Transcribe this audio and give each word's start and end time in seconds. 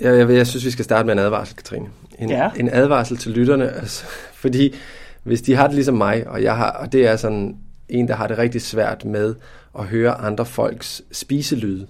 Jeg, 0.00 0.18
jeg, 0.18 0.30
jeg 0.30 0.46
synes, 0.46 0.64
vi 0.64 0.70
skal 0.70 0.84
starte 0.84 1.06
med 1.06 1.12
en 1.12 1.18
advarsel, 1.18 1.56
Katrine. 1.56 1.86
En, 2.18 2.30
Ja. 2.30 2.50
en 2.56 2.68
advarsel 2.72 3.16
til 3.16 3.32
lytterne, 3.32 3.72
altså, 3.72 4.04
fordi 4.42 4.74
hvis 5.22 5.42
de 5.42 5.54
har 5.54 5.66
det 5.66 5.74
ligesom 5.74 5.94
mig, 5.94 6.26
og 6.26 6.42
jeg 6.42 6.56
har, 6.56 6.70
og 6.70 6.92
det 6.92 7.06
er 7.06 7.16
sådan 7.16 7.56
en, 7.88 8.08
der 8.08 8.14
har 8.14 8.26
det 8.26 8.38
rigtig 8.38 8.62
svært 8.62 9.04
med 9.04 9.34
at 9.78 9.84
høre 9.84 10.14
andre 10.14 10.46
folks 10.46 11.02
spiselyde, 11.12 11.86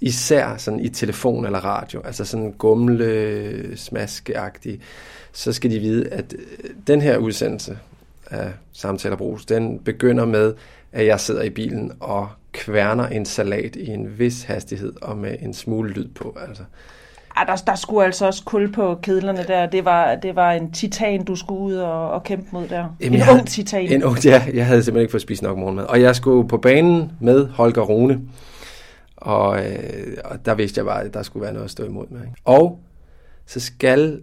især 0.00 0.56
sådan 0.56 0.80
i 0.80 0.88
telefon 0.88 1.44
eller 1.46 1.58
radio, 1.64 2.00
altså 2.04 2.24
sådan 2.24 2.52
gumle, 2.58 3.76
smaskeagtig, 3.76 4.80
så 5.32 5.52
skal 5.52 5.70
de 5.70 5.78
vide, 5.78 6.08
at 6.08 6.34
øh, 6.38 6.70
den 6.86 7.00
her 7.02 7.16
udsendelse 7.16 7.78
af 8.30 8.52
Samtaler 8.72 9.16
Brugs, 9.16 9.44
den 9.44 9.78
begynder 9.78 10.24
med, 10.24 10.54
at 10.92 11.06
jeg 11.06 11.20
sidder 11.20 11.42
i 11.42 11.50
bilen 11.50 11.92
og 12.00 12.28
kværner 12.52 13.06
en 13.06 13.24
salat 13.26 13.76
i 13.76 13.86
en 13.86 14.18
vis 14.18 14.42
hastighed 14.42 14.92
og 15.02 15.18
med 15.18 15.36
en 15.40 15.54
smule 15.54 15.90
lyd 15.92 16.08
på. 16.08 16.36
Altså. 16.48 16.62
Ej, 17.40 17.46
der, 17.46 17.62
der 17.66 17.74
skulle 17.74 18.04
altså 18.04 18.26
også 18.26 18.44
kul 18.44 18.72
på 18.72 18.98
kedlerne 19.02 19.44
der. 19.46 19.66
Det 19.66 19.84
var, 19.84 20.14
det 20.14 20.36
var 20.36 20.52
en 20.52 20.72
titan, 20.72 21.24
du 21.24 21.36
skulle 21.36 21.60
ud 21.60 21.74
og, 21.74 22.10
og 22.10 22.22
kæmpe 22.22 22.46
mod 22.52 22.68
der. 22.68 22.96
Jamen, 23.00 23.14
en 23.14 23.20
ung 23.20 23.24
havde- 23.24 23.44
titan. 23.46 23.92
En 23.92 24.04
ung, 24.04 24.24
ja, 24.24 24.42
jeg 24.54 24.66
havde 24.66 24.82
simpelthen 24.82 25.02
ikke 25.02 25.10
fået 25.10 25.22
spist 25.22 25.42
nok 25.42 25.58
morgenmad. 25.58 25.84
Og 25.84 26.00
jeg 26.02 26.16
skulle 26.16 26.48
på 26.48 26.56
banen 26.56 27.12
med 27.20 27.46
Holger 27.48 27.82
Rune. 27.82 28.20
Og, 29.16 29.58
øh, 29.66 30.16
og 30.24 30.46
der 30.46 30.54
vidste 30.54 30.78
jeg 30.78 30.84
bare, 30.86 31.02
at 31.04 31.14
der 31.14 31.22
skulle 31.22 31.42
være 31.42 31.52
noget 31.52 31.64
at 31.64 31.70
stå 31.70 31.84
imod 31.84 32.06
med. 32.10 32.20
Ikke? 32.20 32.32
Og 32.44 32.78
så 33.46 33.60
skal 33.60 34.20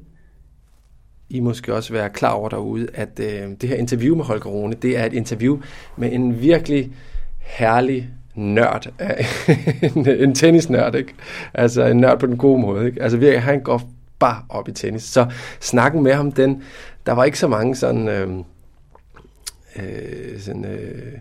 I 1.30 1.40
måske 1.40 1.74
også 1.76 1.94
være 1.94 2.10
klar 2.10 2.32
over 2.32 2.50
derude, 2.50 2.88
at 2.94 3.20
øh, 3.20 3.50
det 3.62 3.70
her 3.70 3.76
interview 3.76 4.16
med 4.16 4.26
Holger 4.26 4.50
Rune, 4.50 4.74
det 4.74 4.98
er 4.98 5.06
et 5.06 5.14
interview 5.14 5.60
med 5.98 6.12
en 6.14 6.42
virkelig 6.42 6.92
herlig 7.40 8.10
nørd. 8.38 8.88
en, 9.96 10.10
en 10.28 10.36
tennisnørd, 10.36 10.96
ikke? 10.96 11.14
Altså 11.54 11.86
en 11.86 11.98
nørd 11.98 12.20
på 12.20 12.26
den 12.26 12.38
gode 12.38 12.62
måde, 12.62 12.86
ikke? 12.86 13.04
Altså 13.04 13.18
virkelig, 13.18 13.42
han 13.42 13.60
går 13.62 13.82
bare 14.20 14.42
op 14.50 14.68
i 14.68 14.72
tennis. 14.72 15.04
Så 15.04 15.26
snakken 15.60 16.04
med 16.04 16.14
ham, 16.14 16.32
den, 16.32 16.64
der 17.06 17.12
var 17.12 17.24
ikke 17.24 17.40
så 17.40 17.48
mange 17.48 17.76
sådan... 17.76 18.08
Øh, 18.08 18.30
øh, 19.76 20.40
sådan, 20.40 20.66
øh, 20.66 21.14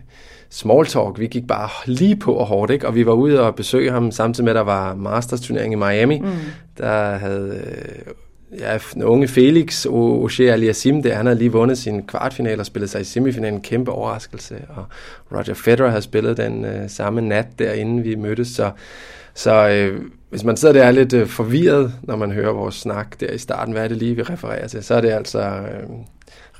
small 0.49 0.85
talk. 0.85 1.19
Vi 1.19 1.27
gik 1.27 1.47
bare 1.47 1.69
lige 1.85 2.15
på 2.15 2.33
og 2.33 2.45
hårdt, 2.45 2.71
ikke? 2.71 2.87
Og 2.87 2.95
vi 2.95 3.05
var 3.05 3.13
ude 3.13 3.41
og 3.41 3.55
besøge 3.55 3.91
ham, 3.91 4.11
samtidig 4.11 4.45
med, 4.45 4.51
at 4.51 4.55
der 4.55 4.61
var 4.61 4.95
Masters 4.95 5.41
turnering 5.41 5.73
i 5.73 5.75
Miami. 5.75 6.19
Mm. 6.19 6.31
Der 6.77 7.17
havde 7.17 7.61
øh, 7.65 8.13
ja, 8.59 8.77
unge 9.03 9.27
Felix 9.27 9.85
Ogier 9.85 10.53
Aliasim, 10.53 11.03
der 11.03 11.15
han 11.15 11.25
har 11.25 11.33
lige 11.33 11.51
vundet 11.51 11.77
sin 11.77 12.07
kvartfinale 12.07 12.61
og 12.61 12.65
spillet 12.65 12.89
sig 12.89 13.01
i 13.01 13.03
semifinalen. 13.03 13.53
En 13.53 13.61
kæmpe 13.61 13.91
overraskelse. 13.91 14.55
Og 14.69 14.85
Roger 15.31 15.53
Federer 15.53 15.89
har 15.89 15.99
spillet 15.99 16.37
den 16.37 16.65
øh, 16.65 16.89
samme 16.89 17.21
nat 17.21 17.47
derinde, 17.59 18.03
vi 18.03 18.15
mødtes. 18.15 18.47
Så, 18.47 18.71
så 19.33 19.69
øh, 19.69 20.01
hvis 20.29 20.43
man 20.43 20.57
sidder 20.57 20.73
der 20.73 20.81
og 20.81 20.87
er 20.87 20.91
lidt 20.91 21.13
øh, 21.13 21.27
forvirret, 21.27 21.93
når 22.03 22.15
man 22.15 22.31
hører 22.31 22.53
vores 22.53 22.75
snak 22.75 23.19
der 23.19 23.31
i 23.31 23.37
starten, 23.37 23.73
hvad 23.73 23.83
er 23.83 23.87
det 23.87 23.97
lige, 23.97 24.15
vi 24.15 24.21
refererer 24.21 24.67
til, 24.67 24.83
så 24.83 24.95
er 24.95 25.01
det 25.01 25.09
altså... 25.09 25.39
Øh, 25.39 25.89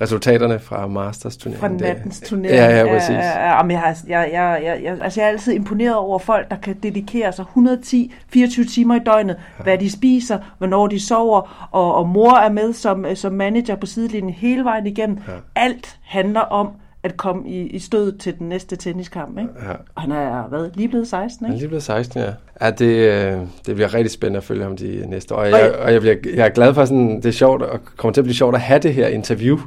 resultaterne 0.00 0.58
fra 0.58 0.86
Masters 0.86 1.36
turneringen. 1.36 1.80
Fra 1.80 1.86
nattens 1.86 2.20
turnering. 2.20 2.56
Ja, 2.56 2.78
ja, 2.78 2.92
præcis. 2.92 3.10
Ja, 3.10 3.20
ja, 3.50 4.20
jeg, 4.20 4.28
jeg, 4.32 4.60
jeg, 4.64 4.80
jeg, 4.84 4.98
altså 5.02 5.20
jeg 5.20 5.26
er 5.26 5.32
altid 5.32 5.52
imponeret 5.52 5.96
over 5.96 6.18
folk, 6.18 6.50
der 6.50 6.56
kan 6.56 6.76
dedikere 6.82 7.32
sig 7.32 7.42
110, 7.42 8.14
24 8.28 8.64
timer 8.64 8.94
i 8.96 9.00
døgnet, 9.06 9.36
ja. 9.58 9.62
hvad 9.62 9.78
de 9.78 9.90
spiser, 9.90 10.38
hvornår 10.58 10.86
de 10.86 11.00
sover, 11.06 11.68
og, 11.72 11.94
og 11.94 12.08
mor 12.08 12.36
er 12.36 12.50
med 12.50 12.72
som, 12.72 13.04
øh, 13.04 13.16
som 13.16 13.32
manager 13.32 13.76
på 13.76 13.86
sidelinjen 13.86 14.32
hele 14.34 14.64
vejen 14.64 14.86
igennem. 14.86 15.18
Ja. 15.28 15.32
Alt 15.54 15.96
handler 16.02 16.40
om 16.40 16.68
at 17.02 17.16
komme 17.16 17.48
i, 17.48 17.60
i 17.66 17.78
stød 17.78 18.18
til 18.18 18.38
den 18.38 18.48
næste 18.48 18.76
tenniskamp. 18.76 19.38
Ikke? 19.38 19.50
Ja. 19.66 19.72
Og 19.94 20.02
han 20.02 20.12
er 20.12 20.42
hvad, 20.48 20.70
lige 20.74 20.88
blevet 20.88 21.08
16, 21.08 21.46
Han 21.46 21.52
er 21.52 21.54
ikke? 21.56 21.62
lige 21.62 21.68
blevet 21.68 21.82
16, 21.82 22.20
ja. 22.20 22.26
ja 22.60 22.70
det, 22.70 22.84
øh, 22.86 23.40
det 23.66 23.74
bliver 23.74 23.94
rigtig 23.94 24.10
spændende 24.10 24.36
at 24.38 24.44
følge 24.44 24.62
ham 24.62 24.76
de 24.76 25.04
næste 25.06 25.34
år. 25.34 25.38
Og 25.38 25.50
jeg- 25.50 25.72
og 25.84 25.92
jeg, 25.92 26.00
bliver, 26.00 26.14
jeg 26.34 26.44
er 26.46 26.48
glad 26.50 26.74
for, 26.74 26.84
sådan, 26.84 27.16
det 27.16 27.26
er 27.26 27.30
sjovt, 27.32 27.62
og 27.62 27.80
kommer 27.96 28.12
til 28.12 28.20
at 28.20 28.24
blive 28.24 28.34
sjovt 28.36 28.54
at 28.54 28.60
have 28.60 28.78
det 28.80 28.94
her 28.94 29.06
interview. 29.08 29.58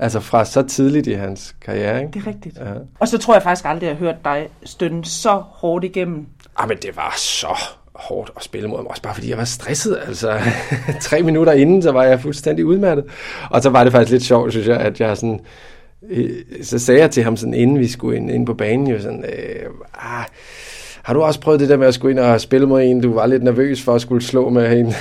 Altså 0.00 0.20
fra 0.20 0.44
så 0.44 0.62
tidligt 0.62 1.06
i 1.06 1.12
hans 1.12 1.54
karriere, 1.60 2.00
ikke? 2.00 2.12
Det 2.12 2.22
er 2.22 2.26
rigtigt. 2.26 2.56
Ja. 2.58 2.72
Og 2.98 3.08
så 3.08 3.18
tror 3.18 3.34
jeg 3.34 3.42
faktisk 3.42 3.64
aldrig, 3.66 3.88
at 3.90 3.90
jeg 3.90 3.98
har 3.98 4.06
hørt 4.06 4.24
dig 4.24 4.48
stønne 4.64 5.04
så 5.04 5.30
hårdt 5.30 5.84
igennem. 5.84 6.26
Ah, 6.56 6.68
men 6.68 6.76
det 6.76 6.96
var 6.96 7.14
så 7.16 7.58
hårdt 7.94 8.30
at 8.36 8.42
spille 8.44 8.68
mod 8.68 8.82
mig, 8.82 8.90
også 8.90 9.02
bare 9.02 9.14
fordi 9.14 9.30
jeg 9.30 9.38
var 9.38 9.44
stresset. 9.44 9.98
Altså, 10.06 10.40
tre 11.00 11.22
minutter 11.22 11.52
inden, 11.52 11.82
så 11.82 11.92
var 11.92 12.04
jeg 12.04 12.20
fuldstændig 12.20 12.66
udmattet. 12.66 13.04
Og 13.50 13.62
så 13.62 13.70
var 13.70 13.84
det 13.84 13.92
faktisk 13.92 14.12
lidt 14.12 14.22
sjovt, 14.22 14.52
synes 14.52 14.66
jeg, 14.68 14.76
at 14.80 15.00
jeg 15.00 15.16
sådan... 15.16 15.40
øh, 16.08 16.30
Så 16.62 16.78
sagde 16.78 17.00
jeg 17.00 17.10
til 17.10 17.22
ham 17.24 17.36
sådan, 17.36 17.54
inden 17.54 17.78
vi 17.78 17.88
skulle 17.88 18.16
ind, 18.16 18.30
ind 18.30 18.46
på 18.46 18.54
banen, 18.54 18.86
jo 18.86 19.02
sådan... 19.02 19.24
Øh, 19.24 19.70
ah, 19.94 20.24
har 21.08 21.14
du 21.14 21.22
også 21.22 21.40
prøvet 21.40 21.60
det 21.60 21.68
der 21.68 21.76
med 21.76 21.86
at 21.86 21.94
skulle 21.94 22.12
ind 22.12 22.18
og 22.18 22.40
spille 22.40 22.66
mod 22.66 22.82
en, 22.82 23.00
du 23.00 23.14
var 23.14 23.26
lidt 23.26 23.42
nervøs 23.42 23.82
for 23.82 23.94
at 23.94 24.00
skulle 24.00 24.22
slå 24.22 24.48
med 24.48 24.78
en? 24.78 24.86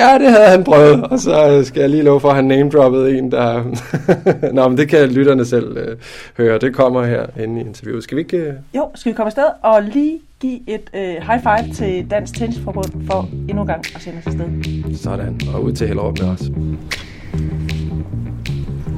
Ja, 0.00 0.18
det 0.18 0.30
havde 0.30 0.48
han 0.48 0.64
prøvet, 0.64 1.04
og 1.04 1.18
så 1.18 1.50
øh, 1.50 1.64
skal 1.64 1.80
jeg 1.80 1.90
lige 1.90 2.02
love 2.02 2.20
for, 2.20 2.28
at 2.28 2.34
han 2.34 2.44
name-droppede 2.44 3.18
en, 3.18 3.30
der... 3.32 3.64
Nå, 4.54 4.68
men 4.68 4.78
det 4.78 4.88
kan 4.88 5.08
lytterne 5.08 5.44
selv 5.44 5.76
øh, 5.76 5.96
høre. 6.36 6.58
Det 6.58 6.74
kommer 6.74 7.04
her 7.04 7.26
inde 7.42 7.60
i 7.60 7.64
interviewet. 7.64 8.02
Skal 8.02 8.16
vi 8.16 8.20
ikke... 8.20 8.36
Øh... 8.36 8.52
Jo, 8.76 8.90
skal 8.94 9.12
vi 9.12 9.14
komme 9.16 9.26
afsted 9.26 9.44
og 9.62 9.82
lige 9.82 10.18
give 10.40 10.60
et 10.66 10.90
øh, 10.94 11.00
high 11.00 11.42
five 11.42 11.74
til 11.74 12.10
Dansk 12.10 12.34
Tennisforbund 12.34 13.06
for 13.10 13.28
endnu 13.48 13.62
en 13.62 13.68
gang 13.68 13.84
at 13.94 14.02
sende 14.02 14.18
os 14.18 14.26
afsted. 14.26 14.46
Sådan, 14.96 15.40
og 15.54 15.64
ud 15.64 15.72
til 15.72 15.86
Hellerup 15.88 16.18
med 16.20 16.28
os. 16.28 16.42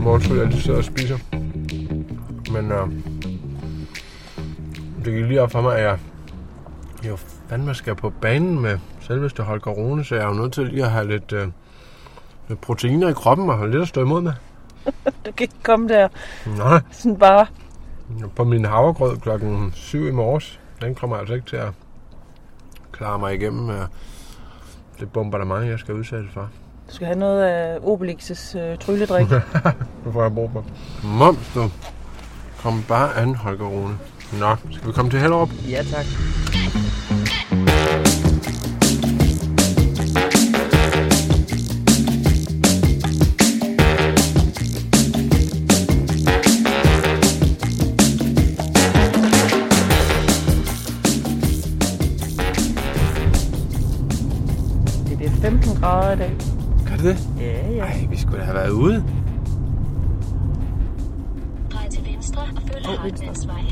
Morgen 0.05 0.37
jeg 0.37 0.47
altid 0.47 0.61
sidder 0.61 0.79
og 0.79 0.85
spiser. 0.85 1.19
Men 2.53 2.73
øh, 2.73 3.20
det 5.05 5.13
gik 5.15 5.25
lige 5.27 5.43
op 5.43 5.51
for 5.51 5.61
mig, 5.61 5.79
at 5.79 5.85
jeg 5.85 5.99
jo 7.11 7.17
fandme 7.49 7.75
skal 7.75 7.95
på 7.95 8.11
banen 8.11 8.61
med 8.61 8.79
selveste 9.01 9.43
Holger 9.43 9.71
Rune, 9.71 10.05
så 10.05 10.15
jeg 10.15 10.25
er 10.25 10.29
jo 10.29 10.35
nødt 10.35 10.53
til 10.53 10.67
lige 10.67 10.85
at 10.85 10.91
have 10.91 11.09
lidt, 11.09 11.33
øh, 11.33 11.49
lidt 12.49 12.61
proteiner 12.61 13.09
i 13.09 13.13
kroppen 13.13 13.51
og 13.51 13.59
have 13.59 13.71
lidt 13.71 13.83
at 13.83 13.89
stå 13.89 14.01
imod 14.03 14.21
med. 14.21 14.33
Du 15.27 15.33
kan 15.33 15.45
ikke 15.45 15.63
komme 15.63 15.89
der 15.89 16.09
Nej, 16.47 16.81
sådan 16.91 17.17
bare. 17.17 17.47
på 18.37 18.45
min 18.45 18.65
havregrød 18.65 19.17
klokken 19.17 19.73
7 19.75 20.07
i 20.07 20.11
morges, 20.11 20.61
den 20.83 20.95
kommer 20.95 21.17
altså 21.17 21.35
ikke 21.35 21.47
til 21.47 21.57
at 21.57 21.69
klare 22.93 23.19
mig 23.19 23.35
igennem 23.35 23.71
øh, 23.71 23.87
det 25.01 25.13
bombardement, 25.13 25.67
jeg 25.67 25.79
skal 25.79 25.95
udsættes 25.95 26.33
for. 26.33 26.49
Du 26.89 26.95
skal 26.95 27.07
have 27.07 27.19
noget 27.19 27.43
af 27.43 27.79
Obelix' 27.79 28.59
øh, 28.59 28.79
trylledrik. 28.79 29.27
Det 30.05 30.13
får 30.13 30.23
jeg 30.23 30.35
brug 30.35 30.51
for. 30.53 30.65
Moms, 31.05 31.51
du. 31.55 31.71
Kom 32.63 32.85
bare 32.89 33.17
an, 33.17 33.35
Holger 33.35 33.67
Rune. 33.67 33.99
Nå, 34.33 34.57
skal 34.71 34.87
vi 34.87 34.93
komme 34.93 35.11
til 35.11 35.21
Hellerup? 35.21 35.51
ja, 35.69 35.83
tak. 35.83 36.07
Det 55.09 55.17
bliver 55.17 55.31
15 55.31 55.81
grader 55.81 56.13
i 56.13 56.17
dag. 56.17 56.37
Gør 56.89 56.97
det 56.97 57.05
det? 57.05 57.19
Ja, 57.41 57.71
ja. 57.71 57.85
Ej, 57.85 58.07
vi 58.11 58.17
skulle 58.17 58.39
da 58.39 58.45
have 58.45 58.55
været 58.55 58.71
ude. 58.71 59.05
Drej 61.73 61.89
til 61.91 62.07
venstre 62.13 62.43
og 62.43 62.63
følg 62.73 62.87
Åh, 62.87 62.93
oh. 62.93 62.99
Hartmannsvej. 63.01 63.63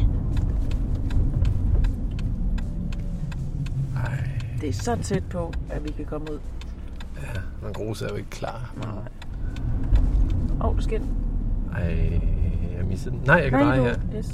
Det 4.61 4.69
er 4.69 4.73
så 4.73 4.97
tæt 5.03 5.23
på, 5.31 5.53
at 5.71 5.85
vi 5.85 5.93
kan 5.93 6.05
komme 6.05 6.33
ud. 6.33 6.39
ja, 7.17 7.41
men 7.63 7.73
Grus 7.73 8.03
er 8.03 8.09
jo 8.09 8.15
ikke 8.15 8.31
klar. 8.31 8.75
Åh, 10.61 10.67
oh, 10.67 10.83
skal... 10.83 11.03
Ej, 11.75 12.21
jeg 12.77 12.85
missede 12.85 13.15
den. 13.15 13.23
Nej, 13.27 13.37
jeg 13.37 13.51
kan 13.51 13.59
Nej, 13.59 13.77
dreje 13.77 13.91
her. 13.91 13.99
Yes. 14.17 14.27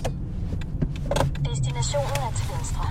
Destinationen 1.51 2.17
er 2.17 2.33
til 2.37 2.47
venstre. 2.57 2.85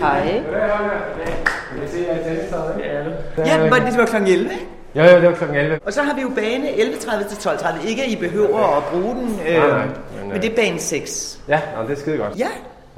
Hej. 0.00 0.42
Kan 1.70 1.82
vi 1.82 1.88
se, 1.88 1.98
at 1.98 2.16
jeg 2.16 2.20
er 2.20 2.34
tennistøjet? 2.34 2.76
Ja, 3.38 3.60
men 3.62 3.70
det 3.96 4.12
var 4.12 4.18
kl. 4.18 4.24
11, 4.26 4.44
ikke? 4.52 4.66
Jo, 4.94 5.02
jo, 5.02 5.08
det 5.20 5.22
var 5.28 5.32
klokken 5.34 5.56
11. 5.58 5.78
Og 5.86 5.92
så 5.92 6.02
har 6.02 6.14
vi 6.14 6.20
jo 6.20 6.28
bane 6.28 6.68
11.30 6.68 7.28
til 7.28 7.48
12.30. 7.48 7.88
Ikke 7.88 8.02
at 8.02 8.08
I 8.08 8.16
behøver 8.16 8.76
at 8.76 8.84
bruge 8.84 9.14
den, 9.14 9.40
øh, 9.48 9.54
Nej, 9.58 9.68
nej, 9.68 9.84
men, 10.20 10.32
men 10.32 10.42
det 10.42 10.52
er 10.52 10.56
bane 10.56 10.78
6. 10.78 11.40
Ja, 11.48 11.60
nå, 11.76 11.82
det 11.88 11.96
er 11.96 12.00
skide 12.00 12.16
godt. 12.16 12.38
Ja, 12.38 12.48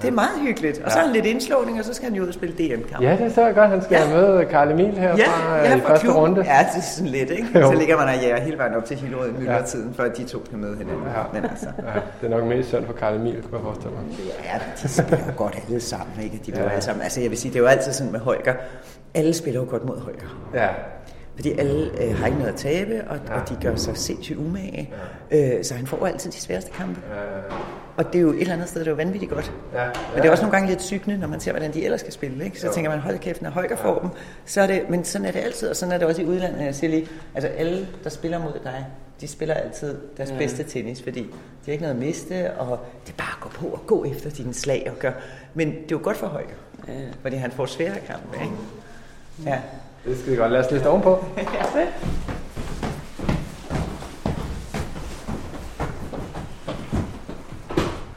det 0.03 0.09
er 0.09 0.13
meget 0.13 0.41
hyggeligt. 0.43 0.83
Og 0.85 0.91
så 0.93 0.99
har 0.99 1.05
han 1.05 1.15
lidt 1.15 1.27
indslåning, 1.27 1.79
og 1.79 1.85
så 1.85 1.95
skal 1.95 2.09
han 2.09 2.17
jo 2.17 2.23
ud 2.23 2.29
og 2.29 2.35
spille 2.35 2.55
DM-kamp. 2.55 3.03
Ja, 3.05 3.17
det 3.21 3.39
er 3.39 3.53
godt. 3.53 3.71
Han 3.71 3.83
skal 3.83 4.01
Ja. 4.09 4.15
møde 4.17 4.45
Karl 4.51 4.71
Emil 4.71 4.93
her 4.99 5.17
Ja, 5.17 5.25
fra, 5.27 5.57
ja, 5.57 5.77
i 5.77 5.81
fra 5.81 5.89
første 5.89 6.05
klubben. 6.05 6.23
runde. 6.23 6.41
Ja, 6.47 6.59
det 6.73 6.79
er 6.79 6.83
sådan 6.83 7.09
lidt, 7.13 7.31
ikke? 7.31 7.59
Jo. 7.59 7.67
Så 7.73 7.79
ligger 7.79 7.97
man 7.97 8.09
og 8.09 8.15
jager 8.23 8.41
hele 8.41 8.59
vejen 8.59 8.75
op 8.75 8.85
til 8.85 8.97
Hillerød 8.97 9.29
i 9.29 9.33
myldretiden, 9.33 9.95
for 9.95 10.03
at 10.03 10.17
de 10.17 10.25
to 10.25 10.39
kan 10.51 10.59
møde 10.59 10.77
hinanden. 10.77 11.03
Ja. 11.17 11.23
Men 11.41 11.51
altså, 11.51 11.67
Ja, 11.79 12.01
det 12.21 12.33
er 12.35 12.39
nok 12.39 12.49
mest 12.49 12.69
synd 12.69 12.87
for 12.87 12.93
Karl 12.93 13.15
Emil, 13.17 13.33
kunne 13.43 13.53
jeg 13.53 13.61
forestille 13.63 13.93
mig. 13.95 14.05
ja, 14.45 14.59
de 14.83 14.89
spiller 14.89 15.33
godt 15.37 15.59
alle 15.69 15.81
sammen, 15.81 16.15
ikke? 16.23 16.41
De 16.47 16.53
ja. 16.57 16.69
alle 16.71 16.83
sammen. 16.83 17.03
Altså, 17.03 17.21
jeg 17.21 17.31
vil 17.31 17.39
sige, 17.39 17.53
det 17.53 17.59
er 17.59 17.63
jo 17.63 17.69
altid 17.69 17.93
sådan 17.93 18.13
med 18.13 18.21
Holger. 18.21 18.55
Alle 19.15 19.35
spiller 19.35 19.61
jo 19.61 19.67
godt 19.71 19.85
mod 19.85 19.99
Holger. 20.01 20.51
Ja, 20.55 20.69
Fordi 21.35 21.53
alle 21.59 22.03
øh, 22.03 22.17
har 22.17 22.27
ikke 22.27 22.39
noget 22.39 22.53
at 22.53 22.59
tabe, 22.59 23.05
og, 23.09 23.19
ja. 23.29 23.41
og 23.41 23.49
de 23.49 23.57
gør 23.63 23.77
sig 23.77 23.97
sindssygt 23.97 24.39
umage. 24.39 24.91
Ja. 25.31 25.57
Øh, 25.57 25.65
så 25.65 25.75
han 25.75 25.87
får 25.87 26.07
altid 26.07 26.31
de 26.31 26.37
sværeste 26.37 26.71
kampe. 26.71 27.01
Ja. 27.11 27.55
Og 27.97 28.13
det 28.13 28.19
er 28.19 28.23
jo 28.23 28.31
et 28.31 28.41
eller 28.41 28.55
andet 28.55 28.69
sted, 28.69 28.81
det 28.81 28.87
er 28.87 28.91
jo 28.91 28.97
vanvittigt 28.97 29.33
godt. 29.33 29.53
Ja. 29.75 29.83
Ja. 29.83 29.91
Men 30.15 30.23
det 30.23 30.29
er 30.29 30.31
også 30.31 30.43
nogle 30.43 30.57
gange 30.57 30.69
lidt 30.69 30.83
sygne, 30.83 31.17
når 31.19 31.29
man 31.29 31.41
ser, 31.41 31.53
hvordan 31.53 31.75
de 31.75 31.85
ellers 31.85 32.01
skal 32.01 32.13
spille. 32.13 32.45
Ikke? 32.45 32.61
Så 32.61 32.67
jo. 32.67 32.73
tænker 32.73 32.91
man, 32.91 33.01
hold 33.01 33.19
kæft, 33.19 33.43
når 33.43 33.51
Holger 33.51 33.77
får 33.77 33.99
dem. 33.99 34.11
Så 34.45 34.61
er 34.61 34.67
det, 34.67 34.83
men 34.91 35.05
sådan 35.05 35.27
er 35.27 35.31
det 35.31 35.41
altid, 35.41 35.69
og 35.69 35.77
sådan 35.77 35.93
er 35.93 35.99
det 35.99 36.07
også 36.07 36.23
i 36.23 36.25
udlandet. 36.25 36.65
Jeg 36.65 36.75
siger 36.75 36.91
lige, 36.91 37.09
altså 37.35 37.49
alle, 37.49 37.89
der 38.05 38.11
spiller 38.11 38.39
mod 38.39 38.53
dig, 38.65 38.87
de 39.21 39.29
spiller 39.29 39.55
altid 39.55 39.97
deres 40.17 40.31
ja. 40.31 40.39
bedste 40.39 40.63
tennis, 40.63 41.03
fordi 41.03 41.21
de 41.21 41.31
har 41.65 41.73
ikke 41.73 41.83
noget 41.83 41.95
at 41.95 42.01
miste, 42.01 42.53
og 42.53 42.79
det 43.07 43.13
er 43.13 43.17
bare 43.17 43.35
at 43.37 43.41
gå 43.41 43.49
på 43.49 43.67
og 43.67 43.87
gå 43.87 44.05
efter 44.05 44.31
dine 44.31 44.55
slag 44.55 44.89
og 44.91 44.99
gøre. 44.99 45.13
Men 45.55 45.69
det 45.69 45.77
er 45.77 45.87
jo 45.91 46.01
godt 46.03 46.17
for 46.17 46.27
Holger, 46.27 46.49
ja. 46.89 46.93
fordi 47.23 47.37
han 47.37 47.51
får 47.51 47.67
svære 47.67 47.95
kampe. 48.07 48.37
Ikke? 48.43 48.55
Ja. 49.45 49.61
Det 50.05 50.19
skal 50.19 50.33
vi 50.33 50.37
godt. 50.37 50.53
Lad 50.53 50.65
os 50.65 50.71
liste 50.71 50.87
ovenpå. 50.87 51.25
ja. 51.37 51.87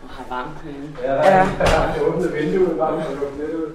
har 0.08 0.26
varmt 0.30 0.58
herinde. 0.64 0.88
Ja, 1.04 1.12
der 1.12 1.22
er, 1.22 1.48
ja. 1.60 2.00
der 2.00 2.02
åbnet 2.02 2.34
vinduet, 2.34 2.78
varmt 2.78 3.06
og 3.06 3.16
lukket 3.16 3.40
lidt 3.40 3.54
ud. 3.54 3.72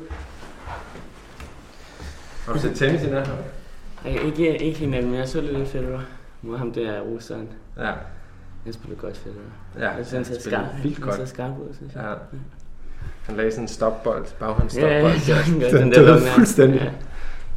Har 2.47 2.53
du 2.53 2.59
set 2.59 2.77
tennis 2.77 3.03
i 3.03 3.11
nat? 3.11 3.31
Nej, 4.05 4.19
ikke, 4.25 4.63
ikke 4.63 4.79
hinanden, 4.79 5.11
men 5.11 5.21
jeg 5.21 5.29
så 5.29 5.41
lidt 5.41 5.69
Federer 5.69 6.01
mod 6.43 6.59
ham 6.59 6.73
der 6.73 7.01
russeren. 7.01 7.49
Ja. 7.79 7.93
Han 8.65 8.73
spiller 8.73 8.97
godt 8.97 9.17
Federer. 9.17 9.41
Ja, 9.79 9.97
jeg 9.97 10.07
synes, 10.07 10.29
han 10.29 10.37
ser 10.37 10.51
skarp, 10.51 10.65
vildt 10.83 11.01
godt. 11.01 11.17
Han 11.17 11.27
ser 11.27 11.35
skarp 11.35 11.59
ud, 11.59 11.75
synes 11.75 11.95
jeg. 11.95 12.03
Ja. 12.03 12.39
Han 13.23 13.37
lagde 13.37 13.51
sådan 13.51 13.65
en 13.65 13.69
stopbold, 13.69 14.27
baghånd 14.39 14.79
Ja, 14.79 14.87
ja, 14.87 14.99
ja, 15.29 15.43
den, 15.47 15.61
den 15.61 15.93
den 15.93 15.93
der 15.93 16.21
fuldstændig. 16.21 16.81
Ja. 16.81 16.91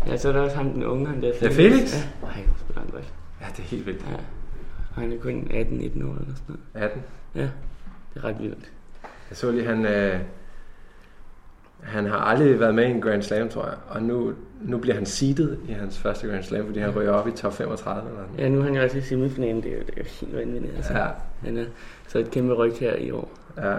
Ja, 0.07 0.17
så 0.17 0.29
er 0.29 0.33
der 0.33 0.39
også 0.41 0.55
ham, 0.55 0.69
den 0.69 0.83
unge, 0.83 1.07
ham 1.07 1.21
der 1.21 1.31
Ja, 1.41 1.47
Felix? 1.47 1.93
Ja, 1.93 2.03
nej, 2.21 2.31
han 2.31 2.43
spiller 2.59 2.81
han 2.81 2.89
godt. 2.89 3.13
Ja, 3.41 3.45
det 3.57 3.59
er 3.59 3.63
helt 3.67 3.85
vildt. 3.85 4.05
Ja. 4.11 4.15
Og 4.95 5.01
han 5.01 5.11
er 5.11 5.17
kun 5.17 5.47
18-19 5.51 5.53
år 5.53 5.55
eller 5.55 6.35
sådan 6.35 6.35
noget. 6.47 6.59
18. 6.73 7.01
Ja, 7.35 7.41
det 7.41 7.49
er 8.15 8.23
ret 8.23 8.39
vildt. 8.39 8.71
Jeg 9.29 9.37
så 9.37 9.51
lige, 9.51 9.65
han, 9.65 9.85
øh, 9.85 10.19
han 11.81 12.05
har 12.05 12.17
aldrig 12.17 12.59
været 12.59 12.75
med 12.75 12.87
i 12.87 12.91
en 12.91 13.01
Grand 13.01 13.21
Slam, 13.21 13.49
tror 13.49 13.65
jeg. 13.65 13.77
Og 13.89 14.03
nu, 14.03 14.33
nu 14.61 14.77
bliver 14.77 14.95
han 14.95 15.05
seedet 15.05 15.59
i 15.67 15.71
hans 15.71 15.99
første 15.99 16.27
Grand 16.27 16.43
Slam, 16.43 16.65
fordi 16.65 16.79
han 16.79 16.95
ryger 16.95 17.11
op 17.11 17.27
i 17.27 17.31
top 17.31 17.53
35. 17.53 18.09
Eller 18.09 18.23
sådan. 18.23 18.39
Ja, 18.39 18.49
nu 18.49 18.59
er 18.59 18.63
han 18.63 18.75
jo 18.75 18.83
også 18.83 18.97
i 18.97 19.01
semifinalen, 19.01 19.63
det 19.63 19.71
er 19.71 19.75
jo, 19.75 19.81
det 19.81 19.93
er 19.97 20.01
jo 20.01 20.05
helt 20.21 20.35
vanvittigt. 20.35 20.75
Altså. 20.75 20.93
Ja. 20.93 21.07
Han 21.43 21.57
er 21.57 21.65
så 22.07 22.19
et 22.19 22.31
kæmpe 22.31 22.53
ryg 22.53 22.73
her 22.79 22.95
i 22.95 23.11
år. 23.11 23.31
Ja. 23.57 23.77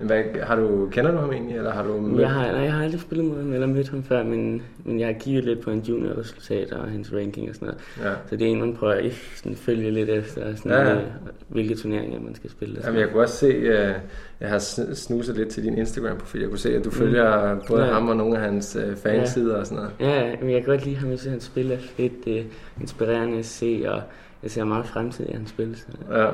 Men 0.00 0.06
hvad, 0.06 0.22
har 0.42 0.56
du, 0.56 0.88
kender 0.92 1.10
du 1.10 1.16
ham 1.18 1.32
egentlig, 1.32 1.56
eller 1.56 1.70
har 1.70 1.82
du 1.82 2.00
mødt 2.00 2.20
Jeg 2.20 2.30
har, 2.30 2.52
nej, 2.52 2.60
jeg 2.60 2.72
har 2.72 2.84
aldrig 2.84 3.00
spillet 3.00 3.26
mod 3.28 3.36
ham 3.36 3.52
eller 3.52 3.66
mødt 3.66 3.88
ham 3.88 4.02
før, 4.02 4.22
men, 4.24 4.62
men 4.84 5.00
jeg 5.00 5.06
har 5.06 5.14
kigget 5.20 5.44
lidt 5.44 5.60
på 5.60 5.70
en 5.70 5.80
junior 5.80 6.18
resultat 6.18 6.72
og 6.72 6.90
hans 6.90 7.12
ranking 7.14 7.48
og 7.48 7.54
sådan 7.54 7.68
noget. 7.68 7.80
Ja. 8.10 8.14
Så 8.28 8.36
det 8.36 8.46
er 8.46 8.50
en, 8.50 8.60
man 8.60 8.76
prøver 8.76 8.92
at 8.92 9.12
sådan, 9.36 9.56
følge 9.56 9.90
lidt 9.90 10.08
efter, 10.08 10.56
sådan, 10.56 10.72
Ja, 10.72 10.88
ja. 10.88 10.94
øh, 10.96 11.02
hvilke 11.48 11.74
turneringer 11.74 12.20
man 12.20 12.34
skal 12.34 12.50
spille. 12.50 12.76
Jamen, 12.84 13.00
jeg 13.00 13.08
kunne 13.10 13.22
også 13.22 13.36
se, 13.36 13.46
øh, 13.46 13.94
jeg 14.40 14.48
har 14.48 14.58
sn- 14.58 14.94
snuset 14.94 15.36
lidt 15.36 15.48
til 15.48 15.62
din 15.64 15.78
Instagram-profil. 15.78 16.40
Jeg 16.40 16.48
kunne 16.50 16.58
se, 16.58 16.76
at 16.76 16.84
du 16.84 16.90
følger 16.90 17.56
både 17.68 17.80
Mm. 17.82 17.86
Ja. 17.88 17.92
ham 17.92 18.08
og 18.08 18.16
nogle 18.16 18.36
af 18.36 18.42
hans 18.42 18.76
øh, 18.86 18.96
fansider 18.96 19.56
og 19.56 19.66
sådan 19.66 19.76
noget. 19.76 19.92
Ja, 20.14 20.26
ja, 20.28 20.34
men 20.40 20.50
jeg 20.50 20.60
kan 20.62 20.70
godt 20.70 20.84
lide 20.84 20.96
ham, 20.96 21.10
jeg 21.10 21.18
synes, 21.18 21.32
han 21.32 21.40
spiller 21.40 21.76
fedt, 21.78 22.26
er 22.38 22.42
inspirerende 22.80 23.38
at 23.38 23.46
se, 23.46 23.82
og 23.88 24.02
jeg 24.42 24.50
ser 24.50 24.64
meget 24.64 24.86
fremtid 24.86 25.26
i 25.28 25.32
hans 25.32 25.50
spil. 25.50 25.76
Så. 25.76 26.16
Ja. 26.18 26.26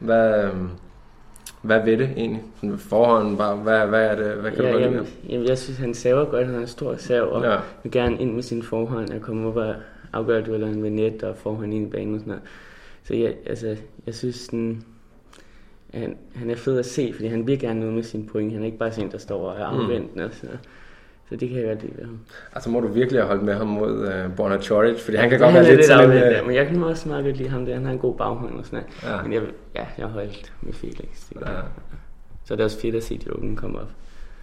Hvad, 0.00 0.44
øh, 0.44 0.50
hvad 1.64 1.84
ved 1.84 1.96
det 1.96 2.10
egentlig? 2.16 2.42
Forhånden 2.78 3.36
bare, 3.36 3.56
hvad, 3.56 3.86
hvad 3.86 4.04
er 4.06 4.14
det, 4.16 4.36
hvad 4.36 4.50
kan 4.52 4.64
ja, 4.64 4.68
du 4.68 4.72
godt 4.72 4.84
jamen, 4.84 5.06
jamen, 5.28 5.48
jeg 5.48 5.58
synes, 5.58 5.78
han 5.78 5.94
saver 5.94 6.24
godt, 6.24 6.44
han 6.46 6.54
har 6.54 6.60
en 6.60 6.66
stor 6.66 6.96
sav, 6.96 7.24
og 7.32 7.42
Ja. 7.42 7.56
vil 7.82 7.92
gerne 7.92 8.18
ind 8.18 8.32
med 8.34 8.42
sin 8.42 8.62
forhånd 8.62 9.10
og 9.10 9.20
komme 9.20 9.48
op 9.48 9.56
og 9.56 9.74
afgøre 10.12 10.42
duellerne 10.42 10.80
med 10.80 10.90
net 10.90 11.22
og 11.22 11.36
forhånd 11.36 11.74
ind 11.74 11.86
i 11.86 11.90
banen 11.90 12.14
og 12.14 12.20
sådan 12.20 12.30
noget. 12.30 12.42
Så 13.04 13.14
jeg, 13.14 13.34
altså, 13.46 13.76
jeg 14.06 14.14
synes, 14.14 14.36
sådan, 14.36 14.82
han, 15.94 16.16
han 16.34 16.50
er 16.50 16.56
fed 16.56 16.78
at 16.78 16.86
se, 16.86 17.12
fordi 17.12 17.28
han 17.28 17.46
vil 17.46 17.58
gerne 17.58 17.80
noget 17.80 17.94
med 17.94 18.02
sine 18.02 18.26
point. 18.26 18.52
Han 18.52 18.62
er 18.62 18.66
ikke 18.66 18.78
bare 18.78 18.92
sådan 18.92 19.10
der 19.10 19.18
står 19.18 19.48
og 19.50 19.60
er 19.60 19.64
afvendt. 19.64 20.16
Mm. 20.16 20.22
Og 20.22 20.30
sådan 20.32 20.48
noget. 20.48 20.60
Så 21.28 21.36
det 21.36 21.48
kan 21.48 21.58
jeg 21.58 21.66
godt 21.66 21.82
lide 21.82 21.92
ved 21.98 22.04
ham. 22.04 22.18
Altså 22.54 22.70
må 22.70 22.80
du 22.80 22.88
virkelig 22.88 23.20
have 23.20 23.28
holdt 23.28 23.42
med 23.42 23.54
ham 23.54 23.66
mod 23.66 24.08
øh, 24.08 24.36
Borna 24.36 24.58
Choric, 24.60 25.00
fordi 25.00 25.16
han 25.16 25.30
kan 25.30 25.38
Ja, 25.38 25.44
godt 25.44 25.54
være 25.54 25.66
er 25.66 25.74
lidt 25.76 25.86
sådan 25.86 26.10
afvendt, 26.10 26.38
Øh, 26.40 26.46
men 26.46 26.56
jeg 26.56 26.66
kan 26.66 26.82
også 26.82 27.08
meget 27.08 27.24
godt 27.24 27.36
lide 27.36 27.48
ham 27.48 27.66
der. 27.66 27.74
Han 27.74 27.84
har 27.84 27.92
en 27.92 27.98
god 27.98 28.14
baghånd 28.16 28.58
og 28.58 28.64
sådan 28.66 28.78
noget. 29.02 29.16
Ja. 29.16 29.22
Men 29.22 29.32
jeg, 29.32 29.42
ja, 29.74 29.86
jeg 29.98 30.06
har 30.06 30.12
holdt 30.12 30.52
med 30.62 30.72
Felix. 30.72 31.28
Det 31.28 31.40
Ja. 31.40 31.50
ja. 31.52 31.56
Så 32.44 32.54
er 32.54 32.56
det 32.56 32.64
også 32.64 32.80
fedt 32.80 32.94
at 32.94 33.02
se 33.04 33.18
de 33.18 33.38
unge 33.38 33.56
komme 33.56 33.78
op. 33.78 33.88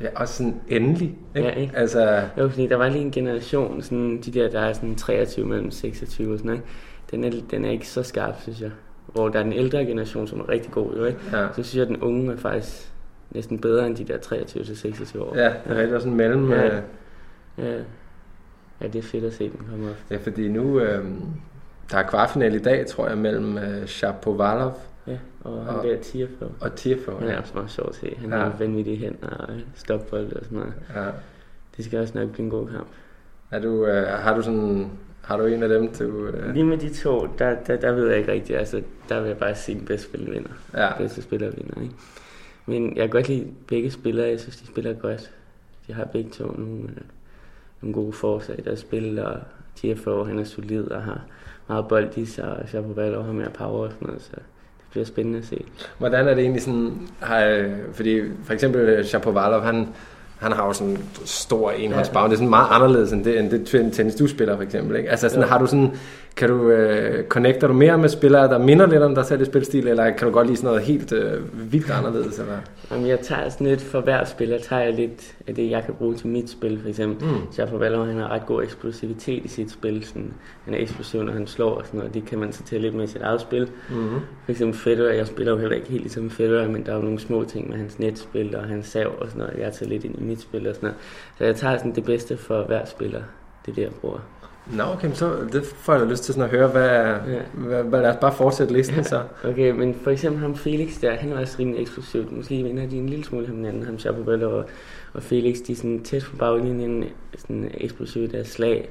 ja, 0.01 0.07
også 0.15 0.33
sådan 0.33 0.61
endelig. 0.67 1.15
Ikke? 1.35 1.47
Ja, 1.47 1.53
ikke? 1.55 1.73
Altså, 1.77 2.21
Jo, 2.37 2.49
fordi 2.49 2.67
der 2.67 2.75
var 2.75 2.89
lige 2.89 3.01
en 3.01 3.11
generation, 3.11 3.81
sådan, 3.81 4.21
de 4.25 4.31
der, 4.31 4.49
der 4.49 4.59
er 4.59 4.73
sådan 4.73 4.95
23 4.95 5.45
mellem 5.45 5.71
26 5.71 6.33
og 6.33 6.37
sådan 6.39 6.49
noget. 6.51 6.63
Den 7.11 7.23
er, 7.23 7.31
den 7.51 7.65
er 7.65 7.69
ikke 7.71 7.87
så 7.87 8.03
skarp, 8.03 8.41
synes 8.41 8.61
jeg. 8.61 8.71
Hvor 9.07 9.29
der 9.29 9.39
er 9.39 9.43
den 9.43 9.53
ældre 9.53 9.85
generation, 9.85 10.27
som 10.27 10.39
er 10.39 10.49
rigtig 10.49 10.71
god, 10.71 10.95
jo, 10.97 11.05
ikke? 11.05 11.19
Ja. 11.33 11.47
Så 11.47 11.53
synes 11.63 11.75
jeg, 11.75 11.81
at 11.81 11.87
den 11.87 11.97
unge 12.01 12.31
er 12.33 12.37
faktisk 12.37 12.91
næsten 13.31 13.59
bedre 13.59 13.87
end 13.87 13.95
de 13.95 14.03
der 14.03 14.17
23 14.17 14.63
til 14.63 14.77
26 14.77 15.23
år. 15.23 15.35
ja, 15.37 15.43
det 15.43 15.71
er 15.71 15.75
rigtig 15.75 16.01
sådan 16.01 16.15
mellem... 16.17 16.51
Ja. 16.51 16.75
Øh, 16.75 16.81
Ja, 17.57 17.77
ja 18.81 18.87
det 18.87 18.95
er 18.95 19.01
fedt 19.03 19.23
at 19.23 19.33
se 19.33 19.43
den 19.49 19.59
komme 19.69 19.89
op. 19.89 19.95
ja, 20.11 20.17
fordi 20.17 20.47
nu... 20.47 20.79
Øh, 20.79 21.05
der 21.91 21.97
er 21.97 22.03
kvartfinale 22.09 22.55
i 22.55 22.59
dag, 22.59 22.87
tror 22.87 23.07
jeg, 23.07 23.17
mellem 23.17 23.57
øh, 23.57 23.85
Shapovalov 23.85 24.81
Ja, 25.07 25.17
og 25.43 25.65
han 25.65 25.75
Og- 25.75 25.83
der 25.83 25.97
Tiafo. 26.01 26.45
og 26.59 26.75
Tiafoe. 26.75 27.15
Han 27.19 27.27
er 27.29 27.41
også 27.41 27.53
meget 27.55 27.71
sjov 27.71 27.85
at 27.89 27.95
se. 27.95 28.15
Han 28.19 28.29
Ja. 28.29 28.37
har 28.37 28.53
vanvittige 28.59 28.97
hænder 28.97 29.27
og 29.29 29.49
stopbold 29.75 30.33
og 30.33 30.43
sådan 30.45 30.57
noget. 30.57 30.73
Ja. 30.95 31.05
Det 31.77 31.85
skal 31.85 31.99
også 31.99 32.17
nok 32.19 32.29
blive 32.29 32.43
en 32.43 32.49
god 32.49 32.67
kamp. 32.67 32.87
Er 33.51 33.59
du, 33.59 33.85
øh, 33.85 34.07
har 34.07 34.35
du 34.35 34.41
sådan... 34.41 34.89
Har 35.21 35.37
du 35.37 35.45
en 35.45 35.63
af 35.63 35.69
dem, 35.69 35.87
du... 35.93 36.25
Øh, 36.27 36.53
Lige 36.53 36.63
med 36.65 36.77
de 36.77 36.93
to, 36.93 37.27
der, 37.39 37.55
der, 37.67 37.75
der 37.75 37.91
ved 37.91 38.07
jeg 38.09 38.17
ikke 38.17 38.31
rigtigt. 38.31 38.59
Altså, 38.59 38.81
der 39.09 39.19
vil 39.19 39.27
jeg 39.27 39.37
bare 39.37 39.55
sige, 39.55 39.77
den 39.77 39.85
bedste 39.85 40.07
spiller 40.07 40.31
vinder. 40.31 40.49
ja. 40.73 40.97
bedste 40.97 41.21
spiller 41.21 41.49
vinder. 41.51 41.81
Ikke? 41.81 41.93
Men 42.71 42.87
jeg 42.95 43.01
kan 43.03 43.09
godt 43.09 43.27
lide 43.27 43.47
begge 43.67 43.91
spillere. 43.91 44.27
Jeg 44.27 44.39
synes, 44.39 44.55
de 44.57 44.67
spiller 44.67 44.93
godt. 44.93 45.31
De 45.87 45.93
har 45.93 46.05
begge 46.05 46.29
to 46.29 46.43
nogle, 46.43 46.83
øh, 46.83 47.01
nogle 47.81 47.93
gode 47.93 48.13
forslag 48.13 48.59
i 48.59 48.61
deres 48.61 48.79
spil, 48.79 49.19
og 49.19 49.33
TFO, 49.75 50.23
han 50.23 50.39
er 50.39 50.43
solid 50.43 50.83
og 50.91 51.01
har 51.03 51.21
meget 51.67 51.87
bold 51.87 52.17
i 52.17 52.25
sig, 52.25 52.43
og 52.49 52.69
Shapovalov 52.69 53.23
har 53.23 53.33
mere 53.33 53.49
power 53.49 53.85
og 53.85 53.91
sådan 53.91 54.07
noget, 54.07 54.21
så 54.21 54.31
det 54.33 54.43
bliver 54.91 55.05
spændende 55.05 55.39
at 55.39 55.45
se. 55.45 55.63
Hvordan 55.97 56.27
er 56.27 56.33
det 56.33 56.41
egentlig 56.41 56.61
sådan... 56.61 57.07
Har, 57.19 57.69
fordi 57.93 58.21
for 58.43 58.53
eksempel 58.53 58.81
øh, 58.81 59.05
Shapovalov, 59.05 59.61
han, 59.61 59.87
han 60.39 60.51
har 60.51 60.65
jo 60.65 60.73
sådan 60.73 60.91
en 60.93 61.03
stor 61.25 61.71
enhåndsbag. 61.71 62.23
Det 62.23 62.31
er 62.31 62.35
sådan 62.35 62.49
meget 62.49 62.67
anderledes 62.71 63.11
end 63.11 63.23
det, 63.23 63.39
end 63.39 63.49
det 63.51 63.67
ten- 63.67 63.91
tennis, 63.91 64.15
du 64.15 64.27
spiller 64.27 64.55
for 64.55 64.63
eksempel. 64.63 64.95
Ikke? 64.97 65.09
Altså 65.09 65.29
sådan, 65.29 65.43
Jo. 65.43 65.47
har 65.49 65.57
du 65.59 65.65
sådan... 65.65 65.91
Kan 66.35 66.49
du... 66.49 66.69
Øh, 66.69 67.27
connecter 67.27 67.67
du 67.67 67.73
mere 67.73 67.97
med 67.97 68.09
spillere, 68.09 68.47
der 68.47 68.57
minder 68.57 68.87
lidt 68.87 69.01
om 69.01 69.15
dig 69.15 69.25
selv 69.25 69.41
i 69.41 69.45
spilstil, 69.45 69.87
eller 69.87 70.09
kan 70.09 70.27
du 70.27 70.33
godt 70.33 70.47
lide 70.47 70.57
sådan 70.57 70.67
noget 70.67 70.81
helt 70.81 71.11
øh, 71.11 71.71
vildt 71.71 71.91
anderledes? 71.91 72.39
Eller? 72.39 72.57
Jamen, 72.91 73.07
jeg 73.07 73.19
tager 73.19 73.49
sådan 73.49 73.67
lidt 73.67 73.81
for 73.81 74.01
hver 74.01 74.25
spiller, 74.25 74.59
tager 74.59 74.81
jeg 74.81 74.93
lidt 74.93 75.35
af 75.47 75.55
det, 75.55 75.69
jeg 75.69 75.83
kan 75.85 75.93
bruge 75.93 76.15
til 76.15 76.27
mit 76.27 76.49
spil, 76.49 76.79
for 76.81 76.89
eksempel. 76.89 77.27
Mm. 77.27 77.33
Mm. 77.33 77.51
Shapovalov, 77.51 78.05
han 78.05 78.17
har 78.17 78.29
ret 78.29 78.45
god 78.45 78.63
eksplosivitet 78.63 79.45
i 79.45 79.47
sit 79.47 79.71
spil. 79.71 80.05
Sådan, 80.05 80.33
han 80.65 80.73
er 80.73 80.77
eksplosiv, 80.77 81.23
når 81.23 81.33
han 81.33 81.47
slår 81.47 81.75
og 81.75 81.85
sådan 81.85 81.97
noget. 81.97 82.13
Det 82.13 82.25
kan 82.25 82.39
man 82.39 82.53
så 82.53 82.63
til 82.63 82.81
lidt 82.81 82.95
med 82.95 83.07
sit 83.07 83.21
eget 83.21 83.41
spil. 83.41 83.69
Mm-hmm. 83.89 84.19
For 84.45 84.51
eksempel 84.51 84.79
Federer, 84.79 85.13
jeg 85.13 85.27
spiller 85.27 85.51
jo 85.51 85.57
heller 85.57 85.75
ikke 85.75 85.89
helt 85.89 86.03
ligesom 86.03 86.29
Federer, 86.29 86.67
men 86.67 86.85
der 86.85 86.91
er 86.91 86.95
jo 86.95 87.01
nogle 87.01 87.19
små 87.19 87.43
ting 87.43 87.69
med 87.69 87.77
hans 87.77 87.99
netspil 87.99 88.55
og 88.55 88.63
hans 88.63 88.87
sav 88.87 89.11
og 89.19 89.27
sådan 89.27 89.39
noget. 89.39 89.59
Jeg 89.59 89.73
tager 89.73 89.89
lidt 89.89 90.03
ind 90.03 90.15
i 90.19 90.23
mit 90.23 90.41
spil 90.41 90.67
og 90.67 90.75
sådan 90.75 90.87
noget. 90.87 91.01
Så 91.37 91.45
jeg 91.45 91.55
tager 91.55 91.77
sådan 91.77 91.95
det 91.95 92.03
bedste 92.03 92.37
for 92.37 92.63
hver 92.63 92.85
spiller. 92.85 93.21
Det 93.65 93.71
er 93.71 93.75
det, 93.75 93.81
jeg 93.81 93.91
bruger. 94.01 94.19
Nå, 94.67 94.83
okay, 94.83 95.07
men 95.07 95.15
så 95.15 95.35
det 95.53 95.65
får 95.65 95.93
jeg 95.93 96.07
lyst 96.07 96.23
til 96.23 96.33
sådan 96.33 96.49
at 96.49 96.57
høre, 96.57 96.67
hvad, 96.67 96.89
ja. 97.33 97.39
hvad, 97.53 97.83
hvad 97.83 98.01
lad 98.01 98.09
os 98.09 98.17
bare 98.21 98.33
fortsætte 98.33 98.73
listen 98.73 98.95
ja. 98.95 99.03
så. 99.03 99.21
Okay, 99.43 99.71
men 99.71 99.95
for 100.03 100.11
eksempel 100.11 100.41
ham 100.41 100.55
Felix 100.55 101.01
der, 101.01 101.15
han 101.15 101.31
er 101.31 101.39
også 101.39 101.55
rimelig 101.59 101.81
eksplosivt. 101.81 102.31
Måske 102.31 102.63
vinder 102.63 102.87
de 102.89 102.97
en 102.97 103.09
lille 103.09 103.25
smule 103.25 103.47
ham 103.47 103.55
hinanden, 103.55 103.83
ham 103.83 103.99
Chapovalov 103.99 104.53
og, 104.53 104.65
og 105.13 105.23
Felix, 105.23 105.57
de 105.67 105.71
er 105.71 105.75
sådan 105.75 106.03
tæt 106.03 106.23
på 106.31 106.35
baglinjen, 106.35 107.03
sådan 107.37 107.71
eksplosive 107.77 108.27
deres 108.27 108.47
slag. 108.47 108.89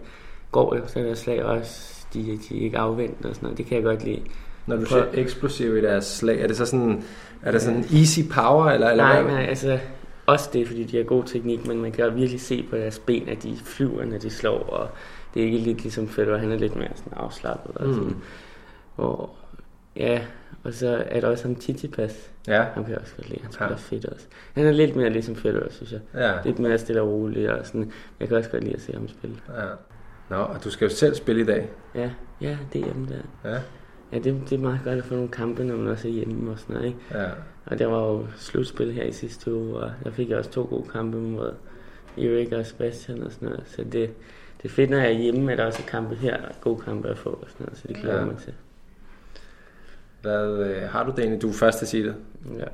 Går 0.52 0.76
jo, 0.76 0.82
så 0.86 0.98
er 0.98 1.02
deres 1.02 1.18
slag 1.18 1.44
også, 1.44 2.04
de, 2.14 2.38
de 2.48 2.58
er 2.60 2.64
ikke 2.64 2.78
afvendt 2.78 3.26
og 3.26 3.34
sådan 3.34 3.38
noget. 3.42 3.58
Det 3.58 3.66
kan 3.66 3.76
jeg 3.76 3.84
godt 3.84 4.04
lide. 4.04 4.20
Når 4.66 4.76
du 4.76 4.82
Prøv- 4.84 4.86
siger 4.88 5.04
eksplosiv 5.22 5.76
i 5.76 5.80
deres 5.80 6.04
slag, 6.04 6.40
er 6.40 6.46
det 6.46 6.56
så 6.56 6.66
sådan, 6.66 7.02
er 7.42 7.50
det 7.50 7.62
sådan 7.62 7.84
easy 7.94 8.20
power, 8.34 8.66
eller, 8.70 8.90
eller 8.90 9.04
Nej, 9.04 9.22
hvad? 9.22 9.32
nej, 9.32 9.44
altså 9.44 9.78
også 10.32 10.50
det, 10.52 10.66
fordi 10.66 10.84
de 10.84 10.96
har 10.96 11.04
god 11.04 11.24
teknik, 11.24 11.66
men 11.66 11.82
man 11.82 11.92
kan 11.92 12.14
virkelig 12.16 12.40
se 12.40 12.66
på 12.70 12.76
deres 12.76 12.98
ben, 12.98 13.28
at 13.28 13.42
de 13.42 13.56
flyver, 13.64 14.04
når 14.04 14.18
de 14.18 14.30
slår, 14.30 14.58
og 14.58 14.88
det 15.34 15.40
er 15.42 15.46
ikke 15.46 15.58
lidt 15.58 15.82
ligesom 15.82 16.08
Federer, 16.08 16.38
han 16.38 16.52
er 16.52 16.56
lidt 16.58 16.76
mere 16.76 16.88
sådan 16.96 17.12
afslappet. 17.16 17.76
Og 17.76 17.86
Mm. 17.88 17.94
sådan, 17.94 18.16
og, 18.96 19.30
ja, 19.96 20.20
og 20.64 20.74
så 20.74 21.04
er 21.06 21.20
der 21.20 21.28
også 21.28 21.44
ham 21.46 21.56
Tsitsipas. 21.56 22.30
Ja, 22.48 22.62
Ham 22.74 22.84
kan 22.84 22.92
jeg 22.92 23.00
også 23.00 23.14
godt 23.16 23.28
lide, 23.28 23.40
han 23.42 23.52
spiller 23.52 23.70
Ja. 23.70 23.76
fedt 23.76 24.04
også. 24.04 24.26
Han 24.54 24.66
er 24.66 24.70
lidt 24.72 24.96
mere 24.96 25.10
ligesom 25.10 25.36
Federer, 25.36 25.70
synes 25.70 25.92
jeg. 25.92 26.00
ja, 26.14 26.32
Lidt 26.44 26.58
mere 26.58 26.78
stille 26.78 27.02
og 27.02 27.08
rolig, 27.08 27.52
og 27.60 27.66
sådan, 27.66 27.92
jeg 28.20 28.28
kan 28.28 28.36
også 28.36 28.50
godt 28.50 28.64
lide 28.64 28.74
at 28.74 28.80
se 28.82 28.92
ham 28.92 29.08
spille. 29.08 29.36
ja. 29.58 29.64
Nå, 30.30 30.36
og 30.36 30.64
du 30.64 30.70
skal 30.70 30.84
jo 30.88 30.94
selv 30.94 31.14
spille 31.14 31.40
i 31.42 31.44
dag. 31.44 31.68
Ja, 31.94 32.10
ja, 32.40 32.58
det 32.72 32.80
er 32.80 32.84
hjemme 32.84 33.06
der. 33.08 33.50
Ja, 33.50 33.58
Ja, 34.12 34.18
det, 34.18 34.42
det 34.50 34.52
er 34.52 34.58
meget 34.58 34.80
godt 34.84 34.98
at 34.98 35.04
få 35.04 35.14
nogle 35.14 35.28
kampe, 35.30 35.64
når 35.64 35.76
man 35.76 35.88
også 35.88 36.08
er 36.08 36.12
hjemme 36.12 36.50
og 36.50 36.58
sådan 36.58 36.74
noget, 36.76 36.86
ikke? 36.88 36.98
ja. 37.14 37.28
Og 37.70 37.78
der 37.78 37.86
var 37.86 37.98
jo 38.06 38.26
slutspil 38.36 38.92
her 38.92 39.04
i 39.04 39.12
sidste 39.12 39.54
uge, 39.54 39.76
og 39.76 39.90
der 40.04 40.10
fik 40.10 40.30
jeg 40.30 40.38
også 40.38 40.50
to 40.50 40.66
gode 40.70 40.88
kampe 40.92 41.18
mod 41.18 41.52
Erik 42.18 42.52
og 42.52 42.66
Sebastian 42.66 43.22
og 43.22 43.32
sådan 43.32 43.48
noget. 43.48 43.62
Så 43.66 43.82
det, 43.84 43.92
det 43.92 44.64
er 44.64 44.68
fedt, 44.68 44.90
når 44.90 44.98
jeg 44.98 45.12
hjemme, 45.14 45.52
at 45.52 45.58
der 45.58 45.64
også 45.64 45.82
er 45.86 45.90
kampe 45.90 46.14
her, 46.14 46.36
og 46.36 46.54
gode 46.60 46.80
kampe 46.80 47.08
at 47.08 47.18
få, 47.18 47.30
og 47.30 47.44
sådan 47.48 47.66
noget, 47.66 47.78
så 47.78 47.88
det 47.88 47.96
glæder 47.96 48.18
Ja. 48.18 48.24
mig 48.24 48.36
til. 48.38 48.52
Hvad 50.22 50.48
øh, 50.58 50.82
har 50.82 51.04
du 51.04 51.10
det 51.10 51.18
egentlig? 51.18 51.42
Du 51.42 51.48
er 51.48 51.52
først 51.52 51.78
til 51.78 51.84
at 51.84 51.88
sige 51.88 52.04
det. 52.04 52.14
Ja. 52.58 52.64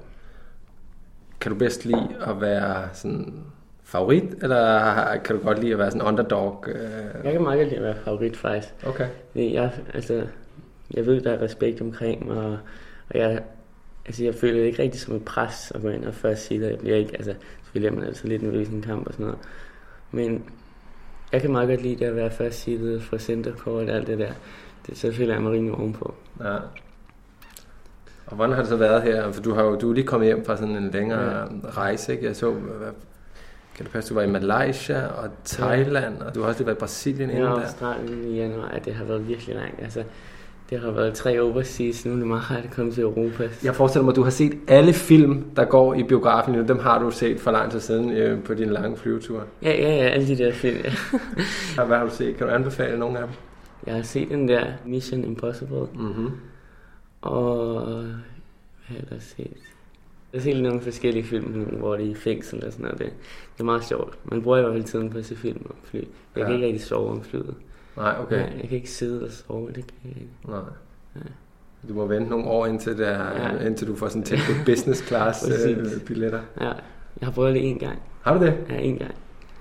Kan 1.41 1.53
du 1.53 1.59
bedst 1.59 1.85
lide 1.85 2.09
at 2.27 2.41
være 2.41 2.89
sådan 2.93 3.45
favorit, 3.85 4.25
eller 4.43 5.17
kan 5.25 5.37
du 5.37 5.43
godt 5.43 5.59
lide 5.61 5.73
at 5.73 5.79
være 5.79 5.91
sådan 5.91 6.07
underdog? 6.09 6.65
Øh? 6.69 6.81
Jeg 7.25 7.33
kan 7.33 7.43
meget 7.43 7.59
godt 7.59 7.69
lide 7.69 7.77
at 7.77 7.83
være 7.83 7.97
favorit, 8.05 8.37
faktisk. 8.37 8.75
Okay. 8.87 9.09
Det, 9.35 9.53
jeg, 9.53 9.73
altså, 9.95 10.27
jeg 10.95 11.07
ved, 11.07 11.21
der 11.21 11.33
er 11.33 11.43
respekt 11.43 11.81
omkring 11.81 12.27
mig, 12.27 12.37
og, 12.37 12.59
og 13.11 13.19
jeg, 13.19 13.43
altså, 14.07 14.25
jeg 14.25 14.35
føler 14.35 14.61
det 14.61 14.67
ikke 14.67 14.83
rigtig 14.83 15.01
som 15.01 15.17
et 15.17 15.25
pres 15.25 15.73
at 15.75 15.83
gå 15.83 15.89
ind 15.89 16.05
og 16.05 16.15
først 16.15 16.47
sige 16.47 16.61
det. 16.61 16.71
Jeg 16.71 16.79
bliver 16.79 16.97
ikke, 16.97 17.13
altså, 17.17 17.35
selvfølgelig 17.63 17.97
er 17.97 18.01
man 18.01 18.09
altid 18.09 18.29
lidt 18.29 18.43
nervøs 18.43 18.69
i 18.69 18.73
en 18.73 18.83
kamp 18.83 19.07
og 19.07 19.13
sådan 19.13 19.27
noget. 19.27 19.41
Men 20.11 20.45
jeg 21.33 21.41
kan 21.41 21.53
meget 21.53 21.69
godt 21.69 21.83
lide 21.83 21.97
det 21.97 22.05
at 22.05 22.17
være 22.17 22.31
først 22.31 22.63
seedet 22.63 23.03
fra 23.03 23.19
centercourt 23.19 23.89
og 23.89 23.97
alt 23.97 24.07
det 24.07 24.19
der. 24.19 24.33
Det, 24.87 24.99
så 24.99 25.13
føler 25.13 25.35
jeg 25.35 25.43
mig 25.43 25.53
rimelig 25.53 25.75
ovenpå. 25.75 26.15
Ja. 26.41 26.57
Og 28.27 28.37
hvordan 28.37 28.55
har 28.55 28.61
det 28.63 28.69
så 28.69 28.77
været 28.77 29.03
her? 29.03 29.33
For 29.33 29.43
du 29.43 29.55
har 29.55 29.63
jo 29.63 29.77
du 29.77 29.91
er 29.91 29.95
lige 29.95 30.07
kommet 30.07 30.27
hjem 30.27 30.45
fra 30.45 30.57
sådan 30.57 30.77
en 30.77 30.91
længere 30.91 31.41
ja. 31.41 31.47
rejse, 31.71 32.13
ikke? 32.13 32.25
Jeg 32.25 32.37
så, 32.37 32.53
hvad, 32.53 32.89
kan 33.75 33.85
det 33.85 33.93
passe, 33.93 34.11
du 34.11 34.15
var 34.15 34.23
i 34.23 34.31
Malaysia 34.31 35.07
og 35.07 35.31
Thailand, 35.45 36.19
og 36.19 36.35
du 36.35 36.41
har 36.41 36.49
også 36.49 36.61
lige 36.61 36.67
været 36.67 36.77
i 36.77 36.79
Brasilien 36.79 37.31
inden 37.31 37.45
er 37.45 37.55
der. 37.55 37.63
Australien 37.63 38.25
i 38.25 38.37
januar, 38.37 38.69
at 38.69 38.85
det 38.85 38.95
har 38.95 39.05
været 39.05 39.29
virkelig 39.29 39.55
langt. 39.55 39.83
Altså, 39.83 40.05
det 40.71 40.81
har 40.81 40.91
været 40.91 41.15
tre 41.15 41.41
overseas, 41.41 42.07
nu 42.07 42.13
er 42.13 42.17
det 42.17 42.27
meget 42.27 42.51
rart 42.51 42.65
at 42.65 42.71
komme 42.71 42.93
til 42.93 43.03
Europa. 43.03 43.49
Jeg 43.65 43.75
forestiller 43.75 44.05
mig, 44.05 44.13
at 44.13 44.17
du 44.17 44.23
har 44.23 44.31
set 44.31 44.59
alle 44.69 44.93
film, 44.93 45.45
der 45.57 45.65
går 45.65 45.95
i 45.95 46.03
biografen 46.03 46.55
nu. 46.55 46.65
Dem 46.69 46.79
har 46.79 46.99
du 47.03 47.11
set 47.11 47.41
for 47.41 47.51
lang 47.51 47.71
tid 47.71 47.81
siden 47.81 48.11
øh, 48.13 48.45
på 48.45 48.55
din 48.55 48.71
lange 48.71 48.97
flyvetur. 48.97 49.45
Ja, 49.63 49.71
ja, 49.71 49.95
ja, 49.97 50.09
alle 50.09 50.29
de 50.29 50.39
der 50.39 50.53
film. 50.53 50.77
Ja. 50.85 50.93
Hvad 51.87 51.97
har 51.97 52.05
du 52.05 52.11
set? 52.11 52.37
Kan 52.37 52.47
du 52.47 52.53
anbefale 52.53 52.99
nogle 52.99 53.19
af 53.19 53.27
dem? 53.27 53.35
Jeg 53.87 53.95
har 53.95 54.03
set 54.03 54.29
den 54.29 54.49
der 54.49 54.67
Mission 54.87 55.25
Impossible, 55.25 55.87
Mm-hmm. 55.95 56.31
og 57.21 57.85
hvad 58.89 58.99
har 58.99 59.07
jeg 59.11 59.23
set? 59.23 59.51
Jeg 60.33 60.41
har 60.41 60.43
set 60.43 60.63
nogle 60.63 60.81
forskellige 60.81 61.25
film, 61.25 61.53
hvor 61.53 61.97
de 61.97 62.03
er 62.03 62.11
i 62.11 62.15
fængsel 62.15 62.65
og 62.67 62.73
sådan 62.73 62.85
noget. 62.85 62.99
Det, 62.99 63.07
det 63.55 63.61
er 63.61 63.65
meget 63.65 63.85
sjovt. 63.85 64.19
Man 64.25 64.43
bruger 64.43 64.59
i 64.59 64.61
hvert 64.61 64.73
fald 64.75 64.85
tiden 64.85 65.11
på 65.11 65.19
at 65.19 65.25
se 65.27 65.37
film 65.37 65.67
og 65.69 65.75
fly. 65.85 65.99
Jeg. 65.99 66.07
Ja. 66.37 66.45
kan 66.45 66.55
ikke 66.55 66.67
rigtig 66.67 66.83
sove 66.83 67.11
om 67.11 67.23
flyet. 67.25 67.55
Nej, 67.97 68.15
okay. 68.21 68.37
Ja, 68.37 68.43
jeg 68.43 68.69
kan 68.69 68.71
ikke 68.77 68.91
sidde 68.91 69.25
og 69.25 69.31
sove, 69.31 69.67
det 69.67 69.75
kan 69.87 69.95
jeg 70.05 70.17
ikke. 70.17 70.33
Nej. 70.49 70.59
Ja. 71.17 71.21
Du 71.89 71.95
må 71.95 72.07
vente 72.07 72.31
nogle 72.31 72.45
år 72.47 72.67
indtil, 72.67 72.99
der, 72.99 73.11
Ja. 73.43 73.67
indtil 73.67 73.87
du 73.89 73.97
får 73.97 74.09
sådan 74.09 74.23
tilbudt 74.23 74.59
business 74.67 75.07
class 75.09 75.49
øh, 75.69 76.01
billetter. 76.07 76.41
Ja, 76.61 76.67
jeg 77.21 77.27
har 77.27 77.31
prøvet 77.31 77.55
det 77.55 77.69
en 77.69 77.79
gang. 77.79 77.99
Har 78.23 78.39
du 78.39 78.45
det? 78.45 78.55
Ja, 78.71 78.75
en 78.77 78.99
gang. 78.99 79.15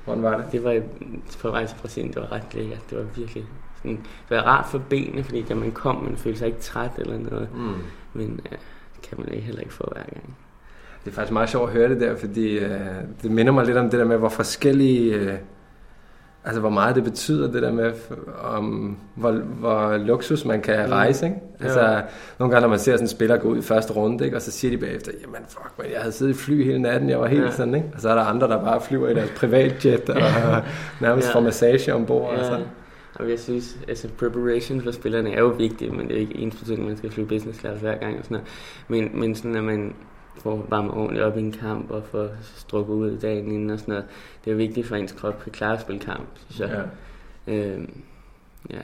Hvordan 0.06 0.24
var 0.24 0.38
det? 0.38 0.46
Det 0.52 0.64
var 0.64 0.82
på 1.42 1.50
vej 1.50 1.66
til 1.66 1.76
Brasilien, 1.82 2.14
det 2.14 2.22
var 2.22 2.32
ret 2.32 2.54
lækkert. 2.54 2.80
Det 2.90 2.98
var 2.98 3.04
virkelig 3.16 3.44
sådan, 3.78 3.98
det 4.30 4.38
var 4.38 4.42
rart 4.44 4.66
for 4.70 4.82
benene, 4.90 5.24
fordi 5.24 5.42
da 5.42 5.56
man 5.56 5.72
kom, 5.72 5.96
man 5.96 6.18
følte 6.18 6.40
sig 6.40 6.48
ikke 6.48 6.60
træt 6.60 6.92
eller 6.98 7.18
noget. 7.20 7.48
Mm. 7.56 7.74
Men 8.14 8.40
ja, 8.52 8.56
det 8.96 9.10
kan 9.10 9.18
man 9.20 9.32
ikke 9.32 9.46
heller 9.46 9.62
ikke 9.62 9.74
få 9.74 9.90
hver 9.94 10.04
gang. 10.04 10.36
Det 11.06 11.12
er 11.12 11.16
faktisk 11.16 11.34
meget 11.34 11.50
sjovt 11.50 11.70
at 11.70 11.76
høre 11.76 11.90
det 11.90 12.02
der, 12.02 12.16
fordi 12.16 12.58
øh, 12.60 12.80
det 13.22 13.32
minder 13.32 13.54
mig 13.54 13.66
lidt 13.66 13.78
om 13.78 13.90
det 13.90 14.00
der 14.00 14.06
med, 14.06 14.18
hvor 14.18 14.30
forskellige... 14.30 15.14
Øh, 15.16 15.34
altså, 16.46 16.60
hvor 16.60 16.70
meget 16.70 16.96
det 16.96 17.04
betyder, 17.04 17.52
det 17.52 17.62
der 17.62 17.72
med, 17.72 17.92
om 18.44 18.98
hvor, 19.16 19.32
hvor 19.32 19.98
luksus 19.98 20.46
man 20.46 20.62
kan 20.62 20.86
Mm. 20.86 20.92
rejse, 20.92 21.26
ikke? 21.26 21.38
Altså, 21.60 21.82
Ja. 21.82 22.02
nogle 22.40 22.52
gange, 22.52 22.62
når 22.62 22.68
man 22.68 22.80
ser 22.80 22.92
sådan 22.92 23.04
en 23.04 23.08
spiller 23.08 23.38
gå 23.38 23.48
ud 23.50 23.58
i 23.58 23.62
første 23.62 23.94
runde, 23.94 24.26
ikke? 24.26 24.38
Og 24.38 24.42
så 24.42 24.52
siger 24.52 24.72
de 24.72 24.78
bagefter, 24.78 25.12
jamen 25.22 25.42
fuck, 25.50 25.72
man, 25.78 25.88
jeg 25.94 26.00
havde 26.02 26.12
siddet 26.12 26.34
i 26.34 26.38
fly 26.38 26.64
hele 26.66 26.80
natten, 26.80 27.10
jeg 27.10 27.20
var 27.20 27.28
helt 27.28 27.44
Ja. 27.46 27.52
sådan, 27.52 27.76
ikke? 27.76 27.88
Og 27.96 28.02
så 28.02 28.10
er 28.10 28.16
der 28.16 28.22
andre, 28.24 28.48
der 28.48 28.64
bare 28.64 28.82
flyver 28.82 29.10
i 29.10 29.14
deres 29.14 29.32
privatjet, 29.38 30.10
og 30.10 30.22
nærmest 31.02 31.28
Ja. 31.28 31.34
får 31.36 31.40
massage 31.40 31.94
ombord, 31.94 32.30
og 32.30 32.38
Ja, 32.38 32.44
sådan. 32.44 32.66
og 33.16 33.30
jeg 33.30 33.40
synes, 33.40 33.78
altså 33.88 34.08
preparation 34.20 34.82
for 34.82 34.92
spillerne 34.92 35.34
er 35.34 35.40
jo 35.40 35.48
vigtigt, 35.48 35.98
men 35.98 36.08
det 36.08 36.16
er 36.16 36.20
ikke 36.20 36.38
ens 36.38 36.56
betydning, 36.56 36.82
at 36.84 36.88
man 36.88 36.98
skal 36.98 37.12
flyve 37.12 37.28
business 37.28 37.60
class 37.60 37.82
hver 37.82 37.98
gang 37.98 38.18
og 38.20 38.24
sådan 38.26 38.38
noget. 38.38 38.48
Men, 39.12 39.20
men 39.22 39.36
sådan, 39.36 39.56
at 39.56 39.64
man 39.64 39.94
får 40.38 40.66
varmet 40.70 40.92
ordentligt 40.94 41.24
op 41.26 41.38
i 41.38 41.40
en 41.40 41.52
kamp 41.52 41.92
og 41.92 42.04
får 42.12 42.28
strukket 42.56 42.94
ud 42.94 43.18
dagen 43.18 43.52
inden 43.52 43.70
og 43.70 43.80
sådan 43.80 43.92
noget, 43.92 44.06
det 44.46 44.52
er 44.52 44.56
vigtigt 44.56 44.88
for 44.88 44.96
ens 44.96 45.12
krop 45.12 45.44
kan 45.44 45.52
klare 45.52 45.74
at 45.74 45.82
spille 45.82 46.02
kamp, 46.02 46.26
synes 46.50 46.60
jeg. 46.60 46.86
Ja. 47.48 47.54
Øhm, 47.54 48.02
ja. 48.70 48.80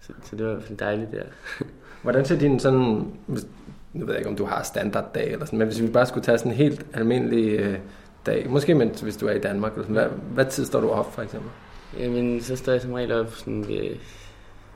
Så, 0.00 0.12
så 0.22 0.36
det 0.36 0.46
var 0.46 0.62
dejligt 0.78 1.12
der. 1.12 1.22
Hvordan 2.02 2.24
ser 2.24 2.38
din 2.38 2.60
sådan, 2.60 3.12
hvis- 3.26 3.46
nu 3.92 4.04
ved 4.06 4.12
jeg 4.14 4.20
ikke, 4.20 4.30
om 4.30 4.36
du 4.36 4.44
har 4.44 4.62
standarddag 4.62 5.32
eller 5.32 5.44
sådan, 5.46 5.58
men 5.58 5.68
hvis 5.68 5.82
vi 5.82 5.86
bare 5.86 6.06
skulle 6.06 6.24
tage 6.24 6.38
sådan 6.38 6.52
en 6.52 6.58
helt 6.58 6.86
almindelig 6.94 7.60
øh, 7.60 7.78
dag, 8.26 8.50
måske 8.50 8.74
mens, 8.74 9.00
hvis 9.00 9.16
du 9.16 9.26
er 9.26 9.32
i 9.32 9.38
Danmark, 9.38 9.72
eller 9.72 9.82
sådan, 9.84 9.94
hvad, 9.96 10.08
hvad 10.34 10.44
tid 10.44 10.64
står 10.64 10.80
du 10.80 10.88
op 10.88 11.14
for 11.14 11.22
eksempel? 11.22 11.50
Jamen, 11.98 12.40
så 12.40 12.56
står 12.56 12.72
jeg 12.72 12.80
som 12.80 12.92
regel 12.92 13.12
op 13.12 13.30
sådan 13.34 13.68
ved 13.68 13.96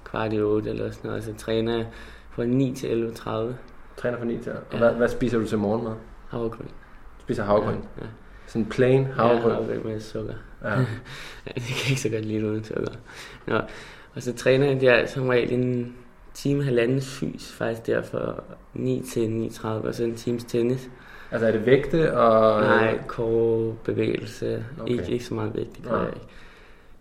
kvart 0.05 0.33
i 0.33 0.41
otte 0.41 0.71
eller 0.71 0.91
sådan 0.91 1.09
noget, 1.09 1.19
og 1.19 1.25
så 1.25 1.35
træner 1.45 1.77
jeg 1.77 1.87
fra 2.31 2.45
9 2.45 2.75
til 2.75 3.13
11.30 3.17 3.31
Træner 3.97 4.19
fra 4.19 4.25
9 4.25 4.39
til, 4.43 4.53
og 4.53 4.59
Ja. 4.73 4.79
hvad, 4.79 4.91
hvad 4.93 5.09
spiser 5.09 5.39
du 5.39 5.47
til 5.47 5.59
morgenmad? 5.59 5.93
Havregryn. 6.31 6.67
Spiser 7.21 7.45
havregryn. 7.45 7.75
Ja, 7.75 8.03
ja. 8.03 8.07
Sådan 8.47 8.67
plain 8.67 9.05
havregryn. 9.05 9.51
Ja, 9.51 9.55
havregryn 9.55 9.93
med 9.93 10.01
sukker. 10.01 10.35
Ja. 10.65 10.75
Det 11.45 11.63
kan 11.63 11.91
ikke 11.91 12.01
så 12.01 12.09
godt 12.09 12.25
lide 12.25 12.47
uden 12.47 12.65
sukker. 12.65 12.93
Nå. 13.47 13.61
Og 14.15 14.23
så 14.23 14.33
træner 14.33 14.81
jeg 14.83 15.09
som 15.09 15.29
regel 15.29 15.53
en 15.53 15.97
time, 16.35 16.65
halvanden 16.65 17.01
fys, 17.01 17.53
faktisk 17.53 17.87
der 17.87 18.03
fra 18.03 18.43
9 18.75 19.03
til 19.13 19.51
9.30, 19.55 19.67
og 19.69 19.95
så 19.95 20.05
en 20.05 20.15
times 20.15 20.45
tennis. 20.45 20.91
Altså 21.31 21.47
er 21.47 21.53
det 21.53 21.67
vægte 21.67 22.17
og... 22.19 22.61
Nej, 22.61 22.99
core, 23.07 23.75
bevægelse, 23.85 24.65
Okay. 24.81 24.93
ikke, 24.93 25.13
ikke 25.13 25.25
så 25.25 25.35
meget 25.35 25.55
vægt, 25.55 25.77
det 25.77 25.85
kører 25.85 25.99
jeg 25.99 26.13
ikke. 26.15 26.27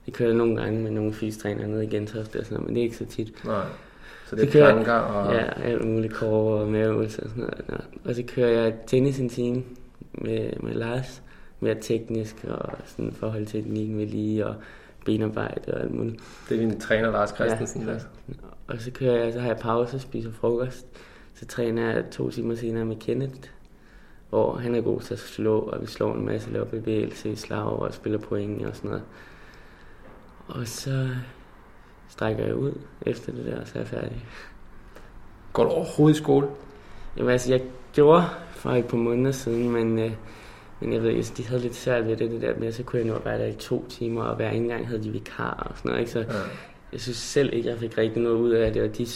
Det 0.05 0.13
kører 0.13 0.29
jeg 0.29 0.38
nogle 0.38 0.55
gange 0.62 0.83
med 0.83 0.91
nogle 0.91 1.13
fystrænere 1.13 1.67
nede 1.67 1.86
i 1.86 1.89
Gentofte 1.89 2.39
og 2.39 2.45
sådan 2.45 2.55
noget, 2.55 2.65
men 2.65 2.75
det 2.75 2.81
er 2.81 2.83
ikke 2.83 2.98
så 2.98 3.05
tit. 3.05 3.45
Nej. 3.45 3.65
Så 4.27 4.35
det 4.35 4.41
er 4.41 4.45
Det 4.45 4.53
kører- 4.53 4.71
planker 4.73 4.93
og... 4.93 5.33
Ja, 5.33 5.61
alt 5.61 5.85
muligt 5.85 6.13
core 6.13 6.61
og 6.61 6.67
maveøvelser 6.67 7.23
og 7.23 7.29
sådan 7.29 7.43
noget. 7.43 7.85
Og 8.05 8.15
så 8.15 8.23
kører 8.27 8.49
jeg 8.63 8.73
tennis 8.87 9.19
en 9.19 9.29
time 9.29 9.63
med, 10.13 10.49
med 10.59 10.73
Lars, 10.73 11.21
mere 11.59 11.75
teknisk 11.81 12.45
og 12.49 12.71
sådan 12.85 13.11
forhold 13.13 13.45
til 13.45 13.61
teknikken 13.63 13.97
ved 13.97 14.07
lige 14.07 14.47
og 14.47 14.55
benarbejde 15.05 15.73
og 15.73 15.81
alt 15.81 15.93
muligt. 15.93 16.21
Det 16.49 16.55
er 16.55 16.59
din 16.69 16.79
træner, 16.79 17.11
Lars 17.11 17.29
Christensen. 17.29 17.81
Ja, 17.83 17.91
der. 17.93 17.99
Og 18.67 18.75
så 18.79 18.91
kører 18.91 19.23
jeg, 19.23 19.33
så 19.33 19.39
har 19.39 19.47
jeg 19.47 19.57
pause 19.57 19.95
og 19.97 20.01
spiser 20.01 20.31
frokost. 20.31 20.85
Så 21.35 21.45
træner 21.45 21.93
jeg 21.93 22.03
to 22.11 22.29
timer 22.29 22.55
senere 22.55 22.85
med 22.85 22.95
Kenneth, 22.95 23.49
hvor 24.29 24.55
han 24.55 24.75
er 24.75 24.81
god 24.81 25.01
til 25.01 25.13
at 25.13 25.19
slå, 25.19 25.59
og 25.59 25.81
vi 25.81 25.87
slår 25.87 26.15
en 26.15 26.25
masse, 26.25 26.49
laver 26.51 26.65
bevægelse 26.65 27.29
i 27.31 27.35
slag 27.35 27.63
og 27.63 27.93
spiller 27.93 28.19
point 28.19 28.65
og 28.65 28.75
sådan 28.75 28.89
noget. 28.89 29.03
Og 30.47 30.67
så 30.67 31.09
strækker 32.19 32.45
jeg 32.45 32.55
ud 32.55 32.71
efter 33.05 33.31
det 33.31 33.45
der, 33.45 33.65
så 33.65 33.71
er 33.75 33.79
jeg 33.79 33.88
færdig. 33.88 34.25
Går 35.53 35.63
du 35.63 35.69
overhovedet 35.69 36.15
i 36.15 36.21
skole? 36.23 36.47
Jamen 37.17 37.31
altså, 37.31 37.51
jeg 37.51 37.61
gjorde 37.93 38.23
for 38.51 38.71
et 38.71 38.85
par 38.85 38.97
måneder 38.97 39.31
siden, 39.31 39.69
men, 39.71 39.99
øh, 39.99 40.11
men 40.79 40.93
jeg 40.93 41.03
ved, 41.03 41.09
altså, 41.09 41.33
de 41.38 41.47
havde 41.47 41.61
lidt 41.61 41.75
svært 41.75 42.05
ved 42.07 42.17
det, 42.17 42.31
det 42.31 42.41
der 42.41 42.59
med, 42.59 42.71
så 42.71 42.83
kunne 42.83 42.99
jeg 42.99 43.07
nå 43.07 43.13
at 43.15 43.25
være 43.25 43.39
der 43.39 43.45
i 43.45 43.53
to 43.53 43.85
timer, 43.89 44.23
og 44.23 44.35
hver 44.35 44.49
en 44.49 44.67
gang 44.67 44.88
havde 44.88 45.03
de 45.03 45.09
vikar 45.11 45.67
og 45.71 45.77
sådan 45.77 45.89
noget, 45.89 45.99
ikke? 45.99 46.11
Så 46.11 46.19
Ja. 46.19 46.25
jeg 46.91 47.01
synes 47.01 47.17
selv 47.17 47.53
ikke, 47.53 47.69
jeg 47.69 47.77
fik 47.79 47.97
rigtig 47.97 48.21
noget 48.23 48.35
ud 48.38 48.49
af 48.49 48.73
det, 48.73 48.81
og 48.83 48.97
de 48.97 49.07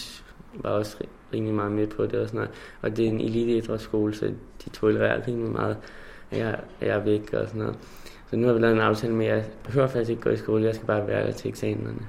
var 0.54 0.70
også 0.70 0.98
ri- 1.04 1.08
rimelig 1.34 1.56
meget 1.56 1.72
med 1.72 1.88
på 1.88 2.06
det 2.06 2.16
og 2.20 2.28
sådan 2.28 2.38
noget. 2.38 2.52
Og 2.82 2.98
det 2.98 3.06
er 3.06 3.10
en 3.10 3.22
eliteidrætsskole, 3.22 4.14
så 4.16 4.26
de 4.66 4.70
tolererer 4.70 5.28
rimelig 5.28 5.52
meget, 5.52 5.78
at 6.32 6.38
jeg, 6.38 6.60
at 6.82 6.88
jeg 6.88 6.96
er 6.96 7.04
væk 7.04 7.34
og 7.34 7.48
sådan 7.48 7.62
noget. 7.62 7.76
Så 8.30 8.36
nu 8.36 8.48
har 8.48 8.54
vi 8.54 8.60
lavet 8.60 8.74
en 8.76 8.82
aftale 8.82 9.14
med, 9.14 9.26
at 9.26 9.36
jeg 9.38 9.46
behøver 9.64 9.88
faktisk 9.88 10.10
ikke 10.10 10.22
gå 10.22 10.30
i 10.30 10.38
skole, 10.38 10.64
jeg 10.66 10.76
skal 10.76 10.88
bare 10.88 11.08
være 11.08 11.28
der 11.28 11.32
til 11.32 11.50
eksamenerne. 11.50 12.00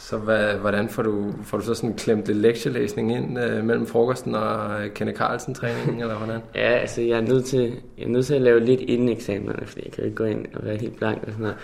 Så 0.00 0.18
hvad, 0.18 0.54
hvordan 0.54 0.88
får 0.88 1.02
du, 1.02 1.32
får 1.42 1.58
du 1.58 1.64
så 1.64 1.74
sådan 1.74 1.94
klemt 1.94 2.26
lidt 2.26 2.38
lektielæsning 2.38 3.12
ind 3.16 3.38
øh, 3.38 3.64
mellem 3.64 3.86
frokosten 3.86 4.34
og 4.34 4.82
øh, 4.84 4.90
Kenneth 4.92 5.18
Carlsen-træningen, 5.18 6.00
eller 6.00 6.16
hvordan? 6.16 6.40
Ja, 6.54 6.60
altså 6.72 7.00
jeg 7.02 7.16
er 7.18 7.20
nødt 7.28 7.44
til, 7.44 7.72
jeg 7.98 8.04
er 8.04 8.08
nødt 8.08 8.26
til 8.26 8.34
at 8.34 8.42
lave 8.42 8.60
lidt 8.60 8.80
inden 8.80 9.08
eksamenerne, 9.08 9.66
fordi 9.66 9.82
jeg 9.84 9.92
kan 9.92 10.00
jo 10.02 10.04
ikke 10.04 10.16
gå 10.16 10.24
ind 10.24 10.46
og 10.54 10.64
være 10.64 10.76
helt 10.76 10.96
blank 10.96 11.18
og 11.26 11.32
sådan 11.32 11.42
noget. 11.42 11.56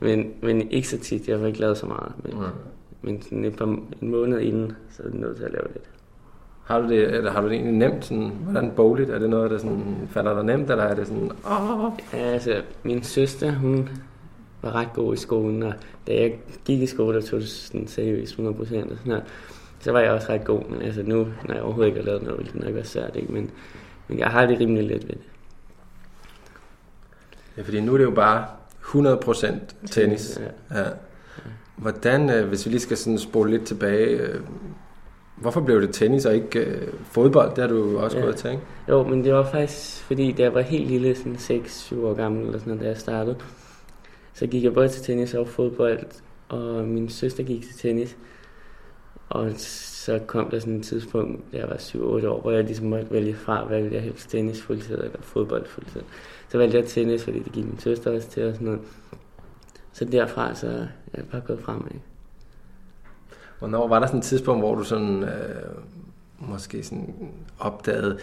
men, 0.16 0.30
men 0.42 0.70
ikke 0.70 0.88
så 0.88 0.98
tit, 0.98 1.28
jeg 1.28 1.38
har 1.38 1.46
ikke 1.46 1.60
lavet 1.60 1.76
så 1.78 1.86
meget. 1.86 2.12
Men, 2.24 2.32
Ja. 2.32 2.48
men 3.02 3.22
sådan 3.22 3.44
et 3.44 3.56
par, 3.56 3.64
en 4.02 4.10
måned 4.10 4.40
inden, 4.40 4.72
så 4.90 5.02
er 5.02 5.06
jeg 5.10 5.20
nødt 5.20 5.36
til 5.36 5.44
at 5.44 5.52
lave 5.52 5.66
lidt. 5.72 5.84
Har 6.64 6.80
du 6.80 6.88
det, 6.88 7.14
eller 7.14 7.30
har 7.30 7.40
du 7.40 7.46
det 7.48 7.54
egentlig 7.54 7.74
nemt? 7.74 8.04
Sådan, 8.04 8.32
hvordan 8.42 8.70
bogligt? 8.76 9.10
Er 9.10 9.18
det 9.18 9.30
noget, 9.30 9.50
der 9.50 9.58
sådan, 9.58 9.96
falder 10.10 10.34
dig 10.34 10.44
nemt, 10.44 10.70
eller 10.70 10.84
er 10.84 10.94
det 10.94 11.06
sådan... 11.06 11.30
Åh, 11.50 11.92
Ja, 12.12 12.18
altså 12.18 12.62
min 12.82 13.02
søster, 13.02 13.52
hun 13.52 13.88
var 14.62 14.74
ret 14.74 14.88
god 14.94 15.14
i 15.14 15.16
skolen, 15.16 15.62
og 15.62 15.72
da 16.06 16.12
jeg 16.14 16.38
gik 16.64 16.82
i 16.82 16.86
skole, 16.86 17.20
der 17.20 17.26
tog 17.26 17.40
det 17.40 17.48
sådan 17.48 17.86
seriøst 17.88 18.34
100% 18.34 18.40
og 18.50 18.66
sådan 18.66 18.88
noget. 19.04 19.24
Så 19.80 19.92
var 19.92 20.00
jeg 20.00 20.10
også 20.10 20.32
ret 20.32 20.44
god, 20.44 20.62
men 20.70 20.82
altså 20.82 21.02
nu, 21.02 21.26
når 21.44 21.54
jeg 21.54 21.62
overhovedet 21.62 21.88
ikke 21.88 22.00
har 22.00 22.06
lavet 22.06 22.22
noget, 22.22 22.38
ville 22.38 22.52
det 22.52 22.60
nok 22.64 22.74
være 22.74 22.84
svært, 22.84 23.16
ikke? 23.16 23.32
Men, 23.32 23.50
men 24.08 24.18
jeg 24.18 24.28
har 24.28 24.46
det 24.46 24.60
rimelig 24.60 24.84
let 24.84 25.08
ved 25.08 25.14
det. 25.14 25.18
Ja, 27.56 27.62
fordi 27.62 27.80
nu 27.80 27.92
er 27.94 27.98
det 27.98 28.04
jo 28.04 28.10
bare 28.10 28.46
100% 28.82 29.54
tennis. 29.90 30.40
Ja. 30.70 30.78
Ja. 30.80 30.84
Hvordan, 31.76 32.30
øh, 32.30 32.48
hvis 32.48 32.66
vi 32.66 32.70
lige 32.70 32.80
skal 32.80 32.96
sådan 32.96 33.18
spole 33.18 33.50
lidt 33.50 33.64
tilbage, 33.64 34.06
øh, 34.06 34.40
hvorfor 35.36 35.60
blev 35.60 35.82
det 35.82 35.90
tennis 35.94 36.26
og 36.26 36.34
ikke 36.34 36.58
øh, 36.58 36.88
fodbold? 37.10 37.48
Det 37.50 37.58
har 37.58 37.68
du 37.68 37.98
også 37.98 38.18
Ja. 38.18 38.24
gået 38.24 38.36
til, 38.36 38.50
ikke? 38.50 38.62
Jo, 38.88 39.02
men 39.02 39.24
det 39.24 39.34
var 39.34 39.50
faktisk, 39.50 40.02
fordi 40.02 40.32
da 40.32 40.42
jeg 40.42 40.54
var 40.54 40.60
helt 40.60 40.88
lille, 40.88 41.14
sådan 41.16 41.34
6-7 41.34 42.00
år 42.06 42.14
gammel, 42.14 42.46
eller 42.46 42.58
sådan 42.58 42.78
da 42.78 42.86
jeg 42.86 42.96
startede, 42.96 43.36
så 44.38 44.46
gik 44.46 44.64
jeg 44.64 44.74
både 44.74 44.88
til 44.88 45.02
tennis 45.02 45.34
og 45.34 45.48
fodbold 45.48 46.06
og 46.48 46.84
min 46.84 47.08
søster 47.08 47.44
gik 47.44 47.62
til 47.62 47.74
tennis. 47.74 48.16
Og 49.28 49.52
så 49.56 50.18
kom 50.26 50.50
der 50.50 50.58
sådan 50.58 50.76
et 50.76 50.84
tidspunkt, 50.84 51.52
da 51.52 51.58
jeg 51.58 51.68
var 51.68 51.76
7-8 51.76 51.98
år, 52.28 52.40
hvor 52.40 52.50
jeg 52.50 52.64
ligesom 52.64 52.86
måtte 52.86 53.10
vælge 53.10 53.34
fra, 53.34 53.64
hvad 53.64 53.82
ville 53.82 53.94
jeg 53.94 54.02
helst 54.02 54.30
tennis 54.30 54.62
fuldtid 54.62 54.94
eller 54.94 55.20
fodbold 55.20 55.66
fuldtid. 55.66 56.02
Så 56.48 56.58
valgte 56.58 56.78
jeg 56.78 56.86
tennis, 56.86 57.24
fordi 57.24 57.38
det 57.38 57.52
gik 57.52 57.64
min 57.64 57.78
søster 57.78 58.14
også 58.14 58.28
til 58.28 58.44
og 58.46 58.52
sådan 58.52 58.66
noget. 58.66 58.80
Så 59.92 60.04
derfra 60.04 60.54
så 60.54 60.66
er 60.66 60.86
jeg 61.16 61.24
bare 61.30 61.40
gået 61.40 61.60
fremad. 61.60 61.90
Hvornår 63.58 63.88
var 63.88 63.98
der 63.98 64.06
sådan 64.06 64.18
et 64.18 64.24
tidspunkt, 64.24 64.62
hvor 64.62 64.74
du 64.74 64.84
sådan, 64.84 65.22
øh, 65.22 65.28
måske 66.38 66.82
sådan 66.82 67.14
opdagede, 67.58 68.18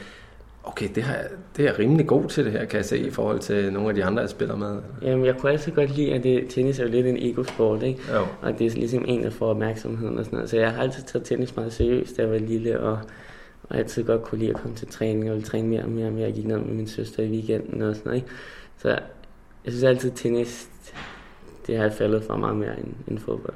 okay, 0.65 0.89
det, 0.95 1.03
her, 1.03 1.17
det 1.57 1.65
er 1.65 1.69
jeg 1.69 1.79
rimelig 1.79 2.07
god 2.07 2.29
til 2.29 2.45
det 2.45 2.51
her, 2.51 2.65
kan 2.65 2.77
jeg 2.77 2.86
se, 2.86 3.00
i 3.00 3.10
forhold 3.10 3.39
til 3.39 3.74
nogle 3.74 3.89
af 3.89 3.95
de 3.95 4.03
andre, 4.03 4.22
jeg 4.22 4.29
spiller 4.29 4.55
med? 4.55 4.81
Jamen, 5.01 5.25
jeg 5.25 5.38
kunne 5.38 5.51
altid 5.51 5.72
godt 5.72 5.95
lide, 5.95 6.13
at 6.13 6.24
det, 6.24 6.45
tennis 6.50 6.79
er 6.79 6.84
jo 6.84 6.89
lidt 6.89 7.07
en 7.07 7.17
ego-sport, 7.19 7.84
ikke? 7.84 8.01
Jo. 8.13 8.25
Og 8.41 8.60
det 8.60 8.67
er 8.67 8.72
ligesom 8.72 9.05
en, 9.07 9.24
der 9.24 9.29
får 9.29 9.50
opmærksomheden 9.50 10.17
og 10.17 10.25
sådan 10.25 10.38
noget. 10.38 10.50
Så 10.50 10.57
jeg 10.57 10.72
har 10.72 10.81
altid 10.81 11.03
taget 11.03 11.25
tennis 11.25 11.55
meget 11.55 11.74
seriøst, 11.74 12.17
da 12.17 12.22
jeg 12.22 12.31
var 12.31 12.38
lille, 12.38 12.79
og, 12.79 13.00
og 13.63 13.77
altid 13.77 14.03
godt 14.03 14.24
kunne 14.24 14.39
lide 14.39 14.50
at 14.50 14.55
komme 14.55 14.75
til 14.75 14.88
træning, 14.88 15.29
og 15.29 15.36
ville 15.36 15.48
træne 15.48 15.67
mere 15.67 15.84
og 15.84 15.89
mere 15.89 16.07
og 16.07 16.13
mere. 16.13 16.25
Jeg 16.25 16.34
gik 16.34 16.45
ned 16.45 16.57
med 16.57 16.74
min 16.74 16.88
søster 16.88 17.24
i 17.24 17.29
weekenden 17.31 17.81
og 17.81 17.95
sådan 17.95 18.07
noget, 18.10 18.22
ikke? 18.22 18.29
Så 18.77 18.89
jeg 19.65 19.74
synes 19.74 19.84
altid, 19.84 20.12
tennis, 20.15 20.69
det 21.67 21.77
har 21.77 21.84
jeg 21.84 21.93
faldet 21.93 22.24
for 22.24 22.38
meget 22.38 22.55
mere 22.55 22.79
end, 22.79 22.93
end 23.07 23.19
fodbold. 23.19 23.55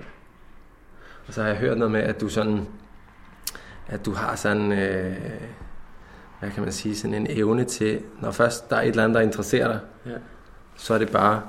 Og 1.28 1.34
så 1.34 1.42
har 1.42 1.50
jeg 1.50 1.58
hørt 1.58 1.78
noget 1.78 1.92
med, 1.92 2.02
at 2.02 2.22
du 2.22 2.28
sådan, 2.28 2.60
at 3.88 4.06
du 4.06 4.12
har 4.12 4.36
sådan, 4.36 4.72
øh, 4.72 5.16
hvad 6.40 6.50
kan 6.52 6.64
man 6.64 6.72
sige, 6.72 6.96
sådan 6.96 7.14
en 7.14 7.28
evne 7.30 7.64
til, 7.64 8.00
når 8.22 8.32
først 8.32 8.70
der 8.70 8.76
er 8.76 8.82
et 8.82 8.88
eller 8.88 9.04
andet, 9.04 9.16
der 9.16 9.22
interesserer 9.22 9.68
dig, 9.68 9.80
Ja. 10.06 10.12
så 10.78 10.94
er 10.94 10.98
det 10.98 11.12
bare 11.12 11.42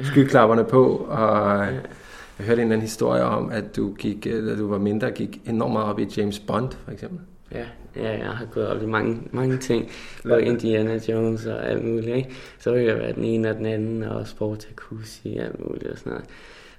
skyklapperne 0.00 0.64
på, 0.64 0.86
og 0.96 1.58
jeg 1.58 2.46
hørte 2.46 2.52
en 2.52 2.58
eller 2.60 2.62
anden 2.62 2.80
historie 2.80 3.22
om, 3.22 3.50
at 3.50 3.76
du 3.76 3.94
gik, 3.94 4.24
da 4.24 4.56
du 4.56 4.68
var 4.68 4.78
mindre, 4.78 5.10
gik 5.10 5.40
enormt 5.46 5.72
meget 5.72 5.88
op 5.88 5.98
i 5.98 6.06
James 6.16 6.38
Bond, 6.38 6.72
for 6.84 6.90
eksempel. 6.90 7.18
Ja, 7.52 7.64
ja, 7.96 8.18
jeg 8.18 8.30
har 8.30 8.44
gået 8.44 8.68
op 8.68 8.82
i 8.82 8.86
mange, 8.86 9.22
mange 9.30 9.56
ting. 9.56 9.90
Både 10.28 10.42
Indiana 10.44 11.00
Jones 11.08 11.46
og 11.46 11.68
alt 11.70 11.84
muligt, 11.84 12.16
ikke? 12.16 12.30
Så 12.58 12.72
vil 12.72 12.82
jeg 12.82 12.98
være 12.98 13.12
den 13.12 13.24
ene 13.24 13.50
og 13.50 13.56
den 13.56 13.66
anden, 13.66 14.02
og 14.02 14.26
Sportacus 14.26 15.20
i 15.24 15.36
alt 15.38 15.66
muligt 15.68 15.92
og 15.92 15.98
sådan 15.98 16.12
noget. 16.12 16.26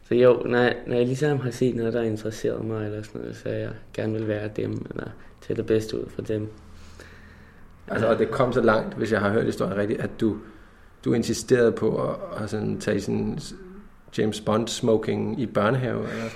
Så 0.08 0.16
jo, 0.16 0.42
når 0.46 0.58
jeg, 0.60 0.76
når 0.88 0.96
jeg 0.96 1.06
ligesom 1.06 1.40
har 1.40 1.52
set 1.52 1.76
noget, 1.76 1.94
der 1.94 2.02
interesserer 2.02 2.64
mig, 2.64 2.86
eller 2.86 3.04
sådan 3.04 3.22
noget, 3.22 3.36
så 3.36 3.50
jeg 3.50 3.70
gerne 3.94 4.14
vil 4.14 4.28
være 4.28 4.50
dem, 4.56 4.86
eller 4.92 5.08
tage 5.42 5.58
det 5.58 5.66
bedste 5.66 5.98
ud 6.02 6.10
fra 6.10 6.22
dem. 6.22 6.48
Altså, 7.88 8.08
og 8.08 8.20
det 8.20 8.32
kom 8.32 8.54
så 8.54 8.62
langt, 8.62 8.94
hvis 8.96 9.12
jeg 9.12 9.20
har 9.20 9.30
hørt 9.30 9.46
historien 9.46 9.76
rigtigt, 9.78 10.02
at 10.02 10.10
du, 10.20 10.38
du 11.06 11.14
insisterede 11.14 11.72
på 11.72 12.10
at, 12.10 12.44
at 12.44 12.50
sådan 12.50 12.80
tage 12.80 13.02
sådan 13.02 13.40
James 14.18 14.42
Bond 14.42 14.68
smoking 14.68 15.42
i 15.42 15.46
børnehave. 15.46 16.00
Eller? 16.10 16.30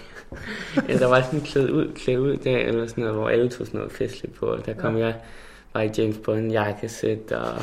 Ja, 0.90 0.98
der 0.98 1.08
var 1.08 1.22
sådan 1.22 1.40
en 1.40 1.46
klædt 1.46 1.70
ud, 1.70 1.92
klædt 1.96 2.20
ud 2.20 2.38
dag, 2.38 2.68
eller 2.68 2.88
sådan 2.88 3.04
noget, 3.04 3.18
hvor 3.18 3.30
alle 3.30 3.50
tog 3.50 3.68
sådan 3.68 3.78
noget 3.78 3.94
festligt 3.94 4.36
på, 4.36 4.46
og 4.46 4.66
der 4.66 4.74
kom 4.74 4.98
ja. 4.98 5.06
jeg 5.06 5.16
bare 5.74 5.86
i 5.86 5.90
James 5.98 6.18
Bond 6.18 6.52
jakkesæt, 6.52 7.32
og, 7.32 7.54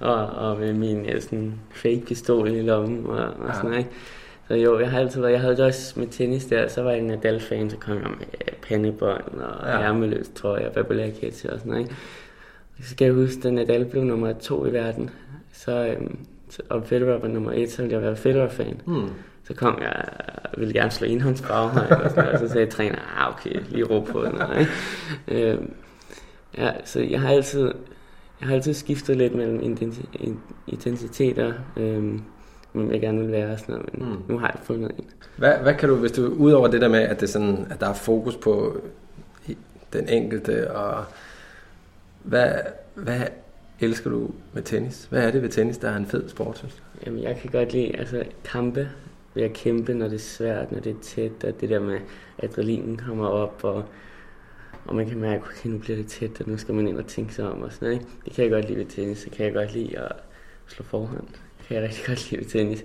og, 0.10 0.26
og 0.26 0.58
med 0.58 0.72
min 0.72 1.04
ja, 1.04 1.20
sådan 1.20 1.54
fake 1.70 2.02
pistol 2.06 2.48
i 2.48 2.62
lommen, 2.62 3.06
og, 3.06 3.16
og 3.16 3.46
Ja. 3.48 3.52
sådan 3.54 3.70
noget, 3.70 3.78
ikke? 3.78 3.90
Så 4.48 4.54
jo, 4.54 4.78
jeg 4.80 4.90
har 4.90 4.98
altid 4.98 5.20
været, 5.20 5.32
jeg 5.32 5.40
havde 5.40 5.56
det 5.56 5.64
også 5.64 6.00
med 6.00 6.06
tennis 6.06 6.44
der, 6.44 6.68
så 6.68 6.82
var 6.82 6.90
jeg 6.90 6.98
en 7.00 7.06
Nadal-fan, 7.06 7.70
så 7.70 7.76
kom 7.76 7.94
jeg 7.94 8.02
med 8.18 8.26
øh, 8.48 8.54
pandebånd 8.68 9.34
og 9.40 9.66
Ja. 9.68 9.80
ærmeløs 9.82 10.28
trøje 10.34 10.66
og 10.68 10.72
babalærkæt 10.72 11.46
og 11.52 11.58
sådan 11.58 11.60
noget, 11.64 11.80
ikke? 11.82 11.94
Så 12.82 12.90
skal 12.90 13.04
jeg 13.04 13.14
huske, 13.14 13.40
da 13.42 13.50
Nadal 13.50 13.84
blev 13.84 14.04
nummer 14.04 14.32
to 14.32 14.66
i 14.66 14.72
verden, 14.72 15.10
så, 15.52 15.86
øhm, 15.86 16.18
og 16.68 16.82
Federer 16.86 17.18
var 17.18 17.28
nummer 17.28 17.52
et, 17.52 17.70
så 17.72 17.82
ville 17.82 17.94
jeg 17.94 18.02
være 18.02 18.16
Federer-fan. 18.16 18.80
Hmm. 18.86 19.08
Så 19.44 19.54
kom 19.54 19.78
jeg, 19.80 20.04
jeg 20.44 20.50
ville 20.56 20.74
gerne 20.74 20.90
slå 20.90 21.06
enhåndsbaghøj, 21.06 21.86
og, 22.04 22.10
sådan 22.10 22.32
og 22.32 22.38
så 22.38 22.48
sagde 22.48 22.66
træneren, 22.66 22.98
ah 23.18 23.34
okay, 23.34 23.60
lige 23.68 23.84
ro 23.84 24.00
på 24.00 24.24
den 24.24 24.34
ikke? 24.60 24.70
Øhm, 25.52 25.72
ja, 26.58 26.70
så 26.84 27.00
jeg 27.00 27.20
har 27.20 27.28
altid, 27.30 27.64
jeg 28.40 28.48
har 28.48 28.54
altid 28.54 28.74
skiftet 28.74 29.16
lidt 29.16 29.34
mellem 29.34 29.58
intensi- 29.60 30.16
in- 30.24 30.40
intensiteter, 30.66 31.52
øhm, 31.76 32.22
men 32.74 32.92
jeg 32.92 33.00
gerne 33.00 33.20
vil 33.20 33.32
være 33.32 33.52
og 33.52 33.58
sådan 33.58 33.74
noget, 33.74 33.98
men 33.98 34.08
Mm. 34.08 34.22
nu 34.28 34.38
har 34.38 34.46
jeg 34.46 34.60
fundet 34.62 34.92
en. 34.98 35.04
Hvad, 35.36 35.52
hvad 35.62 35.74
kan 35.74 35.88
du, 35.88 35.94
hvis 35.96 36.12
du, 36.12 36.26
udover 36.26 36.68
det 36.68 36.80
der 36.80 36.88
med, 36.88 36.98
at, 37.00 37.20
det 37.20 37.28
sådan, 37.28 37.66
at 37.70 37.80
der 37.80 37.88
er 37.88 37.94
fokus 37.94 38.36
på 38.36 38.80
den 39.92 40.08
enkelte, 40.08 40.70
og 40.70 41.04
hvad, 42.22 42.52
hvad 42.94 43.20
elsker 43.80 44.10
du 44.10 44.30
med 44.52 44.62
tennis? 44.62 45.06
Hvad 45.10 45.26
er 45.26 45.30
det 45.30 45.42
ved 45.42 45.48
tennis, 45.48 45.78
der 45.78 45.90
er 45.90 45.96
en 45.96 46.06
fed 46.06 46.28
sport, 46.28 46.58
synes 46.58 46.74
du? 46.74 46.80
Jamen, 47.06 47.22
jeg 47.22 47.36
kan 47.36 47.50
godt 47.50 47.72
lide 47.72 47.96
altså, 47.98 48.24
kampe, 48.44 48.88
ved 49.34 49.42
at 49.42 49.52
kæmpe, 49.52 49.94
når 49.94 50.08
det 50.08 50.14
er 50.14 50.18
svært, 50.18 50.72
når 50.72 50.80
det 50.80 50.90
er 50.90 51.00
tæt, 51.02 51.44
og 51.44 51.60
det 51.60 51.68
der 51.68 51.80
med 51.80 51.98
adrenalinen 52.42 52.96
kommer 52.96 53.26
op, 53.26 53.60
og, 53.62 53.84
og 54.84 54.94
man 54.96 55.08
kan 55.08 55.18
mærke, 55.18 55.42
okay, 55.42 55.70
nu 55.70 55.78
bliver 55.78 55.96
det 55.96 56.06
tæt, 56.06 56.40
og 56.40 56.48
nu 56.50 56.56
skal 56.58 56.74
man 56.74 56.88
ind 56.88 56.98
og 56.98 57.06
tænke 57.06 57.34
sig 57.34 57.50
om, 57.50 57.62
og 57.62 57.72
sådan 57.72 57.86
noget, 57.88 58.00
ikke? 58.00 58.12
Det 58.24 58.32
kan 58.32 58.44
jeg 58.44 58.50
godt 58.52 58.68
lide 58.68 58.78
ved 58.78 58.86
tennis, 58.86 59.18
så 59.18 59.30
kan 59.30 59.46
jeg 59.46 59.54
godt 59.54 59.72
lide 59.74 59.98
at 59.98 60.12
slå 60.66 60.84
forhånd. 60.84 61.28
Kan 61.68 61.76
jeg 61.76 61.82
rigtig 61.84 62.04
godt 62.06 62.30
lide 62.30 62.44
tennis. 62.44 62.84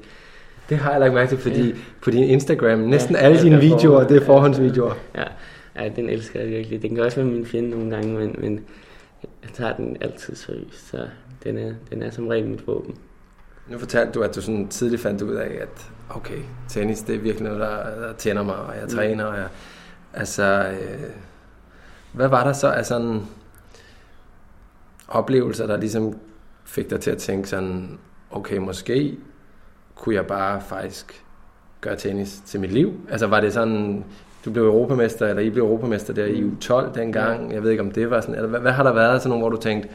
Det 0.69 0.77
har 0.77 0.91
jeg 0.91 0.99
lagt 0.99 1.13
mærke 1.13 1.29
til, 1.29 1.37
fordi 1.37 1.67
Ja. 1.69 1.75
på 2.01 2.11
din 2.11 2.23
Instagram, 2.23 2.79
næsten 2.79 3.15
Ja, 3.15 3.21
alle 3.21 3.37
ja, 3.37 3.43
dine 3.43 3.55
er 3.55 3.59
videoer, 3.59 4.07
det 4.07 4.17
er 4.21 4.25
forhåndsvideoer. 4.25 4.93
Ja, 5.15 5.23
ja, 5.83 5.89
den 5.95 6.09
elsker 6.09 6.39
jeg 6.39 6.49
virkelig. 6.49 6.81
Den 6.81 6.95
kan 6.95 7.03
også 7.03 7.17
være 7.21 7.25
min 7.31 7.45
fjende 7.45 7.69
nogle 7.69 7.95
gange, 7.95 8.13
men, 8.13 8.35
men 8.37 8.65
jeg 9.43 9.51
tager 9.53 9.75
den 9.75 9.97
altid 10.01 10.35
seriøst, 10.35 10.89
så 10.89 11.07
den 11.43 11.57
er, 11.57 11.73
den 11.89 12.03
er 12.03 12.09
som 12.11 12.27
regel 12.27 12.47
mit 12.47 12.67
våben. 12.67 12.95
Nu 13.67 13.77
fortalte 13.77 14.11
du, 14.11 14.21
at 14.21 14.35
du 14.35 14.41
sådan 14.41 14.67
tidligt 14.67 15.01
fandt 15.01 15.21
ud 15.21 15.35
af, 15.35 15.57
at 15.61 15.87
okay, 16.09 16.37
tennis, 16.69 17.01
det 17.01 17.15
er 17.15 17.19
virkelig 17.19 17.43
noget, 17.43 17.59
der, 17.59 18.07
der 18.07 18.13
tænder 18.13 18.43
mig, 18.43 18.55
og 18.55 18.73
jeg 18.75 18.83
Mm. 18.83 18.89
træner, 18.89 19.25
og 19.25 19.37
jeg, 19.37 19.47
altså, 20.13 20.65
øh, 20.71 21.09
hvad 22.13 22.27
var 22.27 22.43
der 22.43 22.53
så 22.53 22.67
af 22.67 22.85
sådan 22.85 23.19
oplevelser, 25.07 25.67
der 25.67 25.77
ligesom 25.77 26.17
fik 26.65 26.89
dig 26.89 26.99
til 27.01 27.11
at 27.11 27.17
tænke 27.17 27.49
sådan, 27.49 27.99
okay, 28.31 28.57
måske 28.57 29.17
kunne 29.95 30.15
jeg 30.15 30.27
bare 30.27 30.61
faktisk 30.61 31.23
gøre 31.81 31.95
tennis 31.95 32.41
til 32.45 32.59
mit 32.59 32.71
liv? 32.71 32.93
Altså 33.09 33.27
var 33.27 33.41
det 33.41 33.53
sådan, 33.53 34.03
du 34.45 34.51
blev 34.51 34.63
europamester, 34.63 35.27
eller 35.27 35.41
I 35.41 35.49
blev 35.49 35.63
europamester 35.63 36.13
der 36.13 36.25
i 36.25 36.43
U12 36.43 36.99
dengang, 36.99 37.53
jeg 37.53 37.63
ved 37.63 37.71
ikke 37.71 37.83
om 37.83 37.91
det 37.91 38.09
var 38.09 38.21
sådan, 38.21 38.35
eller 38.35 38.47
hvad, 38.47 38.59
hvad 38.59 38.71
har 38.71 38.83
der 38.83 38.93
været 38.93 39.21
sådan 39.21 39.29
nogle, 39.29 39.41
hvor 39.41 39.49
du 39.49 39.61
tænkte, 39.61 39.89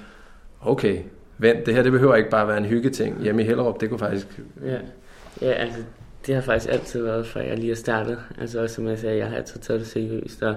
okay, 0.61 0.99
vent, 1.39 1.67
det 1.67 1.75
her 1.75 1.83
det 1.83 1.93
behøver 1.93 2.15
ikke 2.15 2.31
bare 2.31 2.49
være 2.49 2.59
en 2.59 2.65
hyggeting 2.65 3.23
hjemme 3.23 3.43
i 3.43 3.45
Hellerup, 3.45 3.81
det 3.81 3.89
kunne 3.89 3.99
faktisk... 3.99 4.41
Ja, 4.65 4.79
ja 5.41 5.53
altså, 5.53 5.81
det 6.27 6.35
har 6.35 6.43
faktisk 6.43 6.73
altid 6.73 7.03
været, 7.03 7.27
før 7.27 7.41
jeg 7.41 7.59
lige 7.59 7.69
har 7.69 7.77
startet. 7.77 8.19
Altså 8.41 8.63
også 8.63 8.75
som 8.75 8.89
jeg 8.89 8.99
sagde, 8.99 9.19
jeg 9.19 9.29
har 9.29 9.37
altid 9.37 9.61
taget 9.61 9.81
det 9.81 9.89
seriøst, 9.89 10.43
og 10.43 10.55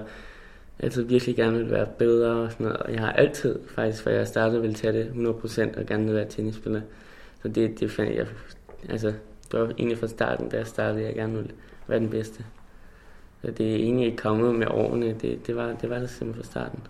altid 0.78 1.02
virkelig 1.02 1.36
gerne 1.36 1.58
vil 1.58 1.70
være 1.70 1.86
bedre 1.98 2.30
og 2.30 2.52
sådan 2.52 2.66
noget. 2.66 2.80
Og 2.80 2.92
jeg 2.92 3.00
har 3.00 3.12
altid, 3.12 3.58
faktisk, 3.74 4.02
før 4.02 4.10
jeg 4.10 4.26
startede, 4.26 4.62
vil 4.62 4.74
tage 4.74 4.92
det 4.92 5.10
100% 5.14 5.80
og 5.80 5.86
gerne 5.86 6.04
vil 6.04 6.14
være 6.14 6.26
tennisspiller. 6.28 6.80
Så 7.42 7.48
det, 7.48 7.80
det 7.80 7.90
fandt 7.90 8.16
jeg, 8.16 8.26
altså, 8.88 9.12
det 9.52 9.60
var 9.60 9.66
egentlig 9.66 9.98
fra 9.98 10.06
starten, 10.06 10.48
da 10.48 10.56
jeg 10.56 10.66
startede, 10.66 11.04
jeg 11.04 11.14
gerne 11.14 11.34
ville 11.34 11.50
være 11.86 11.98
den 11.98 12.10
bedste. 12.10 12.44
Så 13.42 13.50
det 13.50 13.70
er 13.72 13.76
egentlig 13.76 14.06
ikke 14.06 14.16
kommet 14.16 14.54
med 14.54 14.66
årene, 14.70 15.14
det, 15.20 15.46
det, 15.46 15.56
var, 15.56 15.76
det 15.80 15.90
var 15.90 15.98
det 15.98 16.10
simpelthen 16.10 16.44
fra 16.44 16.50
starten. 16.50 16.80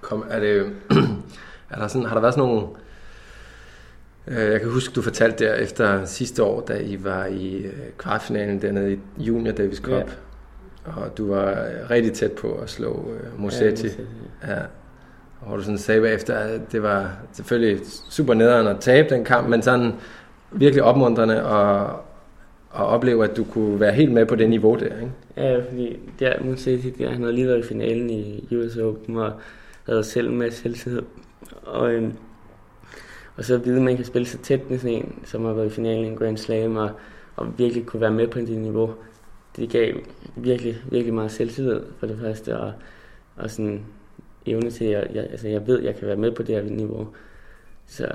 Kom, 0.00 0.24
er 0.30 0.40
det, 0.40 0.72
er 1.70 1.78
der 1.78 1.88
sådan, 1.88 2.06
har 2.06 2.14
der 2.14 2.20
været 2.20 2.34
sådan 2.34 2.48
nogle... 2.48 2.66
Øh, 4.26 4.52
jeg 4.52 4.60
kan 4.60 4.70
huske, 4.70 4.94
du 4.94 5.02
fortalte 5.02 5.44
der 5.44 5.54
efter 5.54 6.04
sidste 6.04 6.42
år, 6.42 6.60
da 6.60 6.78
I 6.78 7.04
var 7.04 7.26
i 7.26 7.56
øh, 7.56 7.72
kvartfinalen 7.98 8.62
dernede 8.62 8.92
i 8.92 8.98
Junior 9.18 9.52
Davis 9.52 9.78
Cup. 9.78 9.92
Ja. 9.92 10.04
Og 10.96 11.18
du 11.18 11.28
var 11.34 11.68
rigtig 11.90 12.12
tæt 12.12 12.32
på 12.32 12.54
at 12.54 12.70
slå 12.70 13.12
øh, 13.12 13.40
Mosetti. 13.40 13.82
Mosetti, 13.82 14.02
Ja 14.46 14.62
hvor 15.46 15.56
du 15.56 15.62
sådan 15.62 15.78
sagde 15.78 16.00
bagefter, 16.00 16.34
at 16.34 16.72
det 16.72 16.82
var 16.82 17.12
selvfølgelig 17.32 17.80
super 18.10 18.34
nederen 18.34 18.66
at 18.66 18.76
tabe 18.80 19.14
den 19.14 19.24
kamp, 19.24 19.48
men 19.48 19.62
sådan 19.62 19.92
virkelig 20.52 20.84
opmuntrende 20.84 21.40
at, 21.40 21.86
at 22.74 22.84
opleve, 22.86 23.24
at 23.24 23.36
du 23.36 23.44
kunne 23.44 23.80
være 23.80 23.92
helt 23.92 24.12
med 24.12 24.26
på 24.26 24.34
det 24.34 24.50
niveau 24.50 24.74
der, 24.74 24.84
ikke? 24.84 25.12
Ja, 25.36 25.58
fordi 25.58 25.96
der, 26.18 26.32
Musetti, 26.44 26.90
der, 26.90 27.10
han 27.10 27.20
havde 27.20 27.34
lige 27.34 27.46
været 27.46 27.64
i 27.64 27.68
finalen 27.68 28.10
i 28.10 28.48
US 28.56 28.76
Open, 28.76 29.16
og 29.16 29.32
havde 29.86 30.04
selv 30.04 30.32
med 30.32 30.50
selvtillid. 30.50 31.02
Og, 31.62 31.92
øhm, 31.92 32.12
og 33.36 33.44
så 33.44 33.54
at 33.54 33.64
vide, 33.64 33.76
at 33.76 33.82
man 33.82 33.96
kan 33.96 34.04
spille 34.04 34.26
så 34.26 34.38
tæt 34.38 34.70
med 34.70 34.78
sådan 34.78 34.96
en, 34.96 35.14
som 35.24 35.44
har 35.44 35.52
været 35.52 35.66
i 35.66 35.70
finalen 35.70 36.04
i 36.04 36.08
en 36.08 36.16
Grand 36.16 36.36
Slam, 36.36 36.76
og, 36.76 36.90
og 37.36 37.58
virkelig 37.58 37.86
kunne 37.86 38.00
være 38.00 38.10
med 38.10 38.28
på 38.28 38.38
det 38.38 38.48
niveau, 38.48 38.94
det 39.56 39.70
gav 39.70 39.94
virkelig, 40.36 40.76
virkelig 40.90 41.14
meget 41.14 41.32
selvtillid 41.32 41.80
for 41.98 42.06
det 42.06 42.18
første, 42.20 42.58
og, 42.58 42.72
og 43.36 43.50
sådan 43.50 43.84
evne 44.46 44.70
til, 44.70 44.84
at 44.84 45.14
jeg, 45.14 45.26
altså 45.30 45.48
jeg 45.48 45.66
ved, 45.66 45.78
at 45.78 45.84
jeg 45.84 45.96
kan 45.96 46.06
være 46.08 46.16
med 46.16 46.32
på 46.32 46.42
det 46.42 46.54
her 46.54 46.62
niveau. 46.62 47.08
Så 47.86 48.06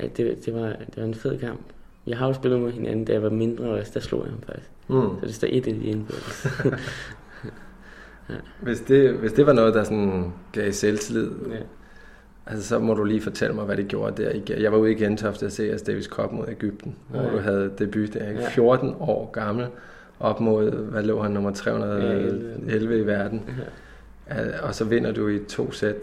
ja, 0.00 0.06
det, 0.16 0.46
det, 0.46 0.54
var, 0.54 0.66
det 0.66 0.96
var 0.96 1.04
en 1.04 1.14
fed 1.14 1.38
kamp. 1.38 1.60
Jeg 2.06 2.18
har 2.18 2.26
jo 2.26 2.32
spillet 2.32 2.60
med 2.60 2.72
hinanden, 2.72 3.04
da 3.04 3.12
jeg 3.12 3.22
var 3.22 3.30
mindre, 3.30 3.64
og 3.64 3.82
der 3.94 4.00
slog 4.00 4.24
jeg 4.24 4.30
ham 4.30 4.40
faktisk. 4.46 4.70
Mm. 4.88 4.94
Så 5.20 5.26
det 5.26 5.34
står 5.34 5.48
et 5.50 5.66
i 5.66 5.90
indbyrdes. 5.90 6.46
Hvis, 8.62 8.80
det, 8.80 9.12
hvis 9.14 9.32
det 9.32 9.46
var 9.46 9.52
noget, 9.52 9.74
der 9.74 9.84
sådan 9.84 10.32
gav 10.52 10.72
selvtillid, 10.72 11.30
ja. 11.50 11.56
Altså, 12.46 12.68
så 12.68 12.78
må 12.78 12.94
du 12.94 13.04
lige 13.04 13.20
fortælle 13.20 13.54
mig, 13.54 13.64
hvad 13.64 13.76
det 13.76 13.88
gjorde 13.88 14.22
der. 14.22 14.54
Jeg 14.60 14.72
var 14.72 14.78
ude 14.78 14.92
i 14.92 14.94
Gentofte 14.94 15.44
og 15.46 15.52
se 15.52 15.78
Davis 15.78 16.04
Cup 16.04 16.32
mod 16.32 16.44
Ægypten, 16.48 16.96
hvor 17.08 17.20
Ja. 17.22 17.30
du 17.32 17.38
havde 17.38 17.72
debut 17.78 18.14
der, 18.14 18.28
ikke? 18.28 18.40
Ja. 18.40 18.48
14 18.48 18.94
år 19.00 19.30
gammel, 19.32 19.66
op 20.20 20.40
mod, 20.40 20.70
hvad 20.70 21.02
lå 21.02 21.22
han, 21.22 21.30
nummer 21.30 21.50
311 21.50 22.98
i 22.98 23.06
verden. 23.06 23.44
Ja, 23.48 23.52
Og 24.62 24.74
så 24.74 24.84
vinder 24.84 25.12
du 25.12 25.28
i 25.28 25.38
to 25.48 25.72
sæt. 25.72 25.94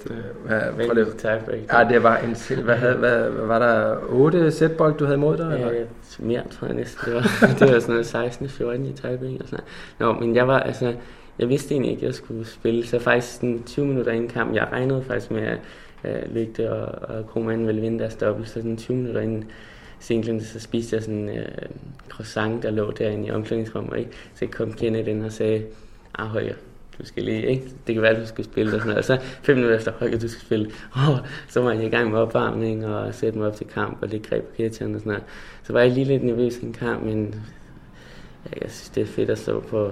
Hvad, 0.46 0.62
prøv 0.62 0.88
Men 0.88 0.96
lige- 0.96 1.06
tiebreak. 1.06 1.60
Ja, 1.74 1.94
det 1.94 2.04
var 2.04 2.18
en 2.18 2.36
til. 2.36 2.64
Hvad, 2.64 2.76
havde, 2.76 2.96
hvad, 2.96 3.30
var 3.30 3.60
der 3.60 3.96
otte 4.10 4.52
sætbold, 4.52 4.98
du 4.98 5.04
havde 5.06 5.18
imod 5.18 5.38
dig? 5.38 5.54
Eller? 5.54 5.72
ja, 5.72 5.84
mere 6.20 6.42
tror 6.52 6.68
jeg 6.68 6.76
næsten. 6.76 7.06
Det 7.06 7.16
var, 7.16 7.22
det 7.60 7.74
var 7.74 7.80
sådan 7.80 7.94
noget 7.94 8.06
16 8.06 8.50
14 8.50 8.86
i 8.86 8.94
tiebreak 8.94 9.34
og 9.42 9.48
sådan 9.48 9.60
noget. 10.00 10.16
Nå, 10.20 10.26
men 10.26 10.36
jeg 10.36 10.48
var, 10.48 10.60
altså, 10.60 10.94
jeg 11.40 11.50
vidste 11.50 11.72
egentlig 11.74 11.92
ikke, 11.92 12.02
at 12.02 12.06
jeg 12.08 12.14
skulle 12.16 12.46
spille. 12.48 12.88
Så 12.88 13.00
faktisk 13.00 13.34
sådan 13.36 13.64
20 13.66 13.86
minutter 13.86 14.12
inden 14.12 14.30
kamp, 14.30 14.56
jeg 14.56 14.68
regnede 14.72 15.04
faktisk 15.04 15.32
med, 15.32 15.42
at 15.42 15.58
uh, 16.04 16.36
Lygte 16.36 16.72
og, 16.72 17.16
og 17.18 17.28
Krohmann 17.28 17.68
ville 17.68 17.82
vinde 17.82 18.00
deres 18.00 18.16
dobbelt. 18.16 18.48
Så 18.48 18.54
sådan 18.54 18.78
20 18.78 18.98
minutter 18.98 19.22
inden 19.22 19.46
singlen, 20.00 20.42
så 20.44 20.60
spiste 20.60 20.96
jeg 20.96 21.04
sådan 21.04 21.30
en 21.30 21.30
uh, 21.30 21.46
croissant, 22.10 22.64
der 22.64 22.72
lå 22.72 22.92
derinde 22.92 23.28
i 23.28 23.32
omklædningsrummet. 23.32 23.98
Ikke? 24.00 24.12
Så 24.12 24.46
jeg 24.46 24.52
kom 24.52 24.74
Kenneth 24.74 25.10
ind 25.10 25.26
og 25.26 25.32
sagde, 25.32 25.64
ah 26.20 26.28
Holger, 26.28 26.54
du 27.00 27.06
skal 27.06 27.24
lige, 27.24 27.48
ikke? 27.48 27.64
Det 27.88 27.96
kan 27.96 28.02
være, 28.02 28.12
at 28.12 28.22
du 28.22 28.28
skal 28.28 28.44
spille 28.44 28.76
og 28.76 28.82
sådan 28.82 28.88
noget. 28.88 28.98
Og 28.98 29.04
så 29.04 29.18
fem 29.44 29.56
minutter 29.56 29.78
efter, 29.78 29.92
Holger, 29.92 30.20
du 30.20 30.28
skal 30.28 30.42
spille. 30.42 30.72
Oh, 30.96 31.18
så 31.48 31.62
var 31.62 31.72
jeg 31.72 31.84
i 31.84 31.90
gang 31.90 32.12
med 32.12 32.20
opvarmning 32.20 32.86
og 32.86 33.14
sætte 33.14 33.40
mig 33.40 33.48
op 33.48 33.56
til 33.56 33.68
kamp 33.68 33.98
og 34.02 34.08
lidt 34.08 34.30
greb 34.30 34.44
på 34.44 34.64
og 34.64 34.74
sådan 34.74 35.02
noget. 35.06 35.24
Så 35.64 35.74
var 35.74 35.80
jeg 35.80 35.92
lige 35.92 36.06
lidt 36.06 36.24
nervøs 36.24 36.58
i 36.58 36.66
en 36.66 36.74
kamp, 36.74 37.04
men 37.04 37.36
ja, 38.46 38.62
jeg 38.62 38.72
synes, 38.72 38.90
det 38.90 39.02
er 39.02 39.08
fedt 39.08 39.30
at 39.30 39.40
stå 39.40 39.60
på 39.60 39.92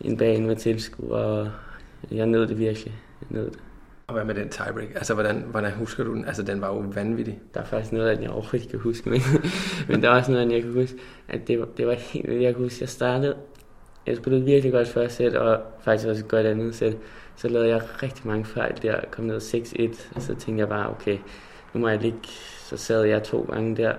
en 0.00 0.16
bane 0.16 0.46
med 0.46 0.56
tilskuere, 0.56 1.12
og 1.12 1.50
jeg 2.10 2.26
nød 2.26 2.46
det 2.46 2.58
virkelig. 2.58 2.94
Jeg 3.20 3.26
nød 3.40 3.50
det. 3.50 3.58
Og 4.06 4.14
hvad 4.14 4.24
med 4.24 4.34
den 4.34 4.48
tiebreak? 4.48 4.88
Altså, 4.94 5.14
hvordan, 5.14 5.44
hvordan 5.50 5.72
husker 5.72 6.04
du 6.04 6.14
den? 6.14 6.24
Altså, 6.24 6.42
den 6.42 6.60
var 6.60 6.68
jo 6.68 6.84
vanvittig. 6.94 7.40
Der 7.54 7.60
er 7.60 7.64
faktisk 7.64 7.92
noget 7.92 8.08
af 8.08 8.16
den, 8.16 8.24
jeg 8.24 8.32
overhovedet 8.32 8.54
ikke 8.54 8.70
kan 8.70 8.80
huske, 8.80 9.10
men, 9.10 9.20
men 9.88 10.02
der 10.02 10.10
er 10.10 10.14
også 10.14 10.32
noget 10.32 10.52
jeg 10.52 10.62
kan 10.62 10.72
huske, 10.72 10.96
at 11.28 11.48
det 11.48 11.58
var, 11.58 11.68
det 11.76 11.86
var 11.86 11.92
helt 11.92 12.28
vildt. 12.28 12.42
Jeg 12.42 12.54
kan 12.54 12.62
huske, 12.62 12.78
jeg 12.80 12.88
startede, 12.88 13.34
jeg 14.06 14.16
spillede 14.16 14.44
virkelig 14.44 14.72
godt 14.72 14.88
første 14.88 15.16
sæt, 15.16 15.34
og 15.34 15.60
faktisk 15.82 16.08
også 16.08 16.24
et 16.24 16.28
godt 16.28 16.46
andet 16.46 16.74
sæt. 16.74 16.96
Så 17.36 17.48
lavede 17.48 17.68
jeg 17.68 17.82
rigtig 18.02 18.26
mange 18.26 18.44
fejl 18.44 18.82
der, 18.82 19.00
kom 19.10 19.24
ned 19.24 19.40
6-1, 19.40 20.14
og 20.14 20.22
så 20.22 20.34
tænkte 20.34 20.60
jeg 20.60 20.68
bare, 20.68 20.90
okay, 20.90 21.18
nu 21.74 21.80
må 21.80 21.88
jeg 21.88 22.00
ligge, 22.02 22.18
så 22.68 22.76
sad 22.76 23.02
jeg 23.04 23.22
to 23.22 23.40
gange 23.52 23.76
der, 23.76 23.94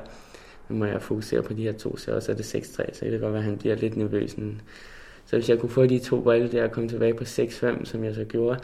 nu 0.69 0.75
må 0.75 0.85
jeg 0.85 1.01
fokusere 1.01 1.41
på 1.43 1.53
de 1.53 1.63
her 1.63 1.71
to 1.73 1.97
sæt, 1.97 2.13
og 2.13 2.23
så 2.23 2.31
er 2.31 2.35
det 2.35 2.55
6-3, 2.55 2.93
så 2.93 3.05
det 3.05 3.11
kan 3.11 3.19
godt 3.19 3.33
være, 3.33 3.41
at 3.41 3.45
han 3.49 3.57
bliver 3.57 3.75
lidt 3.75 3.97
nervøs. 3.97 4.37
Men- 4.37 4.61
Så 5.25 5.35
hvis 5.35 5.49
jeg 5.49 5.59
kunne 5.59 5.69
få 5.69 5.85
de 5.85 5.99
to 5.99 6.21
bolde 6.21 6.51
der 6.51 6.63
og 6.63 6.71
komme 6.71 6.89
tilbage 6.89 7.13
på 7.13 7.23
6-5, 7.23 7.85
som 7.85 8.03
jeg 8.03 8.15
så 8.15 8.23
gjorde, 8.23 8.59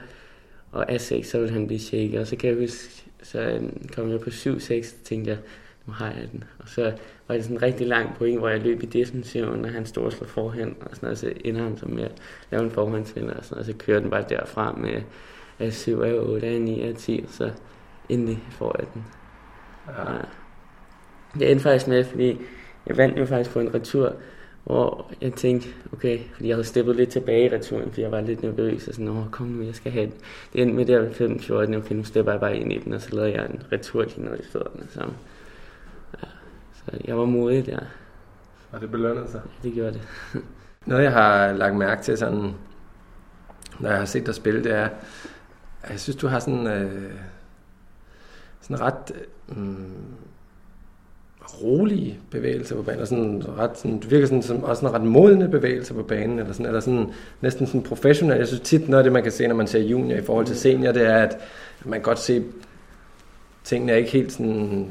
og 0.72 0.92
A6, 0.92 1.24
så 1.24 1.38
ville 1.40 1.54
han 1.54 1.68
blive 1.68 1.80
shaket. 1.80 2.20
Og 2.20 2.28
så 2.28 2.36
kan 2.36 2.50
jeg 2.50 2.58
huske, 2.60 3.04
så 3.24 3.42
øhm, 3.42 3.90
kom 3.96 4.12
jeg 4.12 4.20
på 4.20 4.30
7-6, 4.30 4.96
tænkte 5.04 5.30
jeg, 5.32 5.38
nu 5.86 5.94
har 5.94 6.08
jeg 6.08 6.28
den. 6.32 6.44
Og 6.60 6.70
så 6.70 6.94
var 7.28 7.36
det 7.36 7.44
sådan 7.44 7.58
en 7.58 7.64
rigtig 7.64 7.88
lang 7.88 8.16
point, 8.16 8.40
hvor 8.40 8.50
jeg 8.50 8.62
løb 8.62 8.84
i 8.84 8.86
defensiven, 8.86 9.66
og 9.66 9.72
han 9.72 9.86
stod 9.86 10.04
og 10.04 10.12
slog 10.12 10.30
forhen, 10.30 10.76
og 10.82 10.96
sådan 10.96 11.08
noget, 11.08 11.18
så 11.18 11.34
ender 11.46 11.64
han 11.64 11.78
så 11.78 11.86
med 11.86 12.04
at 12.04 12.22
lave 12.52 12.64
en 12.64 12.72
forhåndsvinder, 12.72 13.34
og 13.34 13.46
sådan 13.46 13.56
noget, 13.56 13.70
og 13.70 13.74
så 13.74 13.86
kører 13.86 14.00
den 14.00 14.10
bare 14.10 14.26
derfra 14.30 14.72
med 14.72 15.02
A7, 15.62 15.90
A8, 15.90 16.44
A9, 16.44 16.98
A10, 16.98 17.24
og 17.24 17.30
så 17.30 17.52
endelig 18.10 18.44
får 18.52 18.76
jeg 18.80 18.88
den. 18.94 19.06
Ja. 19.88 20.04
Det 21.40 21.52
endte 21.52 21.64
faktisk 21.64 21.88
med, 21.88 22.04
fordi 22.04 22.38
jeg 22.88 22.98
vandt 22.98 23.20
jo 23.20 23.26
faktisk 23.26 23.52
på 23.52 23.60
en 23.60 23.74
retur, 23.74 24.16
hvor 24.64 25.12
jeg 25.22 25.34
tænkte, 25.34 25.70
okay, 25.94 26.20
fordi 26.34 26.48
jeg 26.48 26.56
havde 26.56 26.68
steppet 26.68 26.96
lidt 26.96 27.10
tilbage 27.10 27.46
i 27.46 27.56
returen, 27.56 27.90
fordi 27.90 28.02
jeg 28.02 28.12
var 28.12 28.22
lidt 28.22 28.44
nervøs, 28.44 28.88
og 28.88 28.94
sådan, 28.94 29.08
åh, 29.08 29.30
kom 29.32 29.48
nu, 29.48 29.64
jeg 29.64 29.76
skal 29.76 29.92
have 29.92 30.06
den. 30.06 30.14
Det 30.54 30.62
endte 30.62 30.76
med 30.76 30.86
der 30.86 31.00
ved 31.00 31.14
5 31.14 31.40
okay, 31.52 31.94
nu 31.96 32.04
stepper 32.04 32.32
jeg 32.32 32.42
bare 32.42 32.58
ind 32.58 32.74
i 32.74 32.78
den, 32.78 32.94
og 32.94 33.02
så 33.02 33.16
lavede 33.16 33.34
jeg 33.34 33.46
en 33.46 33.64
retur 33.72 34.04
lige 34.04 34.26
ned 34.26 34.40
i 34.40 34.44
fødderne 34.52 34.88
sammen. 34.90 35.16
Ja, 36.92 36.98
så 36.98 37.04
jeg 37.06 37.18
var 37.18 37.26
modig 37.26 37.66
der, 37.66 37.80
Og 38.72 38.82
det 38.82 38.92
belønnede 38.92 39.32
sig. 39.32 39.42
det 39.64 39.74
gjorde 39.74 39.94
det. 39.94 40.02
Noget, 40.86 41.04
jeg 41.04 41.12
har 41.12 41.52
lagt 41.54 41.76
mærke 41.76 42.04
til, 42.04 42.18
sådan, 42.18 42.52
når 43.80 43.90
jeg 43.90 43.98
har 43.98 44.06
set 44.06 44.26
dig 44.26 44.36
spille, 44.36 44.64
det 44.64 44.72
er, 44.72 44.90
at 45.84 45.92
jeg 45.92 46.00
synes, 46.00 46.16
du 46.16 46.28
har 46.28 46.40
sådan, 46.40 46.68
øh, 46.68 47.12
sådan 48.62 48.82
ret 48.82 49.12
øh, 49.50 49.76
rolige 51.64 52.20
bevægelser 52.32 52.76
på 52.76 52.82
banen, 52.82 53.02
og 53.02 53.08
sådan 53.08 53.44
ret, 53.58 53.78
sådan, 53.78 54.00
du 54.00 54.08
virker 54.08 54.28
sådan, 54.28 54.44
som, 54.44 54.64
også 54.64 54.80
sådan 54.80 54.96
ret 54.96 55.08
modne 55.08 55.50
bevægelser 55.50 55.94
på 55.94 56.04
banen, 56.04 56.40
eller, 56.40 56.54
sådan, 56.54 56.66
eller 56.66 56.80
sådan, 56.80 57.14
næsten 57.42 57.68
sådan 57.68 57.84
professionel. 57.84 58.38
Jeg 58.38 58.48
synes 58.48 58.62
tit, 58.62 58.90
noget 58.90 58.98
af 59.00 59.04
det, 59.04 59.14
man 59.14 59.24
kan 59.24 59.32
se, 59.32 59.48
når 59.48 59.56
man 59.56 59.68
ser 59.68 59.80
junior 59.80 60.18
i 60.18 60.22
forhold 60.22 60.46
til 60.46 60.56
senior, 60.56 60.92
det 60.92 61.08
er, 61.08 61.18
at 61.18 61.38
man 61.86 62.00
kan 62.00 62.04
godt 62.04 62.20
se, 62.20 62.44
tingene 63.64 63.92
er 63.92 63.96
ikke 63.96 64.12
helt 64.12 64.32
sådan 64.32 64.88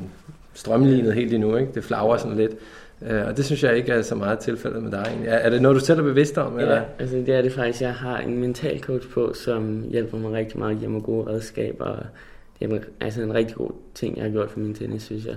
strømlignet 0.54 1.14
helt 1.14 1.34
endnu, 1.34 1.56
ikke? 1.56 1.72
det 1.74 1.84
flagrer 1.84 2.16
sådan 2.16 2.36
lidt. 2.36 2.52
Øh, 3.06 3.26
og 3.26 3.36
det 3.36 3.44
synes 3.44 3.62
jeg 3.64 3.76
ikke 3.76 3.92
er 3.92 4.02
så 4.02 4.14
meget 4.14 4.38
tilfældet 4.38 4.82
med 4.82 4.90
dig 4.90 5.04
egentlig. 5.06 5.28
Er, 5.28 5.36
er 5.36 5.50
det 5.50 5.62
noget, 5.62 5.80
du 5.80 5.84
selv 5.84 5.98
er 5.98 6.04
bevidst 6.04 6.38
om? 6.38 6.58
Eller? 6.58 6.74
Ja, 6.74 6.82
altså 6.98 7.16
det 7.16 7.28
er 7.28 7.42
det 7.42 7.52
faktisk. 7.52 7.82
Jeg 7.82 7.94
har 7.94 8.18
en 8.18 8.38
mental 8.38 8.80
coach 8.80 9.08
på, 9.08 9.32
som 9.34 9.84
hjælper 9.90 10.18
mig 10.18 10.32
rigtig 10.32 10.58
meget, 10.58 10.78
giver 10.78 10.90
mig 10.90 11.02
gode 11.02 11.30
redskaber. 11.30 11.84
og 11.84 12.06
Det 12.60 12.72
er 12.72 12.78
altså 13.00 13.22
en 13.22 13.34
rigtig 13.34 13.56
god 13.56 13.70
ting, 13.94 14.16
jeg 14.16 14.24
har 14.24 14.30
gjort 14.30 14.50
for 14.50 14.60
min 14.60 14.74
tennis, 14.74 15.02
synes 15.02 15.26
jeg. 15.26 15.36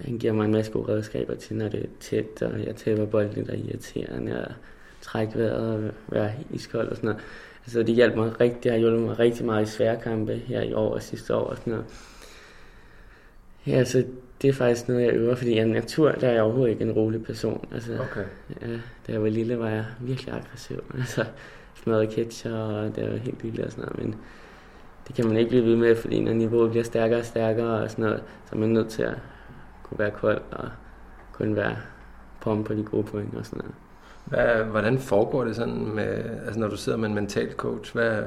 Han 0.00 0.18
giver 0.18 0.32
mig 0.32 0.44
en 0.44 0.52
masse 0.52 0.72
gode 0.72 0.92
redskaber 0.92 1.34
til, 1.34 1.56
når 1.56 1.68
det 1.68 1.80
er 1.80 1.86
tæt, 2.00 2.42
og 2.42 2.66
jeg 2.66 2.76
tæver 2.76 3.06
bolden 3.06 3.32
lidt 3.34 3.50
og 3.50 3.56
irriterende, 3.56 4.44
og 4.46 4.52
trække 5.00 5.38
vejret 5.38 5.74
og 5.74 5.82
være 6.08 6.32
iskold 6.50 6.88
og 6.88 6.96
sådan 6.96 7.08
noget. 7.08 7.22
Altså 7.66 7.82
det 7.82 7.94
hjælper 7.94 8.16
mig 8.16 8.40
rigtig, 8.40 8.64
det 8.64 8.72
har 8.72 8.78
hjulpet 8.78 9.00
mig 9.00 9.18
rigtig 9.18 9.46
meget 9.46 9.68
i 9.68 9.70
sværkampe 9.70 10.34
her 10.46 10.62
i 10.62 10.72
år 10.72 10.94
og 10.94 11.02
sidste 11.02 11.34
år 11.34 11.44
og 11.44 11.56
sådan 11.56 11.70
noget. 11.70 11.86
Ja, 13.66 13.72
altså 13.72 14.04
det 14.42 14.48
er 14.48 14.52
faktisk 14.52 14.88
noget, 14.88 15.04
jeg 15.04 15.14
øver, 15.14 15.34
fordi 15.34 15.58
af 15.58 15.68
natur, 15.68 16.12
der 16.12 16.28
er 16.28 16.32
jeg 16.32 16.42
overhovedet 16.42 16.72
ikke 16.72 16.84
en 16.84 16.92
rolig 16.92 17.24
person. 17.24 17.68
Altså, 17.72 17.92
Okay. 17.92 18.24
Ja, 18.62 18.66
da 19.06 19.12
jeg 19.12 19.22
var 19.22 19.28
lille, 19.28 19.58
var 19.58 19.68
jeg 19.68 19.84
virkelig 20.00 20.34
aggressiv. 20.34 20.84
Altså, 20.98 21.24
smadrede 21.74 22.06
ketcher, 22.06 22.56
og 22.56 22.96
det 22.96 23.10
var 23.10 23.16
helt 23.16 23.42
lille 23.42 23.64
og 23.64 23.72
sådan 23.72 23.84
noget. 23.84 24.04
Men 24.04 24.14
det 25.08 25.16
kan 25.16 25.26
man 25.26 25.36
ikke 25.36 25.48
blive 25.48 25.64
ved 25.64 25.76
med, 25.76 25.96
fordi 25.96 26.20
når 26.20 26.32
niveauet 26.32 26.70
bliver 26.70 26.84
stærkere 26.84 27.18
og 27.18 27.24
stærkere 27.24 27.82
og 27.82 27.90
sådan 27.90 28.04
noget, 28.04 28.22
så 28.44 28.54
er 28.54 28.58
man 28.58 28.68
nødt 28.68 28.88
til 28.88 29.02
at 29.02 29.14
kunne 29.82 29.98
være 29.98 30.10
kold 30.10 30.40
og 30.50 30.68
kun 31.32 31.56
være 31.56 31.76
på 32.40 32.62
på 32.62 32.74
de 32.74 32.82
gode 32.82 33.04
point 33.04 33.34
og 33.34 33.46
sådan 33.46 33.58
noget. 33.58 33.74
Hvad, 34.24 34.64
hvordan 34.64 34.98
foregår 34.98 35.44
det 35.44 35.56
sådan, 35.56 35.94
med, 35.94 36.24
altså 36.46 36.60
når 36.60 36.68
du 36.68 36.76
sidder 36.76 36.98
med 36.98 37.08
en 37.08 37.14
mental 37.14 37.52
coach? 37.52 37.92
Hvad, 37.92 38.22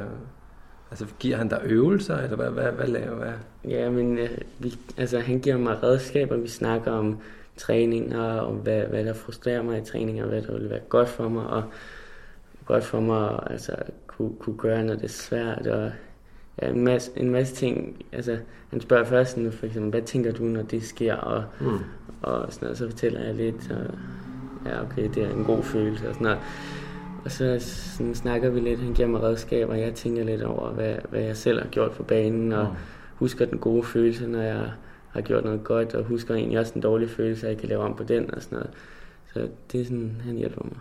altså 0.91 1.05
giver 1.19 1.37
han 1.37 1.47
dig 1.47 1.61
øvelser, 1.65 2.17
eller 2.17 2.35
hvad, 2.35 2.49
hvad, 2.49 2.71
hvad 2.71 2.87
laver 2.87 3.15
hvad? 3.15 3.33
Ja, 3.69 3.89
men 3.89 4.17
øh, 4.17 4.29
vi, 4.59 4.75
altså, 4.97 5.19
han 5.19 5.39
giver 5.39 5.57
mig 5.57 5.83
redskaber. 5.83 6.37
Vi 6.37 6.47
snakker 6.47 6.91
om 6.91 7.17
træninger, 7.57 8.23
og 8.23 8.53
hvad, 8.53 8.81
hvad 8.81 9.05
der 9.05 9.13
frustrerer 9.13 9.61
mig 9.61 9.77
i 9.81 9.85
træninger, 9.85 10.23
og 10.23 10.29
hvad 10.29 10.41
der 10.41 10.53
vil 10.57 10.69
være 10.69 10.79
godt 10.89 11.09
for 11.09 11.29
mig, 11.29 11.47
og 11.47 11.63
godt 12.65 12.83
for 12.83 12.99
mig 12.99 13.29
at 13.31 13.39
altså, 13.49 13.75
kunne, 14.07 14.31
kunne 14.39 14.57
gøre, 14.57 14.83
når 14.83 14.93
det 14.93 15.03
er 15.03 15.07
svært. 15.07 15.67
Og, 15.67 15.91
ja, 16.61 16.69
en, 16.69 16.83
masse, 16.83 17.11
en 17.15 17.29
masse 17.29 17.55
ting. 17.55 18.05
Altså, 18.11 18.37
han 18.71 18.81
spørger 18.81 19.03
først, 19.03 19.31
sådan, 19.31 19.51
for 19.51 19.65
eksempel, 19.65 19.89
hvad 19.91 20.01
tænker 20.01 20.31
du, 20.31 20.43
når 20.43 20.61
det 20.61 20.83
sker? 20.83 21.15
Og, 21.15 21.43
Mm. 21.59 21.77
og 22.21 22.53
sådan 22.53 22.65
noget, 22.65 22.77
så 22.77 22.89
fortæller 22.89 23.23
jeg 23.23 23.35
lidt, 23.35 23.71
og 23.71 23.93
ja, 24.69 24.81
okay, 24.81 25.09
det 25.13 25.23
er 25.23 25.29
en 25.29 25.43
god 25.43 25.63
følelse 25.63 26.07
og 26.09 26.13
sådan 26.13 26.23
noget. 26.25 26.39
Og 27.27 27.31
så 27.31 27.57
sådan, 27.59 28.15
snakker 28.15 28.49
vi 28.49 28.59
lidt, 28.59 28.79
han 28.79 28.93
giver 28.93 29.07
mig 29.07 29.23
redskaber, 29.23 29.73
og 29.73 29.79
jeg 29.79 29.93
tænker 29.93 30.23
lidt 30.23 30.41
over, 30.41 30.69
hvad, 30.69 30.95
hvad 31.09 31.21
jeg 31.21 31.37
selv 31.37 31.61
har 31.61 31.67
gjort 31.67 31.91
på 31.91 32.03
banen, 32.03 32.51
og 32.51 32.75
husker 33.15 33.45
den 33.45 33.57
gode 33.57 33.83
følelse, 33.83 34.27
når 34.27 34.41
jeg 34.41 34.71
har 35.09 35.21
gjort 35.21 35.43
noget 35.43 35.63
godt, 35.63 35.95
og 35.95 36.03
husker 36.03 36.35
egentlig 36.35 36.59
også 36.59 36.73
den 36.73 36.81
dårlige 36.81 37.09
følelse, 37.09 37.47
at 37.47 37.53
jeg 37.53 37.59
kan 37.59 37.69
lave 37.69 37.81
om 37.81 37.95
på 37.95 38.03
den 38.03 38.33
og 38.33 38.41
sådan 38.41 38.57
noget. 38.57 38.69
Så 39.33 39.47
det 39.71 39.81
er 39.81 39.85
sådan, 39.85 40.21
han 40.25 40.35
hjælper 40.35 40.61
mig. 40.63 40.77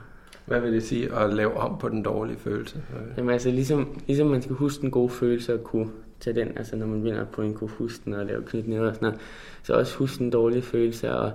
Hvad 0.47 0.61
vil 0.61 0.73
det 0.73 0.83
sige 0.83 1.15
at 1.15 1.35
lave 1.35 1.57
om 1.57 1.79
på 1.79 1.89
den 1.89 2.03
dårlige 2.03 2.39
følelse? 2.39 2.83
Jamen 3.17 3.31
altså, 3.31 3.51
ligesom, 3.51 4.01
ligesom 4.07 4.27
man 4.27 4.43
skal 4.43 4.57
huske 4.57 4.83
den 4.83 4.91
gode 4.91 5.11
følelse 5.11 5.55
og 5.55 5.65
kunne 5.65 5.91
tage 6.21 6.41
den, 6.41 6.49
altså 6.57 6.77
når 6.77 6.87
man 6.87 7.05
vinder 7.05 7.25
på 7.25 7.43
en 7.43 7.55
kunne 7.55 7.71
huske 7.71 8.03
den 8.05 8.15
og 8.15 8.27
lave 8.27 8.43
knytnæver 8.43 8.89
og 8.89 8.95
sådan 8.95 9.07
noget, 9.07 9.21
så 9.63 9.75
også 9.75 9.97
huske 9.97 10.19
den 10.19 10.31
dårlige 10.31 10.63
følelse, 10.63 11.13
og 11.13 11.33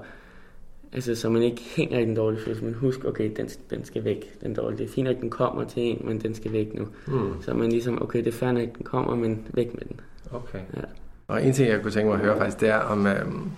altså, 0.94 1.16
så 1.16 1.30
man 1.30 1.42
ikke 1.42 1.62
hænger 1.76 2.00
i 2.00 2.06
den 2.06 2.16
dårlige 2.16 2.42
følelse, 2.42 2.64
men 2.64 2.74
husk, 2.74 3.06
okay, 3.06 3.32
den, 3.36 3.50
den 3.70 3.86
skal 3.86 4.04
væk, 4.04 4.42
den 4.42 4.54
dårlige. 4.54 4.78
Det 4.78 4.90
er 4.90 4.94
fint, 4.94 5.08
at 5.08 5.18
den 5.22 5.30
kommer 5.30 5.64
til 5.64 5.84
en, 5.84 6.02
men 6.06 6.22
den 6.22 6.36
skal 6.36 6.52
væk 6.52 6.74
nu. 6.74 6.88
Mm. 7.08 7.42
Så 7.42 7.54
man 7.54 7.70
ligesom, 7.70 8.02
okay, 8.02 8.20
det 8.20 8.28
er 8.28 8.32
fair, 8.32 8.50
at 8.50 8.56
den 8.78 8.86
kommer, 8.86 9.16
men 9.16 9.48
væk 9.54 9.74
med 9.74 9.84
den. 9.88 10.00
Okay. 10.32 10.60
Ja. 10.76 10.82
Og 11.28 11.46
en 11.46 11.54
ting, 11.54 11.70
jeg 11.70 11.82
kunne 11.82 11.92
tænke 11.92 12.08
mig 12.08 12.20
at 12.20 12.26
høre 12.26 12.38
faktisk, 12.38 12.60
det 12.60 12.70
er 12.70 12.78
om, 12.78 13.08
øhm, 13.08 13.52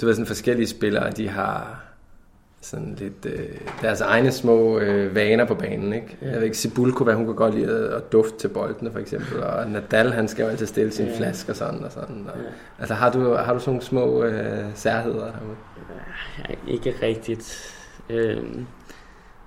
du 0.00 0.06
ved, 0.06 0.14
sådan 0.14 0.26
forskellige 0.26 0.66
spillere, 0.66 1.10
de 1.10 1.28
har 1.28 1.85
sådan 2.60 2.94
lidt 2.98 3.26
øh, 3.26 3.48
deres 3.82 4.00
egne 4.00 4.32
små 4.32 4.78
øh, 4.78 5.14
vaner 5.14 5.44
på 5.44 5.54
banen, 5.54 5.92
ikke? 5.92 6.16
Ja. 6.22 6.26
Jeg 6.26 6.36
ved 6.36 6.42
ikke, 6.42 6.58
Sibul 6.58 6.92
kunne 6.92 7.06
være, 7.06 7.16
hun 7.16 7.26
kan 7.26 7.34
godt 7.34 7.54
lide 7.54 7.70
at, 7.76 7.92
at 7.94 8.12
dufte 8.12 8.38
til 8.38 8.48
boldene, 8.48 8.92
for 8.92 8.98
eksempel, 8.98 9.42
og 9.42 9.70
Nadal, 9.70 10.12
han 10.12 10.28
skal 10.28 10.42
jo 10.42 10.48
altid 10.48 10.66
stille 10.66 10.92
sin 10.92 11.06
Ja. 11.06 11.16
flaske 11.18 11.52
og 11.52 11.56
sådan 11.56 11.84
og 11.84 11.92
sådan. 11.92 12.26
Og, 12.34 12.38
Ja. 12.40 12.48
Altså, 12.78 12.94
har 12.94 13.10
du, 13.12 13.34
har 13.34 13.52
du 13.52 13.58
sådan 13.58 13.70
nogle 13.70 13.82
små 13.82 14.22
øh, 14.24 14.64
særheder 14.74 15.24
herude? 15.32 15.56
Ja, 16.38 16.54
ikke 16.72 16.94
rigtigt. 17.02 17.74
Øh, 18.10 18.44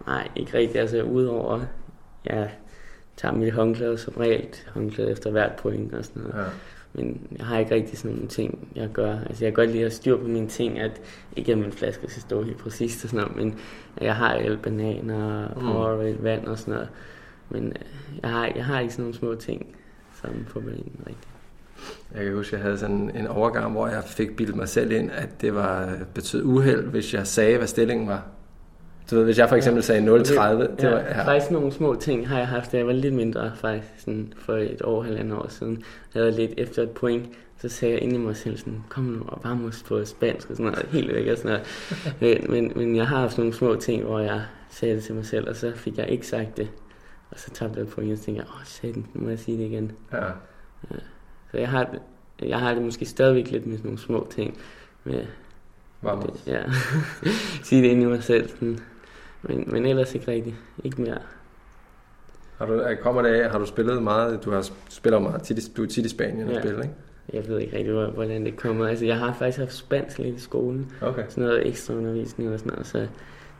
nej, 0.07 0.27
ikke 0.35 0.57
rigtigt. 0.57 0.79
Altså, 0.81 1.01
udover, 1.01 1.59
ja, 2.25 2.47
tager 3.17 3.35
mit 3.35 3.53
håndklæde 3.53 3.97
som 3.97 4.13
regel, 4.19 4.47
håndklæde 4.73 5.11
efter 5.11 5.31
hvert 5.31 5.51
point 5.57 5.93
og 5.93 6.05
sådan 6.05 6.21
noget. 6.21 6.35
Ja. 6.37 6.49
Men 6.93 7.27
jeg 7.37 7.45
har 7.45 7.59
ikke 7.59 7.75
rigtig 7.75 7.97
sådan 7.97 8.11
nogle 8.11 8.27
ting, 8.27 8.67
jeg 8.75 8.89
gør. 8.93 9.19
Altså 9.29 9.45
jeg 9.45 9.53
kan 9.55 9.65
godt 9.65 9.71
lide 9.75 9.85
at 9.85 9.93
styre 9.93 10.17
på 10.17 10.27
mine 10.27 10.47
ting, 10.47 10.79
at 10.79 11.01
ikke 11.35 11.51
at 11.51 11.57
min 11.57 11.71
flaske 11.71 12.09
skal 12.09 12.21
stå 12.21 12.43
helt 12.43 12.57
præcist 12.57 13.03
og 13.03 13.09
sådan 13.09 13.25
noget, 13.25 13.43
men 13.43 13.55
jeg 14.01 14.15
har 14.15 14.33
alle 14.33 14.57
bananer, 14.57 15.47
Mm. 15.55 15.61
Powerade, 15.61 16.17
vand 16.23 16.45
og 16.45 16.57
sådan 16.59 16.73
noget. 16.73 16.89
Men 17.49 17.67
øh, 17.67 18.19
jeg 18.21 18.29
har, 18.29 18.51
jeg 18.55 18.65
har 18.65 18.79
ikke 18.79 18.93
sådan 18.93 19.03
nogle 19.03 19.17
små 19.17 19.35
ting, 19.35 19.65
som 20.21 20.29
på 20.49 20.59
banen 20.59 20.91
rigtigt. 21.07 21.27
Jeg 22.15 22.23
kan 22.25 22.33
huske, 22.33 22.55
jeg 22.55 22.63
havde 22.63 22.77
sådan 22.77 23.11
en 23.15 23.27
overgang, 23.27 23.71
hvor 23.71 23.87
jeg 23.87 24.03
fik 24.03 24.35
bildet 24.35 24.55
mig 24.55 24.69
selv 24.69 24.91
ind, 24.91 25.11
at 25.11 25.41
det 25.41 25.55
var 25.55 25.97
betød 26.13 26.43
uheld, 26.43 26.83
hvis 26.87 27.13
jeg 27.13 27.27
sagde, 27.27 27.57
hvad 27.57 27.67
stillingen 27.67 28.07
var. 28.07 28.25
Du 29.11 29.15
ved, 29.15 29.23
hvis 29.23 29.37
jeg 29.37 29.49
for 29.49 29.55
eksempel 29.55 29.83
sagde 29.83 30.01
0,30, 30.01 30.07
det 30.21 30.29
ja, 30.83 30.89
var... 30.89 30.97
Ja. 30.99 31.23
Faktisk 31.25 31.51
nogle 31.51 31.71
små 31.71 31.95
ting 31.95 32.27
har 32.27 32.37
jeg 32.37 32.47
haft, 32.47 32.71
da 32.71 32.77
jeg 32.77 32.87
var 32.87 32.93
lidt 32.93 33.13
mindre, 33.13 33.51
faktisk 33.55 33.87
sådan 33.97 34.33
for 34.37 34.53
et 34.57 34.81
år, 34.83 35.01
halvandet 35.03 35.37
år 35.37 35.47
siden. 35.49 35.83
Jeg 36.15 36.21
havde 36.23 36.35
lidt 36.35 36.51
efter 36.57 36.83
et 36.83 36.89
point, 36.91 37.25
så 37.61 37.69
sagde 37.69 37.93
jeg 37.93 38.03
ind 38.03 38.13
i 38.13 38.17
mig 38.17 38.35
selv 38.35 38.57
sådan, 38.57 38.83
kom 38.89 39.03
nu 39.03 39.23
og 39.27 39.39
vamos 39.43 39.83
på 39.83 40.05
spansk 40.05 40.49
og 40.49 40.55
sådan 40.55 40.71
noget, 40.71 40.85
helt 40.91 41.13
væk 41.13 41.27
og 41.27 41.37
sådan 41.37 41.51
noget. 41.51 41.67
Men, 42.21 42.51
men, 42.51 42.71
men 42.75 42.95
jeg 42.95 43.07
har 43.07 43.17
haft 43.19 43.37
nogle 43.37 43.53
små 43.53 43.75
ting, 43.75 44.03
hvor 44.03 44.19
jeg 44.19 44.41
sagde 44.69 44.95
det 44.95 45.03
til 45.03 45.15
mig 45.15 45.25
selv, 45.25 45.49
og 45.49 45.55
så 45.55 45.71
fik 45.75 45.97
jeg 45.97 46.09
ikke 46.09 46.27
sagt 46.27 46.57
det. 46.57 46.69
Og 47.31 47.39
så 47.39 47.49
tabte 47.51 47.79
jeg 47.79 47.83
et 47.87 47.89
point, 47.93 48.11
og 48.11 48.17
så 48.17 48.23
tænkte 48.23 48.43
jeg, 48.43 48.49
åh, 48.55 48.65
satan, 48.65 49.05
nu 49.13 49.21
må 49.23 49.29
jeg 49.29 49.39
sige 49.39 49.57
det 49.57 49.63
igen. 49.65 49.91
ja. 50.13 50.19
Så 51.51 51.57
jeg 51.57 51.69
har, 51.69 51.83
det- 51.83 52.01
jeg 52.49 52.59
har 52.59 52.73
det 52.73 52.83
måske 52.83 53.05
stadigvæk 53.05 53.51
lidt 53.51 53.65
med 53.65 53.77
sådan 53.77 53.87
nogle 53.87 53.99
små 53.99 54.27
ting. 54.35 54.57
Med, 55.03 55.21
Vamos. 56.01 56.43
ja, 56.47 56.61
sige 57.63 57.81
det 57.83 57.87
ind 57.89 58.01
i 58.01 58.05
mig 58.05 58.23
selv. 58.23 58.49
Sådan. 58.49 58.79
Men, 59.43 59.63
men 59.67 59.85
ellers 59.85 60.15
ikke 60.15 60.31
rigtigt. 60.31 60.55
Ikke 60.83 61.01
mere. 61.01 61.17
Har 62.57 62.65
du, 62.65 62.73
er- 62.73 62.95
kommer 62.95 63.21
det 63.21 63.29
af, 63.29 63.49
har 63.51 63.59
du 63.59 63.65
spillet 63.65 64.03
meget? 64.03 64.45
Du 64.45 64.51
har 64.51 64.69
spiller 64.89 65.19
meget 65.19 65.41
tit, 65.41 65.77
du 65.77 65.83
er 65.83 65.87
tit 65.87 66.05
i 66.05 66.09
Spanien 66.09 66.47
og 66.47 66.53
Ja. 66.53 66.59
spiller, 66.59 66.81
ikke? 66.81 66.95
Jeg 67.33 67.47
ved 67.47 67.59
ikke 67.59 67.77
rigtig, 67.77 67.93
hvor- 67.93 68.07
hvordan 68.07 68.45
det 68.45 68.57
kommer. 68.57 68.87
Altså, 68.87 69.05
jeg 69.05 69.17
har 69.17 69.33
faktisk 69.33 69.57
haft 69.57 69.73
spansk 69.73 70.17
lidt 70.19 70.35
i 70.35 70.39
skolen. 70.41 70.91
Okay. 71.01 71.23
Sådan 71.29 71.43
noget 71.43 71.67
ekstra 71.67 71.93
undervisning 71.93 72.53
og 72.53 72.59
sådan 72.59 72.71
noget. 72.73 72.87
Så 72.87 72.97
det 72.97 73.07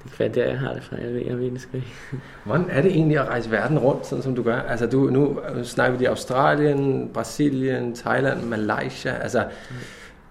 kan 0.04 0.20
være 0.20 0.30
der, 0.30 0.46
jeg 0.46 0.60
har 0.60 0.74
det 0.74 0.84
fra. 0.84 0.96
Jeg 1.02 1.14
ved, 1.14 1.22
jeg 1.26 1.40
ved 1.40 1.52
det 1.52 1.62
sgu 1.62 1.78
ikke. 1.78 1.88
Hvordan 2.46 2.66
er 2.70 2.82
det 2.82 2.92
egentlig 2.92 3.18
at 3.18 3.28
rejse 3.28 3.52
verden 3.52 3.80
rundt, 3.80 4.06
sådan 4.08 4.24
som 4.24 4.36
du 4.36 4.44
gør? 4.44 4.56
Altså, 4.60 4.88
du, 4.88 4.98
nu 5.10 5.40
snakker 5.64 5.98
vi 5.98 6.04
i 6.04 6.08
Australien, 6.08 7.10
Brasilien, 7.14 7.96
Thailand, 7.96 8.44
Malaysia. 8.44 9.12
Altså, 9.22 9.44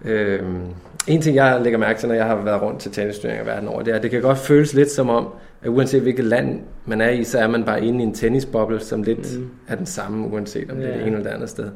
øhm, 0.05 0.61
en 1.07 1.21
ting, 1.21 1.35
jeg 1.35 1.61
lægger 1.63 1.79
mærke 1.79 1.99
til, 1.99 2.07
når 2.09 2.15
jeg 2.15 2.25
har 2.25 2.35
været 2.35 2.61
rundt 2.61 2.79
til 2.79 2.91
tennisturneringer 2.91 3.45
verden 3.45 3.67
over, 3.69 3.81
det 3.81 3.91
er, 3.91 3.95
at 3.97 4.03
det 4.03 4.11
kan 4.11 4.21
godt 4.21 4.37
føles 4.37 4.73
lidt 4.73 4.91
som 4.91 5.09
om, 5.09 5.27
at 5.61 5.67
uanset 5.69 6.01
hvilket 6.01 6.25
land 6.25 6.61
man 6.85 7.01
er 7.01 7.09
i, 7.09 7.23
så 7.23 7.39
er 7.39 7.47
man 7.47 7.63
bare 7.63 7.85
inde 7.85 7.99
i 7.99 8.03
en 8.07 8.13
tennisboble, 8.13 8.79
som 8.79 9.03
lidt 9.03 9.37
Mm. 9.39 9.49
er 9.67 9.75
den 9.75 9.85
samme, 9.85 10.27
uanset 10.27 10.71
om 10.71 10.77
det 10.77 10.85
er 10.85 10.89
Ja. 10.89 10.97
det 10.97 11.07
ene 11.07 11.15
eller 11.17 11.29
det 11.29 11.35
andet 11.35 11.49
sted. 11.49 11.69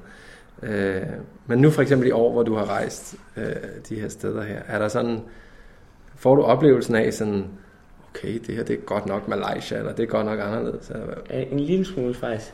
Øh, 0.64 1.02
men 1.48 1.60
nu 1.60 1.70
for 1.70 1.82
eksempel 1.82 2.08
i 2.08 2.12
år, 2.12 2.32
hvor 2.32 2.44
du 2.44 2.54
har 2.56 2.70
rejst 2.70 3.16
øh, 3.38 3.46
de 3.90 3.96
her 4.00 4.10
steder 4.10 4.44
her, 4.44 4.60
er 4.68 4.80
der 4.80 4.88
sådan, 4.88 5.20
får 6.16 6.36
du 6.36 6.42
oplevelsen 6.42 6.96
af 6.96 7.14
sådan, 7.14 7.44
okay, 8.10 8.40
det 8.48 8.56
her 8.56 8.64
det 8.64 8.74
er 8.74 8.82
godt 8.82 9.06
nok 9.06 9.28
Malaysia, 9.28 9.78
eller 9.78 9.94
det 9.94 10.04
er 10.04 10.08
godt 10.08 10.26
nok 10.26 10.40
anderledes? 10.40 10.90
Eller? 10.90 11.06
Ja, 11.30 11.44
en 11.52 11.60
lille 11.60 11.86
smule 11.86 12.14
faktisk. 12.14 12.54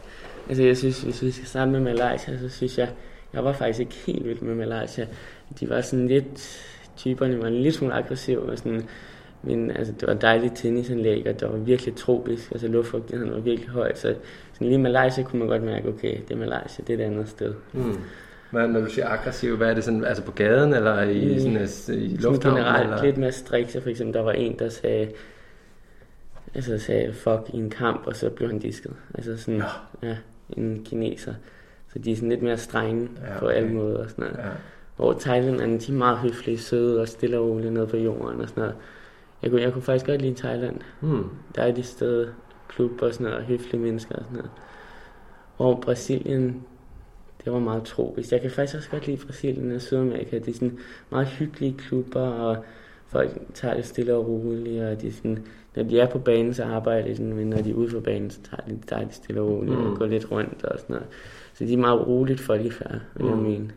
Altså 0.50 0.63
jeg 0.63 0.78
synes, 0.78 1.02
hvis 1.02 1.22
vi 1.22 1.32
skal 1.32 1.48
starte 1.48 1.72
med 1.72 1.80
Malaysia, 1.80 2.38
så 2.39 2.50
synes 2.50 2.78
jeg, 2.78 2.89
jeg 3.34 3.44
var 3.44 3.54
faktisk 3.54 3.80
ikke 3.80 3.96
helt 4.06 4.26
vild 4.26 4.42
med 4.42 4.56
Malaysia. 4.56 5.08
De 5.60 5.70
var 5.70 5.82
sådan 5.82 6.08
lidt, 6.08 6.60
typerne 6.98 7.39
var 7.42 7.48
en 7.48 7.54
lille 7.54 7.72
smule 7.72 7.94
aggressive, 7.94 8.42
og 8.42 8.58
sådan, 8.58 8.82
men 9.43 9.71
altså, 9.71 9.93
det 9.99 10.08
var 10.08 10.13
et 10.13 10.21
dejligt 10.21 10.56
tennisanlæg, 10.56 11.28
og 11.28 11.39
det 11.39 11.49
var 11.52 11.58
virkelig 11.58 11.95
tropisk, 11.95 12.52
altså 12.52 12.67
luftfugtigheden 12.67 13.34
var 13.34 13.39
virkelig 13.39 13.69
høj, 13.69 13.95
så 13.95 14.15
sådan 14.54 14.67
lige 14.67 14.78
Malaysia 14.78 15.23
kunne 15.23 15.39
man 15.39 15.47
godt 15.47 15.63
mærke, 15.63 15.88
okay, 15.89 16.17
det 16.28 16.32
er 16.32 16.38
Malaysia, 16.38 16.84
det 16.88 16.89
er 16.89 17.04
et 17.06 17.12
andet 17.12 17.30
sted. 17.30 17.54
Mm. 17.73 17.97
Men 18.52 18.69
når 18.69 18.80
du 18.80 18.86
siger 18.86 19.08
aggressiv, 19.10 19.58
hvad 19.58 19.69
er 19.69 19.73
det 19.73 19.84
sådan, 19.84 20.06
altså 20.06 20.23
på 20.23 20.32
gaden, 20.32 20.73
eller 20.73 21.02
i, 21.02 21.34
Mm. 21.34 21.39
sådan, 21.39 21.56
øh, 21.58 21.63
i 21.63 21.67
Sådan 21.67 22.17
lufthavnen? 22.21 22.58
generelt 22.63 22.89
eller? 22.89 23.04
lidt 23.04 23.17
mere 23.17 23.32
striks, 23.32 23.71
så 23.73 23.82
for 23.82 23.89
eksempel 23.89 24.13
der 24.13 24.21
var 24.21 24.32
en, 24.32 24.60
der 24.60 24.69
sagde, 24.69 25.12
altså 26.56 26.78
sagde 26.78 27.13
fuck 27.13 27.41
i 27.54 27.58
en 27.58 27.69
kamp, 27.69 28.08
og 28.08 28.15
så 28.15 28.30
blev 28.30 28.49
han 28.49 28.60
disket. 28.60 28.93
Altså 29.15 29.38
sådan, 29.38 29.62
ja, 30.04 30.08
ja 30.10 30.15
en 30.49 30.82
kineser. 30.86 31.34
Så 31.93 31.99
de 31.99 32.12
er 32.12 32.15
sådan 32.15 32.30
lidt 32.30 32.41
mere 32.41 32.58
strenge 32.58 33.10
Ja, 33.28 33.34
ja, 33.34 33.39
på 33.39 33.45
okay. 33.45 33.56
alle 33.56 33.69
måder 33.69 34.04
og 34.04 34.10
sådan 34.10 34.23
noget. 34.25 34.38
Ja. 34.38 34.49
Hvor 34.95 35.13
Thailand 35.19 35.80
de 35.80 35.91
er 35.91 35.95
meget 35.97 36.17
høflige, 36.17 36.58
søde 36.58 37.02
og 37.02 37.08
stille 37.08 37.39
og 37.39 37.45
roligt 37.49 37.73
nede 37.73 37.88
på 37.88 37.97
jorden 37.97 38.41
og 38.41 38.49
sådan 38.49 38.62
noget. 38.62 38.75
Jeg 39.43 39.52
kunne, 39.52 39.62
jeg 39.62 39.73
kunne 39.73 39.82
faktisk 39.82 40.06
godt 40.06 40.21
lide 40.21 40.36
Thailand. 40.36 40.80
Mm. 41.02 41.23
Der 41.56 41.62
er 41.62 41.71
de 41.71 41.84
steder, 41.84 42.28
klub 42.67 43.02
og 43.02 43.13
sådan 43.13 43.23
noget, 43.23 43.38
og 43.39 43.43
høflige 43.45 43.82
mennesker 43.82 44.15
og 44.15 44.21
sådan 44.23 44.36
noget. 44.38 44.52
Hvor 45.58 45.75
Brasilien, 45.82 46.63
det 47.45 47.54
var 47.54 47.60
meget 47.60 47.84
tropisk. 47.84 48.32
Jeg 48.32 48.41
kan 48.41 48.52
faktisk 48.52 48.78
også 48.78 48.89
godt 48.89 49.08
lide 49.08 49.25
Brasilien 49.25 49.71
og 49.71 49.82
Sydamerika. 49.82 50.39
Det 50.39 50.47
er 50.47 50.54
sådan 50.54 50.80
meget 51.10 51.28
hyggelige 51.28 51.75
klubber, 51.78 52.21
og 52.21 52.63
folk 53.08 53.32
tager 53.54 53.75
det 53.75 53.86
stille 53.86 54.15
og 54.15 54.28
roligt, 54.28 54.84
og 54.84 55.02
de 55.02 55.13
sådan, 55.13 55.45
når 55.75 55.84
de 55.84 55.99
er 55.99 56.10
på 56.10 56.19
banen, 56.19 56.54
så 56.54 56.63
arbejder 56.63 57.08
de 57.08 57.15
sådan, 57.15 57.34
men 57.34 57.47
når 57.49 57.58
de 57.62 57.69
er 57.69 57.73
ude 57.73 57.89
for 57.89 57.99
banen, 57.99 58.30
så 58.30 58.39
tager 58.41 58.62
de, 58.67 58.80
tager 58.88 59.04
de 59.08 59.13
stille 59.13 59.41
og 59.41 59.47
roligt 59.49 59.78
Mm. 59.80 59.86
og 59.91 59.97
går 59.97 60.06
lidt 60.06 60.32
rundt 60.32 60.63
og 60.63 60.80
sådan 60.80 60.93
noget. 60.93 61.08
Så 61.54 61.65
de 61.65 61.73
er 61.73 61.78
meget 61.78 62.08
roligt 62.08 62.39
folkefærd, 62.39 62.99
vil 63.15 63.25
jeg 63.28 63.36
Mm. 63.36 63.41
mene. 63.43 63.71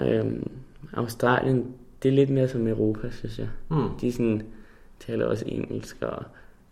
Øhm, 0.00 0.50
Australien, 0.94 1.74
det 2.02 2.08
er 2.08 2.12
lidt 2.12 2.30
mere 2.30 2.48
som 2.48 2.66
Europa, 2.66 3.10
synes 3.10 3.38
jeg. 3.38 3.48
Mm. 3.68 3.88
De 4.00 4.12
sådan, 4.12 4.42
taler 5.06 5.26
også 5.26 5.44
engelsk, 5.48 5.96
og 6.00 6.22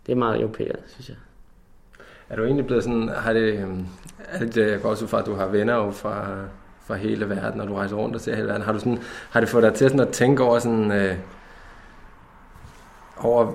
det 0.05 0.11
er 0.11 0.15
meget 0.15 0.41
europæer, 0.41 0.75
synes 0.87 1.09
jeg. 1.09 1.17
Er 2.29 2.35
du 2.35 2.43
egentlig 2.43 2.65
blevet 2.65 2.83
sådan, 2.83 3.09
har 3.09 3.33
det, 3.33 3.59
øhm, 3.59 3.85
er 4.29 4.39
det, 4.39 4.71
jeg 4.71 4.81
går 4.81 4.89
også 4.89 5.05
ud 5.05 5.09
fra, 5.09 5.19
at 5.19 5.25
du 5.25 5.33
har 5.33 5.47
venner 5.47 5.75
jo 5.75 5.91
fra, 5.91 6.45
fra 6.85 6.95
hele 6.95 7.29
verden, 7.29 7.61
og 7.61 7.67
du 7.67 7.73
rejser 7.75 7.95
rundt 7.95 8.15
og 8.15 8.21
ser 8.21 8.35
hele 8.35 8.47
verden. 8.47 8.63
Har, 8.63 8.73
du 8.73 8.79
sådan, 8.79 8.99
har 9.29 9.39
det 9.39 9.49
fået 9.49 9.63
dig 9.63 9.73
til 9.73 9.89
sådan 9.89 10.07
at 10.07 10.13
tænke 10.13 10.43
over 10.43 10.59
sådan, 10.59 10.91
øh, 10.91 11.15
over, 13.17 13.51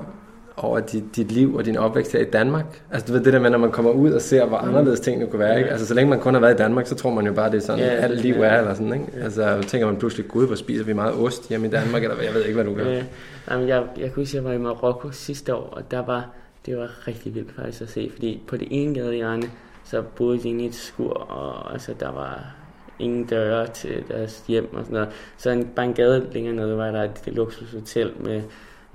over 0.56 0.80
dit, 0.80 1.04
dit 1.16 1.32
liv 1.32 1.54
og 1.54 1.64
din 1.64 1.76
opvækst 1.76 2.12
her 2.12 2.20
i 2.20 2.30
Danmark? 2.30 2.82
Altså 2.90 3.06
du 3.06 3.12
ved 3.12 3.24
det 3.24 3.32
der 3.32 3.38
med, 3.38 3.50
når 3.50 3.58
man 3.58 3.70
kommer 3.70 3.90
ud 3.90 4.10
og 4.10 4.20
ser, 4.20 4.46
hvor 4.46 4.56
anderledes 4.56 5.00
tingene 5.00 5.30
kunne 5.30 5.40
være, 5.40 5.58
ikke? 5.58 5.70
Altså 5.70 5.86
så 5.86 5.94
længe 5.94 6.10
man 6.10 6.20
kun 6.20 6.34
har 6.34 6.40
været 6.40 6.54
i 6.54 6.56
Danmark, 6.56 6.86
så 6.86 6.94
tror 6.94 7.10
man 7.10 7.26
jo 7.26 7.32
bare, 7.32 7.50
det 7.50 7.56
er 7.56 7.60
sådan, 7.60 7.80
Ja, 7.80 7.94
ja, 7.94 8.00
alt 8.00 8.20
liv 8.20 8.34
ja. 8.34 8.44
er, 8.44 8.58
eller 8.58 8.74
sådan, 8.74 8.92
ikke? 8.92 9.06
Altså 9.22 9.64
tænker 9.66 9.86
man 9.86 9.96
pludselig, 9.96 10.28
gud, 10.28 10.46
hvor 10.46 10.56
spiser 10.56 10.84
vi 10.84 10.92
meget 10.92 11.14
ost 11.14 11.48
hjemme 11.48 11.66
i 11.66 11.70
Danmark, 11.70 12.02
eller 12.02 12.16
hvad? 12.16 12.24
jeg 12.24 12.34
ved 12.34 12.42
ikke, 12.42 12.54
hvad 12.54 12.64
du 12.64 12.74
gør. 12.74 12.90
Øh, 12.90 13.04
jamen, 13.50 13.68
jeg, 13.68 13.82
jeg 13.96 14.12
kunne 14.12 14.22
huske, 14.22 14.38
at 14.38 14.44
jeg 14.44 14.44
var 14.44 14.52
i 14.52 14.58
Marokko 14.58 15.10
sidste 15.10 15.54
år, 15.54 15.68
og 15.72 15.90
der 15.90 16.02
var, 16.06 16.28
det 16.66 16.76
var 16.76 17.08
rigtig 17.08 17.34
vildt 17.34 17.50
faktisk 17.56 17.82
at 17.82 17.88
se, 17.88 18.10
fordi 18.12 18.42
på 18.46 18.56
det 18.56 18.68
ene 18.70 18.94
gadehjørne, 18.94 19.50
så 19.84 20.02
boede 20.02 20.38
de 20.38 20.48
inde 20.48 20.64
i 20.64 20.66
et 20.66 20.74
skur, 20.74 21.12
og 21.12 21.72
altså, 21.72 21.94
der 22.00 22.12
var 22.12 22.54
ingen 22.98 23.24
døre 23.24 23.66
til 23.66 24.04
deres 24.08 24.44
hjem 24.48 24.74
og 24.74 24.84
sådan 24.84 24.94
noget. 24.94 25.08
Så 25.36 25.50
en, 25.50 25.66
bare 25.76 25.86
en 25.86 25.94
gade 25.94 26.26
længere 26.32 26.54
nede 26.54 26.76
var 26.76 26.90
der 26.90 27.02
et 27.02 27.20
luksushotel 27.26 28.12
med 28.20 28.42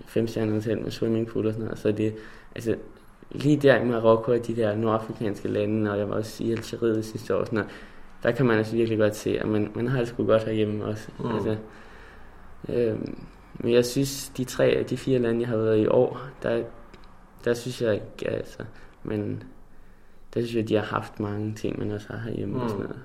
femstjernet 0.08 0.54
hotel 0.54 0.82
med 0.82 0.92
swimmingpool 0.92 1.48
og 1.48 1.54
sådan 1.54 1.66
noget. 1.66 1.80
Så 1.80 1.92
det, 1.92 2.16
altså, 2.56 2.76
lige 3.32 3.58
der 3.58 3.82
i 3.82 3.86
Marokko 3.86 4.32
og 4.32 4.48
de 4.48 4.56
der 4.56 4.76
nordafrikanske 4.76 5.48
lande, 5.48 5.92
og 5.92 5.98
jeg 5.98 6.10
var 6.10 6.16
også 6.16 6.44
i 6.44 6.52
Algeriet 6.52 7.06
sidste 7.06 7.36
år, 7.36 7.44
sådan 7.44 7.58
noget, 7.58 7.72
der 8.24 8.32
kan 8.32 8.46
man 8.46 8.58
altså 8.58 8.76
virkelig 8.76 9.00
godt 9.00 9.16
se, 9.16 9.40
at 9.40 9.48
man, 9.48 9.72
man 9.76 9.88
har 9.88 10.00
det 10.00 10.08
sgu 10.08 10.26
godt 10.26 10.44
herhjemme 10.44 10.86
også. 10.86 11.10
Mm. 11.20 11.36
Altså, 11.36 11.58
øhm, 12.70 13.18
men 13.54 13.74
jeg 13.74 13.86
synes, 13.86 14.30
de 14.38 14.44
tre 14.44 14.66
af 14.66 14.86
de 14.86 14.98
fire 14.98 15.20
lande, 15.20 15.42
jeg 15.42 15.50
har 15.50 15.58
været 15.58 15.80
i 15.80 15.88
år, 15.88 16.22
der, 16.44 16.64
der 17.46 17.54
synes 17.54 17.82
jeg 17.82 17.94
ikke, 17.94 18.30
altså, 18.30 18.58
men 19.04 19.44
der 20.34 20.42
synes 20.42 20.56
jeg, 20.56 20.70
de 20.70 20.76
har 20.76 20.86
haft 20.86 21.20
mange 21.20 21.54
ting, 21.54 21.80
man 21.80 21.92
også 21.92 22.08
har 22.10 22.18
herhjemme 22.18 22.56
mm. 22.56 22.62
og 22.62 22.70
sådan 22.70 22.84
noget. 22.84 23.02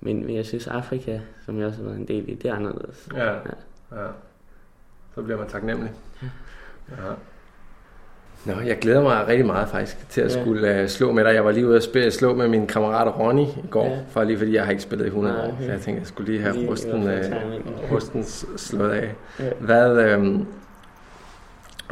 Men, 0.00 0.26
men 0.26 0.34
jeg 0.34 0.46
synes, 0.46 0.66
Afrika, 0.66 1.20
som 1.44 1.58
jeg 1.58 1.66
også 1.66 1.78
har 1.78 1.84
været 1.84 1.98
en 1.98 2.08
del 2.08 2.28
i, 2.28 2.34
det 2.34 2.50
er 2.50 2.54
anderledes. 2.54 3.08
Ja, 3.14 3.32
ja. 3.32 4.06
Så 5.14 5.22
bliver 5.22 5.38
man 5.38 5.48
taknemmelig. 5.48 5.92
Ja. 6.90 6.96
Nå, 8.44 8.60
jeg 8.60 8.78
glæder 8.78 9.02
mig 9.02 9.28
rigtig 9.28 9.46
meget 9.46 9.68
faktisk 9.68 10.08
til 10.08 10.20
at 10.20 10.36
Ja. 10.36 10.40
skulle 10.42 10.82
uh, 10.82 10.88
slå 10.88 11.12
med 11.12 11.24
dig. 11.24 11.34
Jeg 11.34 11.44
var 11.44 11.50
lige 11.52 11.66
ude 11.66 11.76
at 11.76 11.82
spille, 11.82 12.10
slå 12.10 12.34
med 12.34 12.48
min 12.48 12.66
kammerat 12.66 13.18
Ronny 13.18 13.42
i 13.42 13.64
går, 13.70 13.86
Ja. 13.86 13.98
for 14.10 14.24
lige 14.24 14.38
fordi 14.38 14.54
jeg 14.54 14.64
har 14.64 14.70
ikke 14.70 14.82
spillet 14.82 15.04
i 15.04 15.08
100 15.08 15.34
Nej, 15.34 15.44
år. 15.46 15.52
okay. 15.52 15.64
Så 15.64 15.70
jeg 15.70 15.80
tænkte, 15.80 16.00
jeg 16.00 16.06
skulle 16.06 16.32
lige 16.32 16.42
have 16.42 16.54
Lige 16.56 16.70
rusten, 16.70 17.02
uh, 17.02 17.92
rusten 17.92 18.24
slået 18.56 18.90
af. 18.90 19.14
Ja. 19.40 19.50
Hvad, 19.60 19.96
øhm, 19.98 20.46